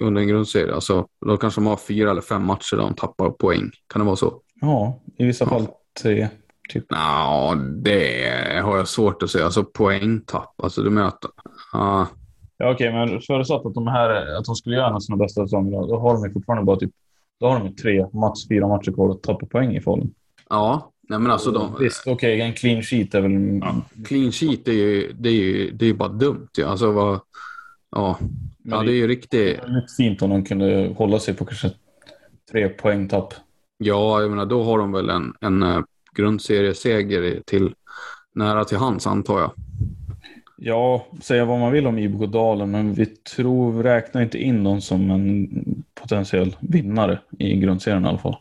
under 0.00 0.22
en 0.22 0.28
grundserie. 0.28 0.74
Alltså, 0.74 1.06
då 1.26 1.36
kanske 1.36 1.60
de 1.60 1.66
har 1.66 1.76
fyra 1.76 2.10
eller 2.10 2.20
fem 2.20 2.46
matcher 2.46 2.76
där 2.76 2.82
de 2.82 2.94
tappar 2.94 3.30
poäng. 3.30 3.70
Kan 3.92 4.00
det 4.00 4.06
vara 4.06 4.16
så? 4.16 4.40
Ja, 4.60 5.00
i 5.18 5.24
vissa 5.24 5.44
ja. 5.44 5.48
fall 5.48 5.66
tre. 6.02 6.28
Typ. 6.72 6.84
Ja, 6.88 7.54
det 7.82 8.60
har 8.64 8.76
jag 8.76 8.88
svårt 8.88 9.22
att 9.22 9.30
säga. 9.30 9.44
Alltså 9.44 9.64
poängtapp. 9.64 10.54
Alltså 10.62 10.82
du 10.82 10.90
menar 10.90 11.08
att... 11.08 11.24
Uh... 11.74 12.06
Ja, 12.58 12.72
okej, 12.72 12.88
okay, 12.88 12.92
men 12.92 13.20
förutsatt 13.20 13.66
att 13.66 13.74
de 13.74 13.86
här 13.86 14.36
att 14.38 14.44
de 14.44 14.54
skulle 14.54 14.76
göra 14.76 15.00
sina 15.00 15.16
bästa 15.16 15.44
säsonger, 15.44 15.88
då 15.88 15.98
har 15.98 16.14
de 16.14 16.32
fortfarande 16.32 16.64
bara 16.64 16.76
typ 16.76 16.90
då 17.40 17.46
har 17.46 17.60
de 17.60 17.76
tre, 17.76 18.06
max 18.12 18.48
fyra 18.48 18.68
matcher 18.68 18.92
kvar 18.92 19.10
att 19.10 19.22
tappa 19.22 19.46
poäng 19.46 19.76
i 19.76 19.80
Falun. 19.80 20.14
Ja, 20.48 20.92
nej 21.08 21.18
men 21.18 21.30
alltså 21.30 21.50
de... 21.50 21.76
Visst, 21.80 22.02
okej, 22.06 22.12
okay, 22.12 22.40
en 22.40 22.52
clean 22.52 22.82
sheet 22.82 23.14
är 23.14 23.20
väl... 23.20 23.60
Ja. 23.60 23.74
Clean 24.04 24.32
sheet 24.32 24.68
är 24.68 24.72
ju, 24.72 25.12
det 25.12 25.28
är 25.28 25.32
ju, 25.32 25.70
det 25.70 25.86
är 25.86 25.94
bara 25.94 26.08
dumt 26.08 26.48
ju. 26.58 26.64
Alltså 26.64 26.92
vad... 26.92 27.20
Ja, 27.96 28.18
ja 28.62 28.82
det 28.82 28.92
är 28.92 28.96
ju 28.96 29.08
riktigt... 29.08 29.30
Det 29.30 29.68
är 29.68 29.86
fint 29.96 30.22
om 30.22 30.30
de 30.30 30.44
kunde 30.44 30.94
hålla 30.96 31.18
sig 31.18 31.34
på 31.34 31.44
kanske 31.44 31.70
tre 32.52 32.68
poäng 32.68 33.08
tapp. 33.08 33.34
Ja, 33.78 34.20
jag 34.20 34.30
menar 34.30 34.46
då 34.46 34.62
har 34.62 34.78
de 34.78 34.92
väl 34.92 35.10
en, 35.10 35.34
en 35.40 35.62
eh, 35.62 35.80
grundserieseger 36.14 37.42
till 37.46 37.74
nära 38.34 38.64
till 38.64 38.78
hands 38.78 39.06
antar 39.06 39.40
jag. 39.40 39.50
Ja, 40.56 41.06
säga 41.22 41.44
vad 41.44 41.60
man 41.60 41.72
vill 41.72 41.86
om 41.86 41.98
IBK 41.98 42.32
Dalen, 42.32 42.70
men 42.70 42.94
vi 42.94 43.06
tror, 43.06 43.82
räknar 43.82 44.22
inte 44.22 44.38
in 44.38 44.64
dem 44.64 44.80
som 44.80 45.10
en 45.10 45.48
potentiell 45.94 46.56
vinnare 46.60 47.18
i 47.38 47.56
grundserien 47.56 48.04
i 48.04 48.08
alla 48.08 48.18
fall. 48.18 48.36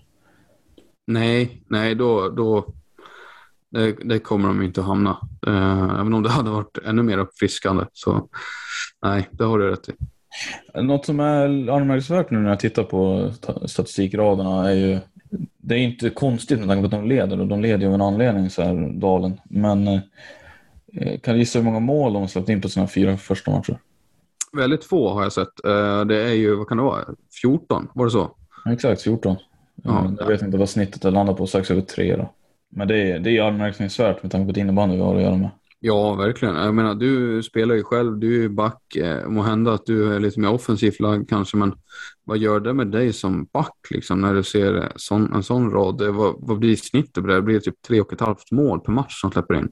Nej, 1.07 1.61
nej, 1.67 1.95
då, 1.95 2.29
då 2.29 2.65
det, 3.75 3.95
det 4.03 4.19
kommer 4.19 4.47
de 4.47 4.61
inte 4.61 4.81
att 4.81 4.87
hamna. 4.87 5.17
Eh, 5.47 5.99
även 5.99 6.13
om 6.13 6.23
det 6.23 6.29
hade 6.29 6.49
varit 6.49 6.77
ännu 6.85 7.03
mer 7.03 7.17
uppfriskande. 7.17 7.85
Så 7.93 8.29
nej, 9.03 9.29
det 9.31 9.43
har 9.43 9.59
du 9.59 9.69
rätt 9.69 9.89
i. 9.89 9.93
Något 10.81 11.05
som 11.05 11.19
är 11.19 11.45
anmärkningsvärt 11.69 12.31
nu 12.31 12.39
när 12.39 12.49
jag 12.49 12.59
tittar 12.59 12.83
på 12.83 13.31
statistikraderna 13.65 14.69
är 14.69 14.73
ju 14.73 14.99
det 15.57 15.75
är 15.75 15.79
inte 15.79 16.09
konstigt 16.09 16.59
med 16.59 16.67
tanke 16.67 16.81
på 16.81 16.95
att 16.95 17.01
de 17.01 17.09
leder 17.09 17.39
och 17.39 17.47
de 17.47 17.61
leder 17.61 17.77
ju 17.77 17.87
av 17.87 17.93
en 17.93 18.01
anledning 18.01 18.49
så 18.49 18.61
här, 18.61 18.99
Dalen. 18.99 19.39
Men 19.43 19.87
eh, 19.87 21.19
kan 21.23 21.33
du 21.33 21.39
gissa 21.39 21.59
hur 21.59 21.65
många 21.65 21.79
mål 21.79 22.13
de 22.13 22.21
har 22.21 22.27
släppt 22.27 22.49
in 22.49 22.61
på 22.61 22.69
sina 22.69 22.87
fyra 22.87 23.17
första 23.17 23.51
matcher? 23.51 23.79
Väldigt 24.57 24.85
få 24.85 25.13
har 25.13 25.23
jag 25.23 25.33
sett. 25.33 25.65
Eh, 25.65 26.05
det 26.05 26.21
är 26.21 26.33
ju, 26.33 26.55
vad 26.55 26.67
kan 26.67 26.77
det 26.77 26.83
vara, 26.83 27.05
14? 27.41 27.87
Var 27.93 28.05
det 28.05 28.11
så? 28.11 28.35
Exakt, 28.69 29.01
14. 29.01 29.35
Ja. 29.83 30.13
Jag 30.19 30.27
vet 30.27 30.41
inte 30.41 30.57
vad 30.57 30.69
snittet 30.69 31.13
landar 31.13 31.33
på, 31.33 31.47
strax 31.47 31.71
över 31.71 31.81
tre 31.81 32.15
då. 32.15 32.33
Men 32.75 32.87
det 32.87 33.11
är, 33.11 33.19
det 33.19 33.37
är 33.37 33.43
anmärkningsvärt 33.43 34.23
med 34.23 34.31
tanke 34.31 34.45
på 34.45 34.51
att 34.51 34.57
innebandy 34.57 34.95
vi 34.95 35.01
har 35.01 35.15
att 35.15 35.21
göra 35.21 35.35
med. 35.35 35.49
Ja, 35.79 36.13
verkligen. 36.13 36.55
Jag 36.55 36.75
menar, 36.75 36.95
du 36.95 37.43
spelar 37.43 37.75
ju 37.75 37.83
själv, 37.83 38.17
du 38.19 38.45
är 38.45 38.49
back. 38.49 38.95
Eh, 38.95 39.27
må 39.27 39.41
hända 39.41 39.73
att 39.73 39.85
du 39.85 40.15
är 40.15 40.19
lite 40.19 40.39
mer 40.39 40.51
offensivt 40.51 40.99
lagd 40.99 41.29
kanske, 41.29 41.57
men 41.57 41.73
vad 42.23 42.37
gör 42.37 42.59
det 42.59 42.73
med 42.73 42.87
dig 42.87 43.13
som 43.13 43.45
back 43.53 43.77
liksom, 43.89 44.21
när 44.21 44.33
du 44.33 44.43
ser 44.43 44.91
sån, 44.95 45.33
en 45.33 45.43
sån 45.43 45.71
rad? 45.71 46.01
Vad, 46.01 46.35
vad 46.39 46.59
blir 46.59 46.75
snittet 46.75 47.13
på 47.13 47.27
det? 47.27 47.35
Det 47.35 47.41
blir 47.41 47.59
typ 47.59 47.81
tre 47.87 48.01
och 48.01 48.13
ett 48.13 48.21
halvt 48.21 48.51
mål 48.51 48.79
per 48.79 48.91
match 48.91 49.21
som 49.21 49.31
släpper 49.31 49.53
in. 49.53 49.69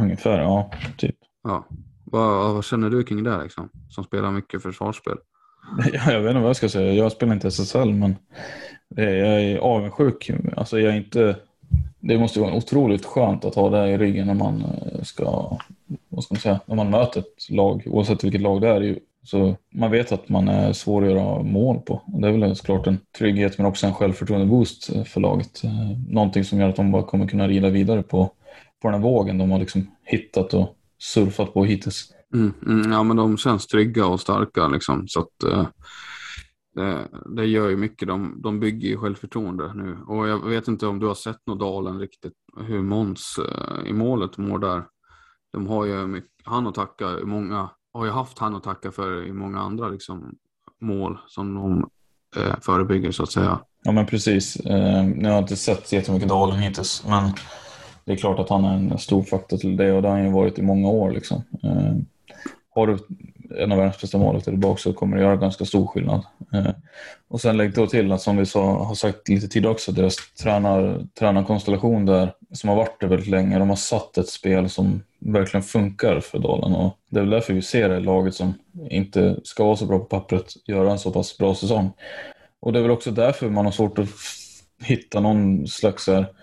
Ungefär, 0.00 0.38
ja. 0.38 0.70
Typ. 0.98 1.16
Ja. 1.42 1.66
Vad, 2.04 2.54
vad 2.54 2.64
känner 2.64 2.90
du 2.90 3.02
kring 3.02 3.24
det 3.24 3.42
liksom, 3.42 3.68
som 3.88 4.04
spelar 4.04 4.30
mycket 4.30 4.62
försvarsspel? 4.62 5.16
Ja, 5.92 6.12
jag 6.12 6.20
vet 6.20 6.30
inte 6.30 6.40
vad 6.40 6.48
jag 6.48 6.56
ska 6.56 6.68
säga. 6.68 6.92
Jag 6.92 7.12
spelar 7.12 7.34
inte 7.34 7.48
SSL, 7.48 7.92
men 7.92 8.16
jag 8.96 9.42
är 9.42 9.58
avundsjuk. 9.58 10.30
Alltså, 10.56 10.80
jag 10.80 10.92
är 10.92 10.96
inte 10.96 11.36
det 12.02 12.18
måste 12.18 12.40
vara 12.40 12.54
otroligt 12.54 13.04
skönt 13.04 13.44
att 13.44 13.54
ha 13.54 13.70
det 13.70 13.88
i 13.88 13.98
ryggen 13.98 14.26
när 14.26 14.34
man 14.34 14.64
eh, 14.64 15.02
ska, 15.02 15.58
vad 16.08 16.24
ska 16.24 16.34
man 16.34 16.40
säga, 16.40 16.60
när 16.66 16.76
man 16.76 16.90
möter 16.90 17.20
ett 17.20 17.50
lag, 17.50 17.82
oavsett 17.86 18.24
vilket 18.24 18.40
lag 18.40 18.60
det 18.60 18.68
är. 18.68 18.98
Så 19.24 19.56
man 19.74 19.90
vet 19.90 20.12
att 20.12 20.28
man 20.28 20.48
är 20.48 20.72
svår 20.72 21.02
att 21.02 21.10
göra 21.10 21.42
mål 21.42 21.80
på. 21.80 22.02
Det 22.06 22.28
är 22.28 22.32
väl 22.32 22.56
såklart 22.56 22.86
en 22.86 22.98
trygghet 23.18 23.58
men 23.58 23.66
också 23.66 23.86
en 23.86 23.94
självförtroende-boost 23.94 25.08
för 25.08 25.20
laget. 25.20 25.64
Eh, 25.64 25.98
någonting 26.08 26.44
som 26.44 26.60
gör 26.60 26.68
att 26.68 26.76
de 26.76 26.92
bara 26.92 27.02
kommer 27.02 27.28
kunna 27.28 27.48
rida 27.48 27.68
vidare 27.68 28.02
på, 28.02 28.30
på 28.82 28.88
den 28.88 28.94
här 28.94 29.00
vågen 29.00 29.38
de 29.38 29.50
har 29.50 29.58
liksom 29.58 29.90
hittat 30.04 30.54
och 30.54 30.76
surfat 30.98 31.54
på 31.54 31.64
hittills. 31.64 32.12
Mm, 32.34 32.54
mm, 32.66 32.92
ja, 32.92 33.02
men 33.02 33.16
de 33.16 33.38
känns 33.38 33.66
trygga 33.66 34.06
och 34.06 34.20
starka 34.20 34.68
liksom. 34.68 35.08
Så 35.08 35.20
att, 35.20 35.42
eh, 35.52 35.66
det, 36.74 37.08
det, 37.36 37.46
gör 37.46 37.68
ju 37.68 37.76
mycket. 37.76 38.08
De, 38.08 38.40
de 38.42 38.60
bygger 38.60 38.88
ju 38.88 38.96
självförtroende 38.96 39.74
nu. 39.74 39.98
Och 40.06 40.28
jag 40.28 40.48
vet 40.48 40.68
inte 40.68 40.86
om 40.86 40.98
du 40.98 41.06
har 41.06 41.14
sett 41.14 41.46
Nordalen 41.46 41.98
riktigt, 41.98 42.32
hur 42.60 42.82
Måns 42.82 43.38
eh, 43.38 43.90
i 43.90 43.92
målet 43.92 44.38
mår 44.38 44.58
där. 44.58 44.82
De 45.52 45.66
har 45.66 45.84
ju 45.84 46.06
mycket, 46.06 46.30
han 46.44 46.66
att 46.66 46.74
tacka 46.74 47.18
i 47.20 47.24
många, 47.24 47.70
har 47.92 48.04
ju 48.04 48.10
haft 48.10 48.38
han 48.38 48.54
att 48.54 48.62
tacka 48.62 48.90
för 48.90 49.26
i 49.26 49.32
många 49.32 49.60
andra 49.60 49.88
liksom, 49.88 50.34
mål 50.80 51.18
som 51.26 51.54
de 51.54 51.90
eh, 52.36 52.60
förebygger 52.60 53.10
så 53.10 53.22
att 53.22 53.32
säga. 53.32 53.60
Ja 53.82 53.92
men 53.92 54.06
precis. 54.06 54.56
Eh, 54.56 55.04
nu 55.04 55.28
har 55.28 55.34
jag 55.34 55.42
inte 55.42 55.56
sett 55.56 55.92
jättemycket 55.92 56.28
Dalen 56.28 56.58
hittills, 56.58 57.04
men 57.08 57.32
det 58.04 58.12
är 58.12 58.16
klart 58.16 58.38
att 58.38 58.48
han 58.48 58.64
är 58.64 58.74
en 58.74 58.98
stor 58.98 59.22
faktor 59.22 59.56
till 59.56 59.76
det 59.76 59.92
och 59.92 60.02
det 60.02 60.08
har 60.08 60.16
han 60.16 60.26
ju 60.26 60.32
varit 60.32 60.58
i 60.58 60.62
många 60.62 60.88
år. 60.88 61.10
Liksom. 61.10 61.42
Eh, 61.62 61.94
har 62.74 62.86
du 62.86 62.98
en 63.58 63.72
av 63.72 63.78
världens 63.78 64.00
bästa 64.00 64.18
målvakter 64.18 64.50
tillbaka 64.50 64.78
så 64.78 64.92
kommer 64.92 65.16
det 65.16 65.22
göra 65.22 65.36
ganska 65.36 65.64
stor 65.64 65.86
skillnad. 65.86 66.22
Eh, 66.52 66.70
och 67.28 67.40
sen 67.40 67.56
lägg 67.56 67.74
då 67.74 67.86
till 67.86 68.12
att 68.12 68.22
som 68.22 68.36
vi 68.36 68.46
sa, 68.46 68.84
har 68.84 68.94
sagt 68.94 69.28
lite 69.28 69.48
tidigare 69.48 69.72
också, 69.72 69.92
deras 69.92 70.16
tränar, 70.42 71.06
tränarkonstellation 71.18 72.06
där 72.06 72.32
som 72.52 72.68
har 72.68 72.76
varit 72.76 73.00
där 73.00 73.08
väldigt 73.08 73.28
länge, 73.28 73.58
de 73.58 73.68
har 73.68 73.76
satt 73.76 74.18
ett 74.18 74.28
spel 74.28 74.70
som 74.70 75.02
verkligen 75.18 75.64
funkar 75.64 76.20
för 76.20 76.38
Dalen 76.38 76.72
och 76.72 76.98
det 77.10 77.18
är 77.18 77.22
väl 77.22 77.30
därför 77.30 77.54
vi 77.54 77.62
ser 77.62 77.88
det 77.88 78.00
laget 78.00 78.34
som 78.34 78.54
inte 78.90 79.40
ska 79.44 79.64
vara 79.64 79.76
så 79.76 79.86
bra 79.86 79.98
på 79.98 80.04
pappret 80.04 80.52
göra 80.66 80.92
en 80.92 80.98
så 80.98 81.10
pass 81.10 81.38
bra 81.38 81.54
säsong. 81.54 81.92
Och 82.60 82.72
det 82.72 82.78
är 82.78 82.82
väl 82.82 82.90
också 82.90 83.10
därför 83.10 83.48
man 83.48 83.64
har 83.64 83.72
svårt 83.72 83.98
att 83.98 84.08
hitta 84.82 85.20
någon 85.20 85.66
slags 85.66 86.06
här, 86.06 86.22
okej 86.22 86.36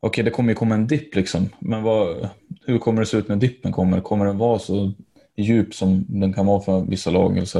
okay, 0.00 0.24
det 0.24 0.30
kommer 0.30 0.48
ju 0.48 0.54
komma 0.54 0.74
en 0.74 0.86
dipp 0.86 1.14
liksom, 1.14 1.48
men 1.58 1.82
vad, 1.82 2.28
hur 2.66 2.78
kommer 2.78 3.00
det 3.00 3.06
se 3.06 3.16
ut 3.16 3.28
när 3.28 3.36
dippen 3.36 3.72
kommer? 3.72 4.00
Kommer 4.00 4.24
den 4.24 4.38
vara 4.38 4.58
så 4.58 4.92
djup 5.36 5.74
som 5.74 6.04
den 6.08 6.32
kan 6.32 6.46
vara 6.46 6.60
för 6.60 6.80
vissa 6.80 7.10
lag. 7.10 7.48
Så, 7.48 7.58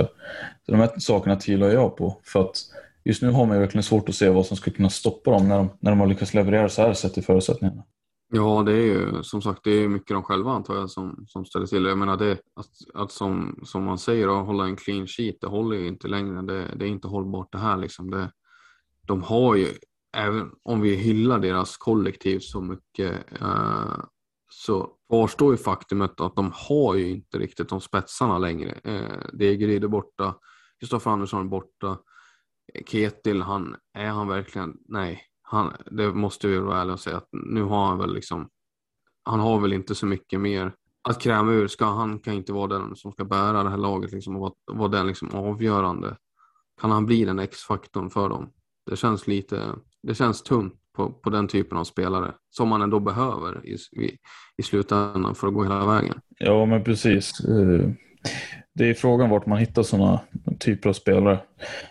så 0.67 0.73
de 0.73 0.77
här 0.77 0.91
sakerna 0.99 1.37
tvivlar 1.37 1.69
jag 1.69 1.97
på. 1.97 2.21
För 2.25 2.41
att 2.41 2.57
just 3.05 3.23
nu 3.23 3.31
har 3.31 3.47
man 3.47 3.57
ju 3.57 3.61
verkligen 3.61 3.83
svårt 3.83 4.09
att 4.09 4.15
se 4.15 4.29
vad 4.29 4.47
som 4.47 4.57
skulle 4.57 4.77
kunna 4.77 4.91
stoppa 4.91 5.31
dem 5.31 5.49
när 5.49 5.59
de, 5.59 5.71
när 5.81 5.91
de 5.91 6.01
har 6.01 6.07
lyckats 6.07 6.35
leverera 6.35 6.69
så 6.69 6.83
här 6.83 6.93
sett 6.93 7.19
i 7.19 7.23
förutsättningarna. 7.23 7.85
Ja, 8.33 8.63
det 8.67 8.73
är 8.73 8.87
ju 8.87 9.23
som 9.23 9.43
sagt 9.43 9.61
det 9.65 9.71
är 9.71 9.89
mycket 9.89 10.09
de 10.09 10.23
själva 10.23 10.53
antar 10.53 10.75
jag 10.75 10.91
som, 10.91 11.25
som 11.29 11.45
ställer 11.45 11.67
till 11.67 11.85
Jag 11.85 11.99
menar 11.99 12.17
det 12.17 12.33
att, 12.33 12.71
att 12.95 13.13
som, 13.13 13.61
som 13.65 13.85
man 13.85 13.99
säger 13.99 14.41
att 14.41 14.47
hålla 14.47 14.65
en 14.65 14.77
clean 14.77 15.07
sheet, 15.07 15.37
det 15.41 15.47
håller 15.47 15.77
ju 15.77 15.89
inte 15.89 16.09
längre. 16.09 16.43
Det, 16.43 16.75
det 16.77 16.85
är 16.85 16.89
inte 16.89 17.09
hållbart 17.09 17.53
det 17.53 17.59
här 17.59 17.77
liksom. 17.77 18.11
Det, 18.11 18.31
de 19.07 19.23
har 19.23 19.55
ju, 19.55 19.67
även 20.17 20.51
om 20.63 20.81
vi 20.81 20.95
hyllar 20.95 21.39
deras 21.39 21.77
kollektiv 21.77 22.39
så 22.39 22.61
mycket 22.61 23.13
eh, 23.41 23.99
så 24.57 24.91
kvarstår 25.09 25.53
ju 25.53 25.57
faktumet 25.57 26.21
att 26.21 26.37
de 26.37 26.53
har 26.55 26.95
ju 26.95 27.11
inte 27.11 27.39
riktigt 27.39 27.69
de 27.69 27.81
spetsarna 27.81 28.39
längre. 28.39 28.71
Eh, 28.71 29.19
Degeryd 29.33 29.85
är 29.85 29.89
borta, 29.89 30.35
Kristoffer 30.81 31.11
Andersson 31.11 31.41
är 31.41 31.51
borta, 31.51 31.99
Ketil, 32.87 33.43
han, 33.43 33.77
är 33.95 34.09
han 34.09 34.29
verkligen, 34.29 34.77
nej, 34.89 35.23
han, 35.43 35.73
det 35.91 36.15
måste 36.15 36.49
vi 36.49 36.59
vara 36.59 36.81
ärliga 36.81 36.95
och 36.95 37.01
säga 37.01 37.17
att 37.17 37.29
nu 37.33 37.63
har 37.63 37.87
han 37.87 37.99
väl 37.99 38.15
liksom, 38.15 38.49
han 39.25 39.41
har 39.41 39.61
väl 39.61 39.73
inte 39.73 39.95
så 39.95 40.07
mycket 40.07 40.41
mer 40.41 40.75
att 41.09 41.21
kräma 41.21 41.53
ur. 41.53 41.69
Ska, 41.69 41.85
han 41.85 42.19
kan 42.19 42.35
inte 42.35 42.53
vara 42.53 42.67
den 42.67 42.97
som 42.97 43.13
ska 43.13 43.25
bära 43.25 43.63
det 43.63 43.71
här 43.71 43.77
laget 43.77 44.13
liksom, 44.13 44.37
och 44.37 44.41
vara, 44.41 44.79
vara 44.79 44.89
den 44.89 45.07
liksom 45.07 45.31
avgörande. 45.31 46.17
Kan 46.81 46.91
han 46.91 47.07
bli 47.07 47.25
den 47.25 47.39
X-faktorn 47.39 48.11
för 48.11 48.29
dem? 48.29 48.53
Det 48.87 48.97
känns 48.97 49.27
lite, 49.27 49.75
det 50.03 50.15
känns 50.15 50.43
tunt 50.43 50.84
på, 50.97 51.11
på 51.11 51.31
den 51.31 51.49
typen 51.49 51.79
av 51.79 51.85
spelare 51.85 52.33
som 52.51 52.69
man 52.69 52.83
ändå 52.83 53.01
behöver 53.01 53.67
i, 53.67 53.73
i, 54.05 54.19
i 54.57 54.63
slutändan 54.63 55.35
för 55.35 55.47
att 55.47 55.55
gå 55.55 55.63
hela 55.63 55.87
vägen. 55.87 56.21
Ja, 56.39 56.67
men 56.67 56.85
precis. 56.85 57.41
Eh, 57.41 57.91
det 58.75 58.91
är 58.91 58.95
frågan 58.95 59.31
vart 59.31 59.47
man 59.47 59.59
hittar 59.59 59.83
sådana 59.83 60.21
typer 60.61 60.89
av 60.89 60.93
spelare. 60.93 61.39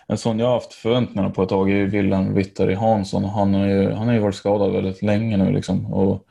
En 0.08 0.18
sån 0.18 0.39
jag 0.39 0.45
har 0.45 0.54
haft 0.54 0.74
förväntningar 0.74 1.30
på 1.30 1.43
ett 1.43 1.49
tag 1.49 1.72
är 1.72 1.86
Wilhelm 1.86 2.34
Wittari 2.34 2.74
Hansson. 2.74 3.24
Han 3.24 3.54
har, 3.54 3.68
ju, 3.68 3.91
han 3.91 4.08
har 4.08 4.14
ju 4.14 4.20
varit 4.20 4.36
skadad 4.36 4.72
väldigt 4.72 5.01
länge 5.01 5.38
nu 5.38 5.51
liksom. 5.51 5.93
Och 5.93 6.26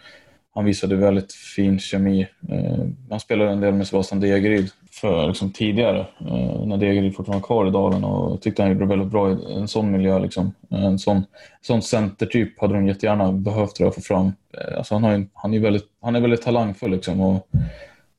han 0.55 0.65
visade 0.65 0.97
väldigt 0.97 1.33
fin 1.33 1.79
kemi. 1.79 2.27
Eh, 2.49 2.85
han 3.11 3.21
spelade 3.21 3.51
en 3.51 3.61
del 3.61 3.75
med 3.75 3.87
Sebastian 3.87 4.21
Degeryd 4.21 4.71
för 4.91 5.29
liksom, 5.29 5.53
tidigare, 5.53 6.07
eh, 6.21 6.67
när 6.67 6.77
Degeryd 6.77 7.17
fortfarande 7.17 7.41
var 7.41 7.47
kvar 7.47 7.67
i 7.67 7.71
dalen 7.71 8.05
och 8.05 8.41
tyckte 8.41 8.63
han 8.63 8.73
gjorde 8.73 8.87
väldigt 8.87 9.09
bra 9.09 9.31
i 9.31 9.55
en 9.55 9.69
sån 9.69 9.93
miljö. 9.93 10.19
Liksom. 10.19 10.55
Eh, 10.71 10.85
en 10.85 10.99
sån, 10.99 11.25
sån 11.61 11.83
centertyp 11.83 12.61
hade 12.61 12.75
de 12.75 12.87
jättegärna 12.87 13.33
behövt 13.33 13.75
tror 13.75 13.87
jag, 13.87 13.95
få 13.95 14.01
fram. 14.01 14.27
Eh, 14.27 14.79
alltså, 14.79 14.95
han, 14.95 15.05
har, 15.05 15.27
han, 15.35 15.55
är 15.55 15.59
väldigt, 15.59 15.87
han 16.01 16.17
är 16.17 16.21
väldigt 16.21 16.43
talangfull 16.43 16.91
liksom, 16.91 17.21
och 17.21 17.49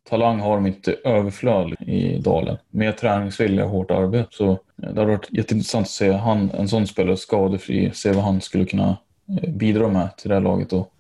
talang 0.10 0.40
har 0.40 0.56
de 0.56 0.68
inte 0.68 0.96
överflöd 1.04 1.74
i 1.80 2.18
dalen. 2.18 2.58
Med 2.70 2.98
träningsvilja 2.98 3.66
och 3.66 3.72
hårt 3.72 3.92
arbete. 3.92 4.28
Så 4.32 4.52
eh, 4.52 4.58
det 4.76 4.88
hade 4.88 5.06
varit 5.06 5.28
jätteintressant 5.32 5.86
att 5.86 5.90
se 5.90 6.12
han, 6.12 6.52
en 6.52 6.68
sån 6.68 6.88
spelare 6.88 7.18
skadefri, 7.18 7.92
se 7.94 8.12
vad 8.12 8.24
han 8.24 8.42
skulle 8.42 8.66
kunna 8.66 8.98
eh, 9.30 9.50
bidra 9.50 9.88
med 9.88 10.18
till 10.18 10.30
det 10.30 10.36
här 10.36 10.42
laget. 10.42 10.74
Och 10.74 10.93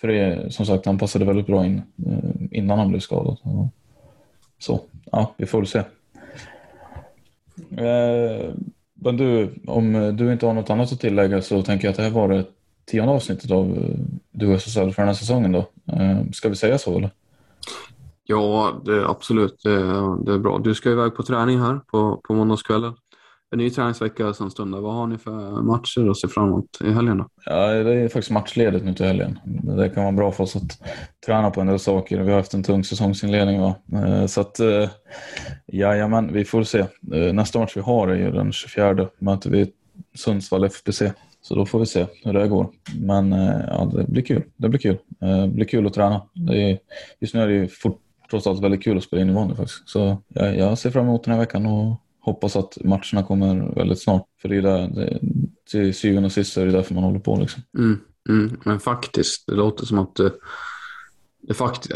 för 0.00 0.08
det, 0.08 0.52
som 0.52 0.66
sagt, 0.66 0.86
han 0.86 0.98
passade 0.98 1.24
väldigt 1.24 1.46
bra 1.46 1.66
in 1.66 1.82
eh, 2.06 2.58
innan 2.58 2.78
han 2.78 2.88
blev 2.88 3.00
skadad. 3.00 3.36
Så, 4.58 4.80
ja, 5.12 5.34
vi 5.36 5.46
får 5.46 5.58
väl 5.58 5.66
se. 5.66 5.78
Eh, 7.84 8.50
men 8.94 9.16
du, 9.16 9.54
om 9.66 10.16
du 10.16 10.32
inte 10.32 10.46
har 10.46 10.54
något 10.54 10.70
annat 10.70 10.92
att 10.92 11.00
tillägga 11.00 11.42
så 11.42 11.62
tänker 11.62 11.86
jag 11.86 11.90
att 11.90 11.96
det 11.96 12.02
här 12.02 12.10
var 12.10 12.28
det 12.28 12.44
tionde 12.84 13.12
avsnittet 13.12 13.50
av 13.50 13.78
eh, 13.78 13.98
Du 14.30 14.54
SSL 14.54 14.92
för 14.92 15.02
den 15.02 15.08
här 15.08 15.14
säsongen 15.14 15.52
då. 15.52 15.66
Ska 16.32 16.48
vi 16.48 16.56
säga 16.56 16.78
så 16.78 16.98
eller? 16.98 17.10
Ja, 18.24 18.80
det, 18.84 19.08
absolut. 19.08 19.60
Det, 19.62 19.78
det, 20.24 20.32
är 20.32 20.38
bra. 20.38 20.58
Du 20.58 20.74
ska 20.74 20.90
iväg 20.90 21.14
på 21.14 21.22
träning 21.22 21.58
här 21.58 21.80
på, 21.86 22.20
på 22.24 22.34
måndagskvällen. 22.34 22.94
En 23.52 23.58
ny 23.58 23.70
träningsvecka 23.70 24.32
som 24.32 24.50
stundar. 24.50 24.80
Vad 24.80 24.94
har 24.94 25.06
ni 25.06 25.18
för 25.18 25.62
matcher 25.62 26.10
att 26.10 26.16
se 26.16 26.28
fram 26.28 26.48
emot 26.48 26.78
i 26.84 26.90
helgen? 26.90 27.18
Då? 27.18 27.26
Ja, 27.44 27.66
det 27.66 27.94
är 27.94 28.08
faktiskt 28.08 28.30
matchledigt 28.30 28.84
nu 28.84 28.94
till 28.94 29.06
helgen. 29.06 29.38
Det 29.76 29.88
kan 29.88 30.02
vara 30.02 30.12
bra 30.12 30.32
för 30.32 30.44
oss 30.44 30.56
att 30.56 30.78
träna 31.26 31.50
på 31.50 31.60
en 31.60 31.66
del 31.66 31.78
saker. 31.78 32.20
Vi 32.20 32.30
har 32.30 32.36
haft 32.36 32.54
en 32.54 32.62
tung 32.62 32.84
säsongsinledning. 32.84 33.60
Va? 33.60 33.74
Eh, 33.92 34.26
så 34.26 34.40
att, 34.40 34.60
eh, 34.60 34.88
jajamän, 35.66 36.32
vi 36.32 36.44
får 36.44 36.62
se. 36.62 36.78
Eh, 37.14 37.32
nästa 37.32 37.58
match 37.58 37.76
vi 37.76 37.80
har 37.80 38.08
är 38.08 38.16
ju 38.16 38.30
den 38.30 38.52
24. 38.52 39.08
Möter 39.18 39.50
vi 39.50 39.72
Sundsvall 40.14 40.64
FBC. 40.64 41.12
Så 41.42 41.54
då 41.54 41.66
får 41.66 41.78
vi 41.78 41.86
se 41.86 42.06
hur 42.24 42.32
det 42.32 42.48
går. 42.48 42.68
Men 43.00 43.32
ja, 43.68 43.90
det 43.94 44.04
blir 44.04 44.22
kul. 44.22 44.42
Det 44.56 44.68
blir 44.68 44.80
kul. 44.80 44.98
Det 45.18 45.48
blir 45.48 45.66
kul 45.66 45.86
att 45.86 45.94
träna. 45.94 46.22
Det 46.34 46.70
är, 46.70 46.78
just 47.20 47.34
nu 47.34 47.42
är 47.42 47.48
det 47.48 47.54
ju 47.54 47.68
fort, 47.68 48.00
trots 48.30 48.46
allt 48.46 48.62
väldigt 48.62 48.82
kul 48.84 48.96
att 48.96 49.04
spela 49.04 49.22
in 49.22 49.30
i 49.30 49.32
vanlig 49.32 49.56
faktiskt. 49.56 49.88
Så 49.88 50.16
jag, 50.28 50.56
jag 50.56 50.78
ser 50.78 50.90
fram 50.90 51.04
emot 51.04 51.24
den 51.24 51.34
här 51.34 51.40
veckan 51.40 51.66
och 51.66 51.96
hoppas 52.20 52.56
att 52.56 52.78
matcherna 52.84 53.22
kommer 53.26 53.74
väldigt 53.74 54.02
snart. 54.02 54.26
För 54.42 54.48
det 54.48 54.56
är 54.56 54.62
där, 54.62 54.88
det, 54.88 55.20
till 55.70 55.94
syvende 55.94 56.26
och 56.26 56.32
sist 56.32 56.56
är 56.56 56.66
det 56.66 56.72
därför 56.72 56.94
man 56.94 57.04
håller 57.04 57.18
på. 57.18 57.36
Liksom. 57.36 57.62
Mm, 57.78 58.00
mm, 58.28 58.60
men 58.64 58.80
faktiskt, 58.80 59.46
det 59.46 59.54
låter 59.54 59.86
som 59.86 59.98
att 59.98 60.14
det, 60.14 60.32
det 61.40 61.54
faktiskt 61.54 61.94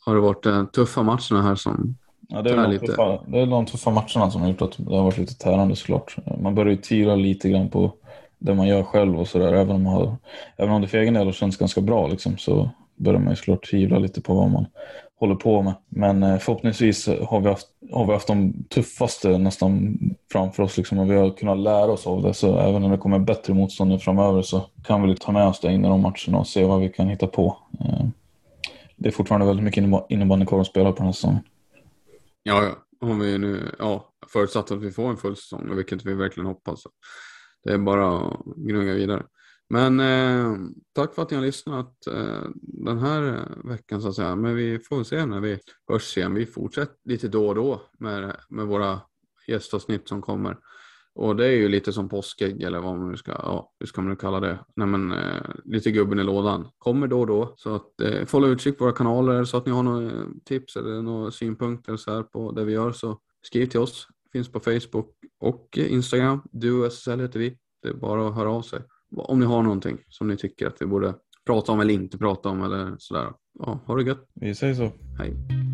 har 0.00 0.14
det 0.14 0.20
varit 0.20 0.42
de 0.42 0.66
tuffa 0.66 1.02
matcherna 1.02 1.42
här 1.42 1.54
som 1.54 1.96
Ja, 2.28 2.42
det, 2.42 2.50
är 2.50 2.56
de 2.56 2.70
lite. 2.70 2.86
Tuffa, 2.86 3.20
det 3.26 3.38
är 3.38 3.46
de 3.46 3.66
tuffa 3.66 3.90
matcherna 3.90 4.30
som 4.30 4.40
har 4.40 4.48
gjort 4.48 4.62
att 4.62 4.76
det 4.78 4.96
har 4.96 5.02
varit 5.02 5.18
lite 5.18 5.38
tärande 5.38 5.76
såklart. 5.76 6.16
Man 6.40 6.54
börjar 6.54 6.70
ju 6.70 6.76
tvivla 6.76 7.16
lite 7.16 7.48
grann 7.48 7.70
på 7.70 7.94
det 8.38 8.54
man 8.54 8.66
gör 8.66 8.82
själv 8.82 9.20
och 9.20 9.28
sådär. 9.28 9.52
Även, 9.52 9.86
om 9.86 10.16
även 10.56 10.74
om 10.74 10.82
det 10.82 10.88
för 10.88 10.98
egen 10.98 11.14
del 11.14 11.26
har 11.26 11.32
känts 11.32 11.56
ganska 11.56 11.80
bra 11.80 12.08
liksom, 12.08 12.38
så 12.38 12.70
börjar 12.96 13.20
man 13.20 13.30
ju 13.30 13.36
såklart 13.36 13.70
tvivla 13.70 13.98
lite 13.98 14.20
på 14.20 14.34
vad 14.34 14.50
man 14.50 14.66
håller 15.20 15.34
på 15.34 15.62
med. 15.62 15.74
Men 15.88 16.22
eh, 16.22 16.38
förhoppningsvis 16.38 17.06
har 17.06 17.40
vi 17.40 17.48
haft, 17.48 17.66
har 17.92 18.06
vi 18.06 18.12
haft 18.12 18.26
de 18.26 18.64
tuffaste 18.68 19.38
nästan 19.38 19.98
framför 20.32 20.62
oss 20.62 20.76
liksom, 20.76 20.98
och 20.98 21.10
vi 21.10 21.14
har 21.14 21.30
kunnat 21.30 21.58
lära 21.58 21.92
oss 21.92 22.06
av 22.06 22.22
det. 22.22 22.34
Så 22.34 22.58
även 22.58 22.82
när 22.82 22.90
det 22.90 22.98
kommer 22.98 23.18
bättre 23.18 23.54
motstånd 23.54 24.02
framöver 24.02 24.42
så 24.42 24.66
kan 24.84 25.08
vi 25.08 25.16
ta 25.16 25.32
med 25.32 25.46
oss 25.46 25.60
det 25.60 25.72
in 25.72 25.84
i 25.84 25.88
de 25.88 26.00
matcherna 26.00 26.38
och 26.38 26.46
se 26.46 26.64
vad 26.64 26.80
vi 26.80 26.88
kan 26.88 27.08
hitta 27.08 27.26
på. 27.26 27.56
Eh, 27.80 28.06
det 28.96 29.08
är 29.08 29.12
fortfarande 29.12 29.46
väldigt 29.46 29.64
mycket 29.64 29.84
innebandy 30.08 30.46
kvar 30.46 30.60
att 30.60 30.66
spela 30.66 30.92
på 30.92 30.96
den 30.96 31.06
här 31.06 31.12
säsongen. 31.12 31.40
Ja, 32.42 32.62
ja. 32.62 32.70
Om 33.08 33.18
vi 33.18 33.38
nu, 33.38 33.74
ja, 33.78 34.08
förutsatt 34.32 34.70
att 34.70 34.82
vi 34.82 34.90
får 34.90 35.10
en 35.10 35.16
full 35.16 35.36
säsong, 35.36 35.76
vilket 35.76 36.06
vi 36.06 36.14
verkligen 36.14 36.46
hoppas. 36.46 36.82
Det 37.64 37.72
är 37.72 37.78
bara 37.78 38.18
att 38.18 38.40
gnugga 38.56 38.94
vidare. 38.94 39.22
Men 39.70 40.00
eh, 40.00 40.56
tack 40.92 41.14
för 41.14 41.22
att 41.22 41.30
ni 41.30 41.36
har 41.36 41.44
lyssnat 41.44 42.06
eh, 42.06 42.42
den 42.62 42.98
här 42.98 43.22
eh, 43.22 43.70
veckan 43.70 44.02
så 44.02 44.08
att 44.08 44.14
säga. 44.14 44.36
Men 44.36 44.56
vi 44.56 44.78
får 44.78 45.04
se 45.04 45.26
när 45.26 45.40
vi 45.40 45.58
hörs 45.88 46.16
igen. 46.16 46.34
Vi 46.34 46.46
fortsätter 46.46 46.96
lite 47.04 47.28
då 47.28 47.48
och 47.48 47.54
då 47.54 47.82
med, 47.98 48.36
med 48.48 48.66
våra 48.66 49.00
gästavsnitt 49.46 50.08
som 50.08 50.22
kommer. 50.22 50.56
Och 51.14 51.36
det 51.36 51.46
är 51.46 51.50
ju 51.50 51.68
lite 51.68 51.92
som 51.92 52.08
påskägg 52.08 52.62
eller 52.62 52.80
vad 52.80 52.98
man 52.98 53.10
nu 53.10 53.16
ska, 53.16 53.32
ja, 53.32 53.72
hur 53.80 53.86
ska 53.86 54.00
man 54.00 54.10
nu 54.10 54.16
kalla 54.16 54.40
det? 54.40 54.58
Nej 54.76 54.86
men 54.86 55.12
eh, 55.12 55.42
lite 55.64 55.90
gubben 55.90 56.18
i 56.18 56.22
lådan. 56.22 56.68
Kommer 56.78 57.06
då 57.06 57.20
och 57.20 57.26
då. 57.26 57.54
Så 57.56 57.74
att 57.74 58.00
eh, 58.00 58.28
hålla 58.32 58.46
utkik 58.46 58.78
på 58.78 58.84
våra 58.84 58.94
kanaler 58.94 59.44
så 59.44 59.56
att 59.56 59.66
ni 59.66 59.72
har 59.72 59.82
några 59.82 60.06
eh, 60.06 60.26
tips 60.44 60.76
eller 60.76 61.02
några 61.02 61.30
synpunkter 61.30 61.96
så 61.96 62.14
här 62.14 62.22
på 62.22 62.52
det 62.52 62.64
vi 62.64 62.72
gör 62.72 62.92
så 62.92 63.18
skriv 63.42 63.66
till 63.66 63.80
oss. 63.80 64.08
Finns 64.32 64.52
på 64.52 64.60
Facebook 64.60 65.14
och 65.40 65.78
Instagram. 65.78 66.42
Du 66.52 66.80
och 66.80 66.86
SSL 66.86 67.20
heter 67.20 67.38
vi. 67.38 67.58
Det 67.82 67.88
är 67.88 67.94
bara 67.94 68.28
att 68.28 68.34
höra 68.34 68.50
av 68.50 68.62
sig 68.62 68.80
om 69.16 69.40
ni 69.40 69.46
har 69.46 69.62
någonting 69.62 69.98
som 70.08 70.28
ni 70.28 70.36
tycker 70.36 70.66
att 70.66 70.82
vi 70.82 70.86
borde 70.86 71.14
prata 71.46 71.72
om 71.72 71.80
eller 71.80 71.94
inte 71.94 72.18
prata 72.18 72.48
om 72.48 72.62
eller 72.62 72.94
sådär. 72.98 73.32
Ja, 73.58 73.80
ha 73.86 73.96
det 73.96 74.02
gött. 74.02 74.28
Vi 74.34 74.54
säger 74.54 74.74
så. 74.74 74.92
Hej. 75.18 75.73